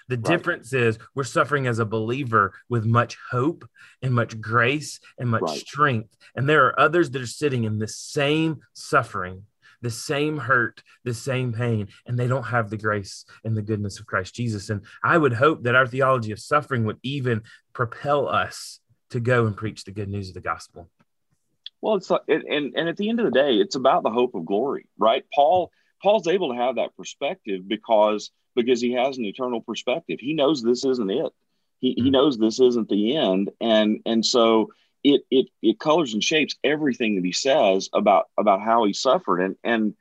The 0.07 0.15
right. 0.15 0.23
difference 0.23 0.73
is 0.73 0.97
we're 1.15 1.23
suffering 1.23 1.67
as 1.67 1.79
a 1.79 1.85
believer 1.85 2.53
with 2.69 2.85
much 2.85 3.17
hope 3.29 3.67
and 4.01 4.13
much 4.13 4.39
grace 4.39 4.99
and 5.17 5.29
much 5.29 5.41
right. 5.41 5.59
strength. 5.59 6.15
And 6.35 6.47
there 6.47 6.65
are 6.65 6.79
others 6.79 7.11
that 7.11 7.21
are 7.21 7.27
sitting 7.27 7.65
in 7.65 7.79
the 7.79 7.87
same 7.87 8.61
suffering, 8.73 9.43
the 9.81 9.91
same 9.91 10.37
hurt, 10.37 10.81
the 11.03 11.13
same 11.13 11.51
pain, 11.51 11.89
and 12.05 12.17
they 12.17 12.27
don't 12.27 12.43
have 12.43 12.69
the 12.69 12.77
grace 12.77 13.25
and 13.43 13.55
the 13.55 13.61
goodness 13.61 13.99
of 13.99 14.05
Christ 14.05 14.33
Jesus. 14.33 14.69
And 14.69 14.81
I 15.03 15.17
would 15.17 15.33
hope 15.33 15.63
that 15.63 15.75
our 15.75 15.87
theology 15.87 16.31
of 16.31 16.39
suffering 16.39 16.85
would 16.85 16.99
even 17.03 17.43
propel 17.73 18.27
us 18.27 18.79
to 19.09 19.19
go 19.19 19.45
and 19.45 19.55
preach 19.55 19.83
the 19.83 19.91
good 19.91 20.09
news 20.09 20.29
of 20.29 20.33
the 20.35 20.41
gospel. 20.41 20.89
Well, 21.81 21.95
it's 21.95 22.09
like, 22.09 22.21
and 22.27 22.73
and 22.75 22.89
at 22.89 22.97
the 22.97 23.09
end 23.09 23.19
of 23.19 23.25
the 23.25 23.31
day, 23.31 23.55
it's 23.55 23.75
about 23.75 24.03
the 24.03 24.09
hope 24.09 24.33
of 24.35 24.45
glory, 24.45 24.87
right? 24.97 25.23
Paul 25.33 25.71
Paul's 26.01 26.27
able 26.27 26.53
to 26.53 26.59
have 26.59 26.75
that 26.75 26.95
perspective 26.95 27.67
because 27.67 28.31
because 28.55 28.81
he 28.81 28.93
has 28.93 29.17
an 29.17 29.25
eternal 29.25 29.61
perspective. 29.61 30.19
He 30.19 30.33
knows 30.33 30.61
this 30.61 30.83
isn't 30.83 31.11
it. 31.11 31.31
He, 31.79 31.93
he 31.93 32.03
hmm. 32.03 32.09
knows 32.09 32.37
this 32.37 32.59
isn't 32.59 32.89
the 32.89 33.15
end, 33.15 33.51
and 33.61 34.01
and 34.05 34.25
so 34.25 34.71
it 35.03 35.21
it 35.29 35.47
it 35.61 35.79
colors 35.79 36.13
and 36.13 36.23
shapes 36.23 36.55
everything 36.63 37.15
that 37.15 37.25
he 37.25 37.31
says 37.31 37.89
about 37.93 38.25
about 38.37 38.61
how 38.61 38.83
he 38.85 38.93
suffered, 38.93 39.41
and 39.41 39.55
and 39.63 39.93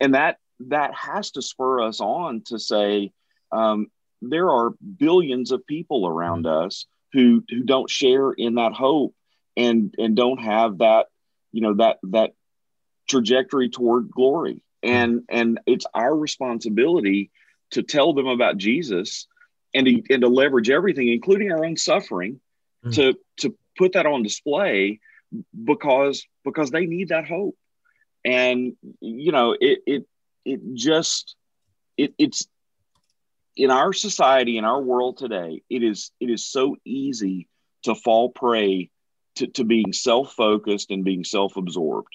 and 0.00 0.14
that 0.14 0.38
that 0.60 0.94
has 0.94 1.32
to 1.32 1.42
spur 1.42 1.82
us 1.82 2.00
on 2.00 2.42
to 2.46 2.58
say 2.58 3.12
um, 3.52 3.88
there 4.22 4.50
are 4.50 4.70
billions 4.96 5.52
of 5.52 5.66
people 5.66 6.06
around 6.06 6.44
mm 6.44 6.66
us 6.66 6.86
who 7.12 7.42
who 7.48 7.62
don't 7.62 7.88
share 7.88 8.32
in 8.32 8.56
that 8.56 8.72
hope 8.72 9.14
and 9.56 9.94
and 9.96 10.16
don't 10.16 10.40
have 10.40 10.78
that 10.78 11.06
you 11.52 11.62
know 11.62 11.74
that 11.74 11.98
that 12.02 12.32
trajectory 13.08 13.70
toward 13.70 14.10
glory. 14.10 14.60
And 14.82 15.22
and 15.28 15.60
it's 15.66 15.86
our 15.94 16.14
responsibility 16.14 17.30
to 17.70 17.82
tell 17.82 18.12
them 18.12 18.26
about 18.26 18.56
Jesus 18.56 19.26
and 19.74 19.86
to, 19.86 20.02
and 20.10 20.22
to 20.22 20.28
leverage 20.28 20.70
everything, 20.70 21.08
including 21.08 21.50
our 21.50 21.64
own 21.64 21.76
suffering, 21.76 22.40
mm. 22.84 22.94
to 22.94 23.14
to 23.38 23.56
put 23.76 23.92
that 23.92 24.06
on 24.06 24.22
display 24.22 25.00
because 25.64 26.26
because 26.44 26.70
they 26.70 26.86
need 26.86 27.08
that 27.08 27.26
hope. 27.26 27.56
And 28.24 28.76
you 29.00 29.32
know, 29.32 29.56
it 29.58 29.80
it 29.86 30.06
it 30.44 30.60
just 30.74 31.36
it, 31.96 32.14
it's 32.18 32.46
in 33.56 33.70
our 33.70 33.92
society 33.92 34.58
in 34.58 34.64
our 34.64 34.80
world 34.80 35.16
today 35.16 35.62
it 35.68 35.82
is 35.82 36.10
it 36.20 36.30
is 36.30 36.46
so 36.46 36.76
easy 36.84 37.48
to 37.82 37.94
fall 37.94 38.30
prey 38.30 38.90
to, 39.36 39.46
to 39.46 39.64
being 39.64 39.92
self-focused 39.92 40.90
and 40.90 41.04
being 41.04 41.24
self-absorbed 41.24 42.14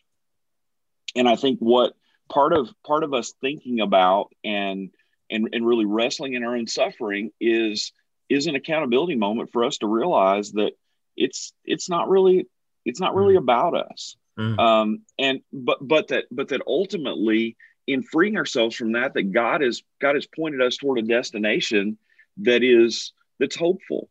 and 1.16 1.28
i 1.28 1.36
think 1.36 1.60
what 1.60 1.94
part 2.32 2.54
of 2.54 2.70
part 2.86 3.04
of 3.04 3.14
us 3.14 3.34
thinking 3.42 3.82
about 3.82 4.30
and 4.44 4.90
and, 5.30 5.50
and 5.54 5.66
really 5.66 5.86
wrestling 5.86 6.34
in 6.34 6.44
our 6.44 6.56
own 6.56 6.68
suffering 6.68 7.32
is 7.40 7.92
is 8.30 8.48
an 8.48 8.56
accountability 8.56 9.16
moment 9.16 9.52
for 9.52 9.64
us 9.66 9.78
to 9.80 9.88
realize 9.88 10.52
that 10.54 10.72
it's 11.18 11.54
it's 11.66 11.90
not 11.90 12.10
really 12.10 12.48
it's 12.86 13.00
not 13.00 13.14
really 13.16 13.36
mm. 13.36 13.40
about 13.40 13.76
us 13.76 14.16
mm. 14.40 14.58
um, 14.58 15.02
and 15.20 15.42
but 15.52 15.78
but 15.82 16.08
that 16.08 16.26
but 16.32 16.48
that 16.48 16.62
ultimately 16.66 17.58
in 17.88 18.02
freeing 18.02 18.38
ourselves 18.38 18.76
from 18.76 18.94
that 18.94 19.14
that 19.14 19.32
god 19.32 19.62
has 19.62 19.84
god 20.00 20.16
has 20.16 20.26
pointed 20.26 20.62
us 20.62 20.78
toward 20.78 21.00
a 21.00 21.04
destination 21.04 21.98
that 22.38 22.64
is 22.64 23.12
that's 23.40 23.58
hopeful 23.58 24.10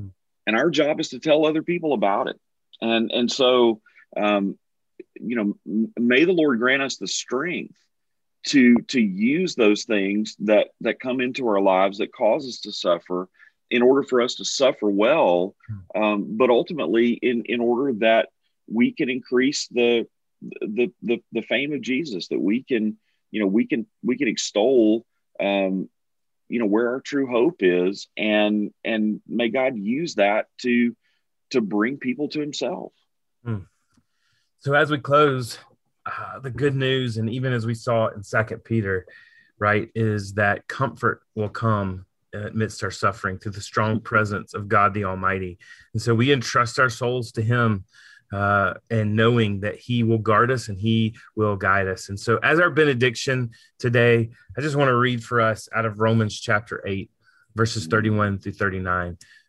mm. 0.00 0.10
and 0.46 0.56
our 0.56 0.70
job 0.70 1.00
is 1.00 1.08
to 1.08 1.18
tell 1.18 1.44
other 1.44 1.62
people 1.62 1.92
about 1.92 2.28
it 2.28 2.38
and 2.80 3.10
and 3.10 3.30
so 3.30 3.80
um, 4.16 4.56
you 5.20 5.36
know 5.64 5.90
may 5.96 6.24
the 6.24 6.32
lord 6.32 6.58
grant 6.58 6.82
us 6.82 6.96
the 6.96 7.06
strength 7.06 7.76
to 8.46 8.76
to 8.88 9.00
use 9.00 9.54
those 9.54 9.84
things 9.84 10.36
that 10.40 10.68
that 10.80 11.00
come 11.00 11.20
into 11.20 11.46
our 11.48 11.60
lives 11.60 11.98
that 11.98 12.12
cause 12.12 12.46
us 12.46 12.60
to 12.60 12.72
suffer 12.72 13.28
in 13.70 13.82
order 13.82 14.02
for 14.02 14.20
us 14.20 14.36
to 14.36 14.44
suffer 14.44 14.88
well 14.88 15.54
hmm. 15.68 16.02
um, 16.02 16.36
but 16.36 16.50
ultimately 16.50 17.10
in 17.12 17.42
in 17.46 17.60
order 17.60 17.92
that 17.98 18.28
we 18.68 18.92
can 18.92 19.10
increase 19.10 19.68
the, 19.68 20.06
the 20.60 20.92
the 21.02 21.22
the 21.32 21.42
fame 21.42 21.72
of 21.72 21.80
jesus 21.80 22.28
that 22.28 22.40
we 22.40 22.62
can 22.62 22.96
you 23.30 23.40
know 23.40 23.46
we 23.46 23.66
can 23.66 23.86
we 24.02 24.16
can 24.16 24.28
extol 24.28 25.04
um, 25.40 25.88
you 26.48 26.60
know 26.60 26.66
where 26.66 26.90
our 26.90 27.00
true 27.00 27.26
hope 27.26 27.56
is 27.60 28.08
and 28.16 28.72
and 28.84 29.20
may 29.26 29.48
god 29.48 29.76
use 29.76 30.14
that 30.14 30.46
to 30.58 30.94
to 31.50 31.60
bring 31.60 31.96
people 31.98 32.28
to 32.28 32.40
himself 32.40 32.92
hmm. 33.44 33.58
So 34.60 34.74
as 34.74 34.90
we 34.90 34.98
close 34.98 35.58
uh, 36.06 36.38
the 36.38 36.50
good 36.50 36.74
news, 36.74 37.16
and 37.16 37.28
even 37.30 37.52
as 37.52 37.66
we 37.66 37.74
saw 37.74 38.08
in 38.08 38.22
Second 38.22 38.64
Peter, 38.64 39.06
right, 39.58 39.88
is 39.94 40.34
that 40.34 40.68
comfort 40.68 41.22
will 41.34 41.48
come 41.48 42.06
amidst 42.32 42.84
our 42.84 42.90
suffering 42.90 43.38
through 43.38 43.52
the 43.52 43.60
strong 43.60 44.00
presence 44.00 44.54
of 44.54 44.68
God 44.68 44.92
the 44.92 45.04
Almighty. 45.04 45.58
And 45.94 46.02
so 46.02 46.14
we 46.14 46.32
entrust 46.32 46.78
our 46.78 46.90
souls 46.90 47.32
to 47.32 47.42
Him 47.42 47.84
uh, 48.32 48.74
and 48.90 49.16
knowing 49.16 49.60
that 49.60 49.76
He 49.76 50.02
will 50.02 50.18
guard 50.18 50.50
us 50.50 50.68
and 50.68 50.78
He 50.78 51.16
will 51.34 51.56
guide 51.56 51.88
us. 51.88 52.08
And 52.08 52.18
so, 52.18 52.38
as 52.38 52.60
our 52.60 52.70
benediction 52.70 53.50
today, 53.78 54.30
I 54.56 54.60
just 54.60 54.76
want 54.76 54.88
to 54.88 54.96
read 54.96 55.22
for 55.22 55.40
us 55.40 55.68
out 55.74 55.86
of 55.86 56.00
Romans 56.00 56.38
chapter 56.38 56.82
8. 56.86 57.10
verses 57.54 57.86
31 57.86 58.38
through 58.38 58.52
39. 58.52 59.16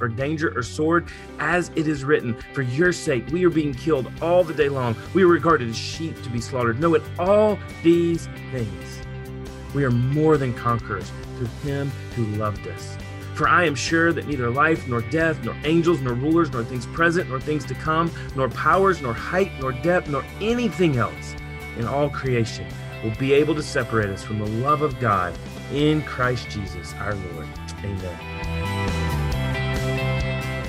or 0.00 0.08
danger 0.08 0.56
or 0.56 0.62
sword, 0.62 1.08
as 1.38 1.70
it 1.76 1.86
is 1.86 2.04
written, 2.04 2.34
For 2.52 2.62
your 2.62 2.92
sake 2.92 3.26
we 3.28 3.44
are 3.44 3.50
being 3.50 3.74
killed 3.74 4.10
all 4.20 4.44
the 4.44 4.54
day 4.54 4.68
long. 4.68 4.96
We 5.14 5.22
are 5.24 5.28
regarded 5.28 5.68
as 5.68 5.76
sheep 5.76 6.22
to 6.22 6.30
be 6.30 6.40
slaughtered. 6.40 6.80
Know 6.80 6.94
it, 6.94 7.02
all 7.18 7.58
these 7.82 8.28
things. 8.52 9.00
We 9.74 9.84
are 9.84 9.90
more 9.90 10.36
than 10.36 10.52
conquerors 10.54 11.10
through 11.36 11.46
him 11.62 11.90
who 12.16 12.24
loved 12.36 12.66
us. 12.66 12.96
For 13.34 13.48
I 13.48 13.64
am 13.64 13.74
sure 13.74 14.12
that 14.12 14.26
neither 14.26 14.50
life, 14.50 14.86
nor 14.86 15.00
death, 15.00 15.42
nor 15.44 15.56
angels, 15.64 16.00
nor 16.00 16.14
rulers, 16.14 16.52
nor 16.52 16.64
things 16.64 16.86
present, 16.86 17.30
nor 17.30 17.40
things 17.40 17.64
to 17.66 17.74
come, 17.74 18.10
nor 18.36 18.48
powers, 18.50 19.00
nor 19.00 19.14
height, 19.14 19.50
nor 19.60 19.72
depth, 19.72 20.08
nor 20.08 20.24
anything 20.40 20.96
else 20.96 21.34
in 21.78 21.86
all 21.86 22.10
creation 22.10 22.66
will 23.02 23.14
be 23.16 23.32
able 23.32 23.54
to 23.54 23.62
separate 23.62 24.10
us 24.10 24.22
from 24.22 24.38
the 24.38 24.46
love 24.46 24.82
of 24.82 24.98
God 25.00 25.34
in 25.72 26.02
Christ 26.02 26.50
Jesus 26.50 26.92
our 26.94 27.14
Lord. 27.14 27.48
Amen. 27.82 28.39